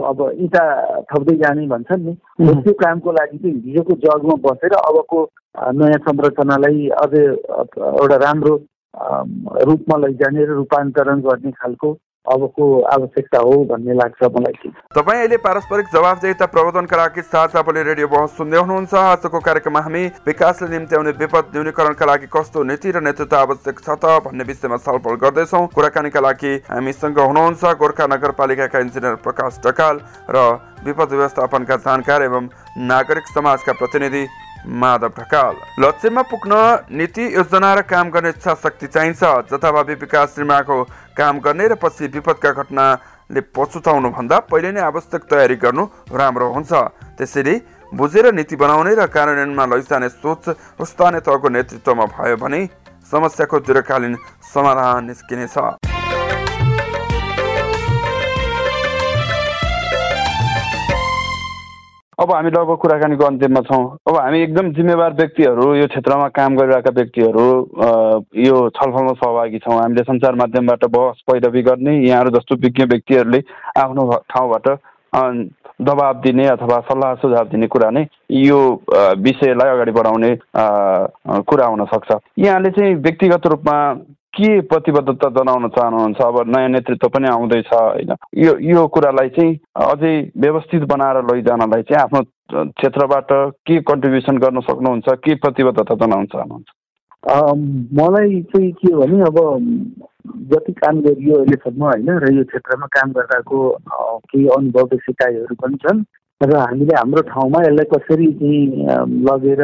अब 0.09 0.21
इँटा 0.45 0.63
थप्दै 1.11 1.35
जाने 1.43 1.67
भन्छन् 1.73 2.05
नि। 2.05 2.13
त्यो 2.41 2.73
कामको 2.81 3.11
लागि 3.11 3.37
चाहिँ 3.37 3.61
हिजोको 3.65 3.95
जगमा 4.05 4.35
बसेर 4.45 4.73
अबको 4.75 5.19
नयाँ 5.79 5.99
संरचनालाई 6.07 6.87
अझै 7.03 7.25
एउटा 7.25 8.17
राम्रो 8.25 8.55
रूपमा 9.69 9.97
लैजाने 10.05 10.45
र 10.45 10.55
रूपान्तरण 10.61 11.21
गर्ने 11.21 11.51
खालको 11.51 11.91
अबको 12.25 12.65
आवश्यकता 12.85 13.37
हो 13.39 13.53
भन्ने 13.65 13.93
लाग्छ 13.93 14.23
मलाई 14.33 14.69
तपाईँ 14.93 15.19
अहिले 15.19 15.37
पारस्परिक 15.41 15.85
जवाबदेता 15.93 16.45
प्रबन्धनका 16.53 16.97
लागि 16.97 17.21
साझा 17.23 17.61
बोली 17.65 17.81
रेडियो 17.83 18.07
बहस 18.07 18.37
सुन्दै 18.37 18.57
हुनुहुन्छ। 18.59 18.93
आजको 18.93 19.39
कार्यक्रममा 19.41 19.81
हामी 19.81 20.03
विकासले 20.27 20.69
निम्ति 20.69 20.95
आउने 20.95 21.11
विपद 21.17 21.49
न्यूनीकरणका 21.53 22.05
लागि 22.05 22.27
कस्तो 22.29 22.63
नीति 22.63 22.91
र 22.91 23.01
नेतृत्व 23.01 23.35
आवश्यक 23.35 23.79
छ 23.79 23.89
त 23.97 24.21
भन्ने 24.21 24.43
विषयमा 24.45 24.77
छलफल 24.77 25.15
गर्दैछौँ। 25.17 25.65
कुराकानीका 25.73 26.21
लागि 26.21 26.53
हामीसँग 26.69 27.19
हुनुहुन्छ 27.19 27.73
गोर्खा 27.81 28.05
नगरपालिकाका 28.13 28.79
इन्जिनियर 28.85 29.15
प्रकाश 29.25 29.59
ढकाल 29.65 29.95
र 30.29 30.37
विपद 30.85 31.09
व्यवस्थापनका 31.17 31.75
जानकार 31.89 32.21
एवं 32.21 32.53
नागरिक 32.85 33.25
समाजका 33.33 33.73
प्रतिनिधि 33.81 34.23
माधव 34.65 35.11
ढकाल। 35.19 35.55
लक्ष्यमा 35.79 36.21
पुग्न 36.21 36.53
नीति 36.91 37.23
योजना 37.35 37.73
र 37.73 37.81
काम 37.83 38.09
गर्ने 38.09 38.29
इच्छा 38.29 38.53
शक्ति 38.53 38.87
चाहिन्छ। 38.87 39.23
जथाभावी 39.49 39.93
विकास 39.97 40.35
निर्माणको 40.37 40.83
काम 41.17 41.39
गर्ने 41.39 41.67
र 41.67 41.75
पछि 41.75 42.07
विपदका 42.07 42.51
घटनाले 42.53 43.41
पछुताउनु 43.51 44.09
भन्दा 44.09 44.39
पहिले 44.45 44.71
नै 44.71 44.81
आवश्यक 44.81 45.21
तयारी 45.25 45.55
गर्नु 45.57 45.83
राम्रो 46.13 46.47
हुन्छ। 46.53 46.71
त्यसैले 47.17 47.55
बुझेर 47.91 48.31
नीति 48.31 48.55
बनाउने 48.55 48.95
र 48.95 49.05
कार्यान्वयनमा 49.07 49.65
लैजाने 49.65 50.09
सोच 50.11 50.49
स्थानीय 50.81 51.19
तहको 51.19 51.49
नेतृत्वमा 51.49 52.05
भयो 52.07 52.37
भने 52.37 52.59
समस्याको 53.11 53.59
दीर्घकालीन 53.59 54.15
समाधान 54.53 55.05
निस्किनेछ। 55.05 55.90
अब 62.21 62.31
हामी 62.31 62.49
लगभग 62.51 62.77
कुराकानीको 62.77 63.25
अन्त्यमा 63.25 63.61
छौँ। 63.65 63.83
अब 64.07 64.15
हामी 64.15 64.39
एकदम 64.41 64.71
जिम्मेवार 64.73 65.13
व्यक्तिहरू 65.13 65.73
यो 65.75 65.87
क्षेत्रमा 65.87 66.27
काम 66.29 66.55
गरिरहेका 66.57 66.91
व्यक्तिहरू 66.93 67.45
यो 68.45 68.57
छलफलमा 68.77 69.13
सहभागी 69.17 69.59
छौँ। 69.59 69.79
हामीले 69.79 70.03
सञ्चार 70.05 70.35
माध्यमबाट 70.37 70.85
बहस 70.93 71.23
पैरवी 71.25 71.61
गर्ने 71.63 71.97
यहाँहरू 71.97 72.29
जस्तो 72.37 72.55
विज्ञ 72.61 72.85
व्यक्तिहरूले 72.93 73.41
आफ्नो 73.81 74.05
ठाउँबाट 74.29 74.67
दबाब 75.81 76.21
दिने 76.21 76.45
अथवा 76.47 76.79
सल्लाह 76.87 77.13
सुझाव 77.21 77.47
दिने 77.49 77.67
कुरा 77.67 77.89
नै 77.89 78.05
यो 78.37 78.59
विषयलाई 79.17 79.69
अगाडि 79.69 79.91
बढाउने 79.91 80.31
कुरा 81.49 81.65
हुन 81.65 81.85
सक्छ। 81.89 82.17
यहाँले 82.37 82.69
चाहिँ 82.69 82.95
व्यक्तिगत 83.01 83.47
रूपमा 83.47 83.77
के 84.33 84.49
प्रतिबद्धता 84.71 85.29
जनाउन 85.35 85.67
चाहनुहुन्छ? 85.75 86.19
अब 86.21 86.37
नयाँ 86.55 86.69
नेतृत्व 86.69 87.07
पनि 87.13 87.27
आउँदैछ 87.29 87.69
होइन? 87.73 88.15
यो 88.37 88.57
यो 88.63 88.87
कुरालाई 88.87 89.29
चाहिँ 89.35 89.59
अझै 89.75 90.13
व्यवस्थित 90.37 90.83
बनाएर 90.91 91.17
लैजानलाई 91.31 91.81
चाहिँ 91.89 92.03
आफ्नो 92.03 92.21
क्षेत्रबाट 92.51 93.31
के 93.67 93.79
कन्ट्रिब्युसन 93.91 94.37
गर्न 94.43 94.59
सक्नुहुन्छ? 94.69 95.07
के 95.25 95.35
प्रतिबद्धता 95.35 95.95
जनाउन 96.05 96.25
चाहनुहुन्छ? 96.31 96.69
मलाई 97.99 98.41
चाहिँ 98.51 98.71
के 98.79 98.93
भने 98.95 99.21
अब 99.27 99.37
जति 100.53 100.73
काम 100.79 101.01
गरियो 101.01 101.35
अहिलेसम्म 101.35 101.83
होइन? 101.83 102.09
र 102.23 102.33
यो 102.33 102.43
क्षेत्रमा 102.43 102.87
काम 102.95 103.11
गर्दाको 103.11 103.57
केही 104.31 104.47
अनुभव 104.57 104.97
सिकाइहरू 104.97 105.55
पनि 105.61 105.77
छन्। 105.83 106.03
र 106.41 106.57
हामीले 106.57 106.95
हाम्रो 106.97 107.21
ठाउँमा 107.29 107.59
यसलाई 107.61 107.85
कसरी 107.93 108.27
चाहिँ 108.39 108.65
लगेर 109.27 109.61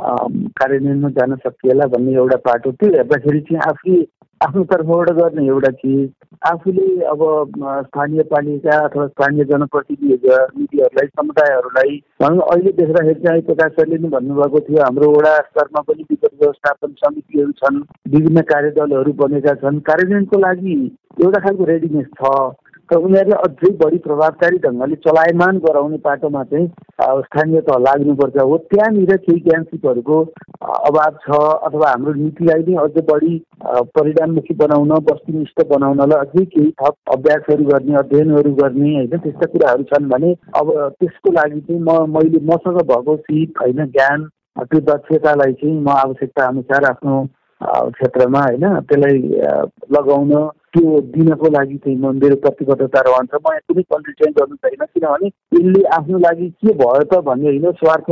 कार्यान्वयनमा 0.00 1.08
जान 1.18 1.34
सकिएला 1.46 1.86
भन्ने 1.94 2.12
एउटा 2.16 2.36
पाटो 2.48 2.72
त्यो 2.72 2.90
हेर्दाखेरि 2.96 3.40
चाहिँ 3.40 3.62
आफूले 3.68 4.00
आफ्नो 4.40 4.62
तर्फबाट 4.70 5.10
गर्ने 5.16 5.46
एउटा 5.46 5.70
चिज। 5.80 6.08
आफूले 6.50 6.86
अब 7.06 7.20
स्थानीय 7.86 8.22
पालिका 8.30 8.78
अथवा 8.86 9.06
स्थानीय 9.06 9.44
जनप्रतिनिधिहरूलाई 9.50 11.06
समुदायहरूलाई 11.06 12.00
अहिले 12.22 12.72
देख्दाखेरि 12.80 13.20
चाहिँ 13.26 13.42
प्रकाश 13.50 13.72
सरले 13.78 13.98
नै 13.98 14.08
भन्नुभएको 14.16 14.60
थियो 14.66 14.82
हाम्रो 14.82 15.10
वडा 15.12 15.36
स्तरमा 15.46 15.80
पनि 15.88 16.02
विपद 16.10 16.34
व्यवस्थापन 16.42 16.92
समितिहरू 17.04 17.52
छन् 17.62 17.78
विभिन्न 18.16 18.40
कार्यदलहरू 18.50 19.12
बनेका 19.22 19.54
छन्। 19.62 19.80
कार्यान्वयनको 19.90 20.38
लागि 20.46 20.74
एउटा 21.22 21.40
खालको 21.46 21.64
रेडिनेस 21.72 22.08
छ। 22.18 22.34
र 22.90 22.96
उनीहरूले 22.98 23.36
अझै 23.44 23.70
बढी 23.76 23.98
प्रभावकारी 24.04 24.58
ढङ्गले 24.58 24.96
चलायमान 25.04 25.58
गराउने 25.58 25.98
बाटोमा 26.04 26.42
चाहिँ 26.44 26.66
स्थानीय 27.22 27.60
तह 27.68 27.78
लाग्नुपर्छ 27.80 28.36
हो। 28.40 28.56
त्यहाँनिर 28.66 29.16
केही 29.18 29.40
ज्ञानसिपहरूको 29.40 30.18
अभाव 30.82 31.16
छ 31.22 31.38
अथवा 31.68 31.88
हाम्रो 31.88 32.12
नीतिलाई 32.14 32.64
नै 32.68 32.76
अझै 32.82 33.04
बढी 33.10 33.32
परिणाममुखी 33.96 34.54
बनाउन 34.56 34.92
वस्तुनिष्ठ 35.10 35.64
बनाउनलाई 35.68 36.20
अझै 36.20 36.44
केही 36.46 36.70
थप 36.82 37.16
अभ्यासहरू 37.16 37.64
गर्ने 37.64 37.96
अध्ययनहरू 37.96 38.54
गर्ने 38.54 38.94
होइन 38.94 39.16
त्यस्ता 39.18 39.46
कुराहरू 39.48 39.88
छन् 39.90 40.08
भने 40.08 40.34
अब 40.54 40.72
त्यसको 40.98 41.32
लागि 41.32 41.60
चाहिँ 41.62 41.82
म 41.82 41.98
मैले 42.12 42.44
मसँग 42.46 42.82
भएको 42.88 43.16
सिप 43.22 43.62
होइन 43.62 43.84
ज्ञान 43.92 44.28
त्यो 44.64 44.80
दक्षतालाई 44.86 45.52
चाहिँ 45.54 45.78
म 45.80 45.88
आवश्यकता 45.98 46.46
अनुसार 46.46 46.84
आफ्नो 46.86 47.16
क्षेत्रमा 47.92 48.40
होइन 48.40 48.64
त्यसलाई 48.88 49.18
लगाउन 49.96 50.32
त्यो 50.74 51.00
दिनको 51.14 51.48
लागि 51.54 51.76
चाहिँ 51.76 51.96
म 51.98 52.12
मेरो 52.16 52.36
प्रतिबद्धता 52.44 53.00
रहन्छ। 53.06 53.34
म 53.34 53.52
यहाँ 53.52 53.60
कुनै 53.68 53.82
कन्ट्री 53.92 54.12
चेन्ज 54.20 54.34
गर्नु 54.38 54.56
छैन 54.56 54.84
किनभने 54.84 55.28
यसले 55.52 55.82
आफ्नो 55.96 56.18
लागि 56.18 56.48
के 56.62 56.72
भयो 56.74 57.04
त 57.04 57.20
भन्ने 57.26 57.48
होइन 57.48 57.70
स्वार्थ 57.80 58.10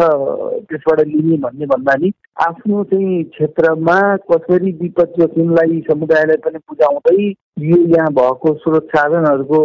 त्यसबाट 0.68 1.00
लिने 1.06 1.36
भन्ने 1.44 1.66
भन्दा 1.72 1.94
नि 2.02 2.12
आफ्नो 2.46 2.84
चाहिँ 2.92 3.22
क्षेत्रमा 3.34 3.98
कसरी 4.30 4.72
विपद 4.82 5.18
जोखिमलाई 5.18 5.80
समुदायलाई 5.90 6.42
पनि 6.46 6.58
बुझाउँदै 6.68 7.18
यो 7.70 7.82
यहाँ 7.96 8.12
भएको 8.20 8.54
स्रोत 8.62 8.96
साधनहरूको 8.96 9.62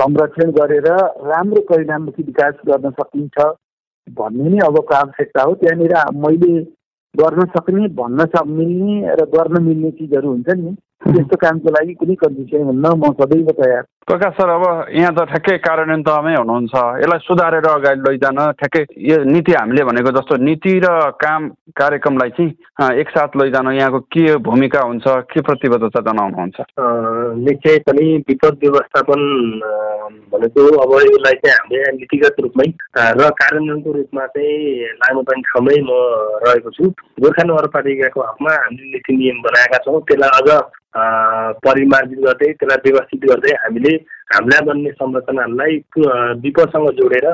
संरक्षण 0.00 0.50
गरेर 0.58 0.88
राम्रो 1.30 1.62
परिणाममुखी 1.70 2.22
विकास 2.22 2.54
गर्न 2.68 2.90
सकिन्छ 3.00 3.48
भन्ने 4.08 4.50
नै 4.50 4.58
अबको 4.66 4.94
आवश्यकता 4.94 5.42
हो। 5.42 5.54
त्यहाँनिर 5.54 5.94
मैले 6.24 6.52
गर्न 7.14 7.44
सक्ने 7.44 7.88
भन्न 7.94 8.26
मिल्ने 8.48 9.14
र 9.14 9.24
गर्न 9.34 9.62
मिल्ने 9.62 9.90
चिजहरू 9.90 10.28
हुन्छन् 10.28 10.60
नि। 10.60 10.74
त्यस्तो 11.04 11.36
कामको 11.36 11.70
लागि 11.70 11.94
कुनै 11.94 12.14
कन्डिसन 12.14 12.62
हुन्न 12.62 12.92
म 12.96 13.12
सदैव 13.12 13.50
तयार। 13.58 13.82
प्रकाश 14.08 14.32
सर 14.34 14.48
अब 14.48 14.62
यहाँ 14.96 15.12
त 15.14 15.22
ठ्याक्कै 15.30 15.56
कार्यान्वयन 15.62 16.02
तहमै 16.02 16.34
हुनुहुन्छ। 16.34 16.74
यसलाई 17.02 17.20
सुधारेर 17.20 17.66
अगाडि 17.70 18.00
लैजान 18.00 18.38
ठ्याक्कै 18.58 18.82
यो 19.06 19.16
नीति 19.22 19.52
हामीले 19.52 19.84
भनेको 19.86 20.10
जस्तो 20.16 20.34
नीति 20.40 20.72
र 20.82 20.88
काम 21.20 21.48
कार्यक्रमलाई 21.78 22.30
चाहिँ 22.34 22.98
एकसाथ 22.98 23.36
लैजान 23.38 23.68
यहाँको 23.70 24.00
के 24.10 24.24
भूमिका 24.40 24.80
हुन्छ 24.80 25.06
के 25.30 25.40
प्रतिबद्धता 25.46 26.00
जनाउनुहुन्छ? 26.00 26.58
निश्चय 27.44 27.78
पनि 27.86 28.06
विपद 28.26 28.58
व्यवस्थापन 28.64 29.20
भनेको 30.32 30.60
अब 30.80 30.90
यसलाई 31.06 31.36
चाहिँ 31.44 31.54
हामीले 31.54 31.92
नीतिगत 32.00 32.40
रूपमै 32.40 32.68
र 33.14 33.30
कार्यान्वयनको 33.30 33.90
रूपमा 33.94 34.26
चाहिँ 34.26 34.90
लाग्नुपर्ने 34.96 35.42
ठाउँमै 35.52 35.76
म 35.86 35.90
रहेको 36.48 36.70
छु। 36.74 36.84
गोर्खा 37.20 37.42
नगरपालिकाको 37.46 38.20
हकमा 38.26 38.52
हामीले 38.58 38.90
नीति 38.90 39.12
नियम 39.22 39.38
बनाएका 39.46 39.78
छौँ। 39.86 40.00
त्यसलाई 40.02 40.34
अझ 40.40 40.50
परिमार्जित 40.90 42.18
गर्दै 42.18 42.46
त्यसलाई 42.58 42.90
व्यवस्थित 42.90 43.22
गर्दै 43.30 43.52
हामीले 43.62 43.92
हामीलाई 44.30 44.64
बन्ने 44.64 44.90
संरचनाहरूलाई 44.94 45.76
विपदसँग 46.40 46.88
जोडेर 46.96 47.26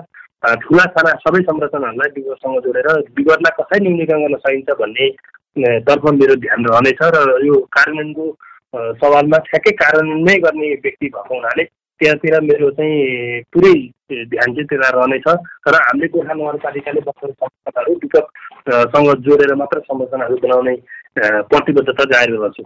ठुला 0.57 0.84
साना 0.90 1.12
सबै 1.20 1.40
संरचनाहरूलाई 1.42 2.11
विगतसँग 2.16 2.59
जोडेर 2.62 2.88
विगतलाई 3.12 3.57
कसरी 3.57 3.80
न्यूनीकरण 3.82 4.22
गर्न 4.22 4.36
सकिन्छ 4.38 4.78
भन्ने 4.78 5.09
तर्फ 5.82 6.05
मेरो 6.14 6.34
ध्यान 6.38 6.66
रहनेछ 6.66 7.03
र 7.14 7.38
यो 7.44 7.61
कार्यान्वयनको 7.72 8.26
सवालमा 8.97 9.38
ठ्याक्कै 9.47 9.72
कार्यान्वयन 9.76 10.42
गर्ने 10.42 10.72
व्यक्ति 10.78 11.07
भएको 11.09 11.34
हुनाले 11.34 11.64
त्यहाँतिर 12.01 12.40
मेरो 12.42 12.70
चाहिँ 12.72 13.40
पुरै 13.53 13.74
ध्यान 14.26 14.53
चाहिँ 14.53 14.66
त्यसलाई 14.66 14.92
रहनेछ 14.92 15.28
र 15.68 15.74
हामीले 15.78 16.09
गोर्खा 16.09 16.34
नगरपालिकाले 16.34 17.01
बसेर 17.03 17.30
संस्थाहरू 17.32 17.94
विगतसँग 17.97 19.09
जोडेर 19.22 19.55
मात्र 19.55 19.80
संरचनाहरू 19.82 20.36
बनाउने 20.38 20.76
प्रतिबद्धता 21.19 22.05
जारी 22.05 22.37
गर्छु। 22.37 22.62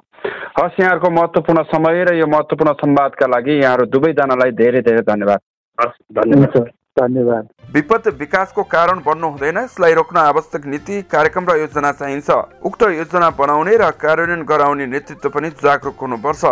हस् 0.59 0.81
यहाँहरूको 0.81 1.11
महत्त्वपूर्ण 1.11 1.63
समय 1.63 2.05
र 2.05 2.15
यो 2.15 2.27
महत्त्वपूर्ण 2.27 2.73
संवादका 2.73 3.27
लागि 3.27 3.63
यहाँहरू 3.63 3.85
दुवैजनालाई 3.87 4.51
धेरै 4.51 4.81
धेरै 4.81 5.01
धन्यवाद। 5.01 5.41
हस् 5.81 6.03
धन्यवाद। 6.13 6.71
धन्यवाद। 6.97 7.49
विपद 7.75 8.07
विकासको 8.19 8.63
कारण 8.67 8.99
बन्नु 9.01 9.29
हुँदैन 9.29 9.59
यसलाई 9.59 9.95
रोक्न 9.95 10.17
आवश्यक 10.19 10.65
नीति 10.67 11.03
कार्यक्रम 11.07 11.45
र 11.47 11.57
योजना 11.59 11.93
चाहिन्छ। 11.93 12.31
उक्त 12.61 12.83
योजना 12.83 13.29
बनाउने 13.31 13.77
र 13.77 13.91
कार्यान्वयन 13.95 14.43
गराउने 14.43 14.87
नेतृत्व 14.87 15.29
पनि 15.31 15.51
जागरुक 15.55 15.97
हुनुपर्छ। 15.97 16.43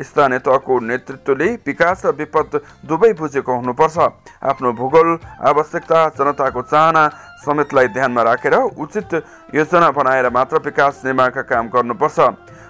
स्थानीय 0.00 0.38
तहको 0.38 0.78
नेतृत्वले 0.80 1.48
विकास 1.66 2.06
र 2.06 2.10
विपद 2.14 2.60
दुवै 2.86 3.12
बुझेको 3.12 3.52
हुनुपर्छ। 3.52 3.98
आफ्नो 4.40 4.72
भूगोल 4.72 5.18
आवश्यकता 5.42 5.98
जनताको 6.14 6.62
चाहना 6.62 7.02
समेतलाई 7.42 7.88
ध्यानमा 7.88 8.22
राखेर 8.22 8.54
उचित 8.54 9.14
योजना 9.54 9.90
बनाएर 9.90 10.30
मात्र 10.30 10.62
विकास 10.62 11.02
निर्माणका 11.04 11.42
काम 11.42 11.68
गर्नुपर्छ। 11.74 12.18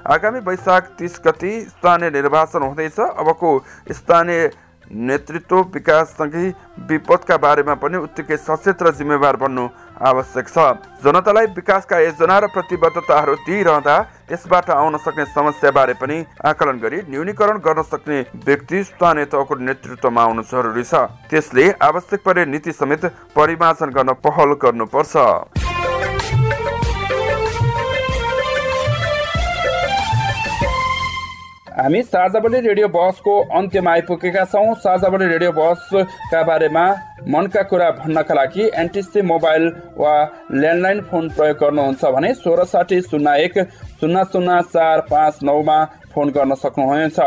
आगामी 0.08 0.40
वैशाख 0.40 0.82
तिस 0.96 1.20
गति 1.20 1.52
स्थानीय 1.68 2.10
निर्वाचन 2.10 2.62
हुँदैछ। 2.62 2.98
अबको 3.00 3.48
स्थानीय 3.92 4.50
नेतृत्व 4.90 5.56
विकाससँगै 5.74 6.48
विपदका 6.88 7.36
बारेमा 7.36 7.74
पनि 7.76 7.96
उत्तिकै 7.98 8.36
सचेत 8.38 8.82
र 8.82 8.90
जिम्मेवार 8.96 9.36
बन्नु 9.36 9.64
आवश्यक 10.00 10.48
छ। 10.48 10.56
जनतालाई 11.04 11.46
विकासका 11.52 11.98
योजना 11.98 12.38
र 12.38 12.46
प्रतिबद्धताहरू 12.48 13.34
दिइरहँदा 13.44 13.96
त्यसबाट 14.28 14.70
आउन 14.70 14.96
सक्ने 15.04 15.24
समस्याबारे 15.34 15.94
पनि 16.00 16.16
आकलन 16.44 16.78
गरी 16.80 16.98
न्यूनीकरण 17.04 17.58
गर्न 17.60 17.82
सक्ने 17.84 18.18
व्यक्ति 18.46 18.82
स्थानीय 18.84 19.24
तहको 19.28 19.54
नेतृत्वमा 19.60 20.22
आउनु 20.22 20.42
जरुरी 20.48 20.84
छ। 20.84 20.94
त्यसले 21.28 21.70
आवश्यक 21.82 22.20
परे 22.24 22.44
नीति 22.46 22.72
समेत 22.72 23.04
परिमार्जन 23.36 23.90
गर्न 23.92 24.12
पहल 24.24 24.56
गर्नुपर्छ। 24.56 25.67
हामी 31.78 32.00
साझाबडी 32.02 32.58
रेडियो 32.60 32.86
बहसको 32.90 33.32
अन्त्यमा 33.54 33.90
आइपुगेका 33.90 34.44
छौँ। 34.44 34.74
साझाबडी 34.76 35.26
रेडियो 35.26 35.50
बहसका 35.54 36.42
बारेमा 36.42 36.82
मनका 37.30 37.62
कुरा 37.70 37.90
भन्नका 37.98 38.34
लागि 38.34 38.64
एनटिसी 38.74 39.22
मोबाइल 39.22 39.66
वा 39.94 40.14
ल्यान्डलाइन 40.52 41.00
फोन 41.06 41.28
प्रयोग 41.36 41.56
गर्नुहुन्छ 41.60 42.04
भने 42.16 42.32
सोह्र 42.34 42.64
साठी 42.66 43.00
शून्य 43.02 43.34
एक 43.44 43.58
शून्य 44.00 44.24
शून्य 44.32 44.60
चार 44.74 45.00
पाँच 45.10 45.38
नौमा 45.42 45.78
फोन 46.14 46.28
गर्न 46.34 46.54
सक्नुहुनेछ। 46.56 47.18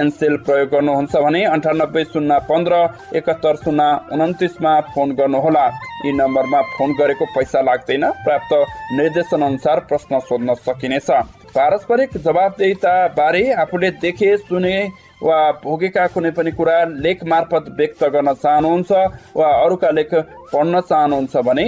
एनसेल 0.00 0.36
प्रयोग 0.48 0.68
गर्नुहुन्छ 0.72 1.16
भने 1.16 1.44
अन्ठानब्बे 1.52 2.04
शून्य 2.04 2.38
पन्ध्र 2.48 2.74
एकहत्तर 3.18 3.56
शून्य 3.64 3.90
उन्तिसमा 4.16 4.72
फोन 4.94 5.12
गर्नुहोला। 5.20 5.66
यी 6.04 6.12
नम्बरमा 6.16 6.60
फोन 6.72 6.96
गरेको 7.00 7.24
पैसा 7.36 7.60
लाग्दैन। 7.68 8.10
प्राप्त 8.24 8.52
निर्देशन 8.96 9.42
अनुसार 9.42 9.80
प्रश्न 9.90 10.18
सोध्न 10.24 10.54
सकिनेछ। 10.66 11.10
पारस्परिक 11.54 12.10
जवाबदेता 12.24 12.90
बारे 13.14 13.40
आफूले 13.62 13.88
देखे 14.02 14.28
सुने 14.38 14.76
वा 15.22 15.38
भोगेका 15.62 16.04
कुनै 16.14 16.30
पनि 16.32 16.50
कुरा 16.58 16.76
लेख 17.06 17.18
मार्फत 17.32 17.64
व्यक्त 17.78 18.02
गर्न 18.14 18.28
चाहनुहुन्छ 18.36 18.90
वा 19.36 19.48
अरूका 19.64 19.90
लेख 19.98 20.10
पढ्न 20.52 20.74
चाहनुहुन्छ 20.82 21.34
भने 21.48 21.66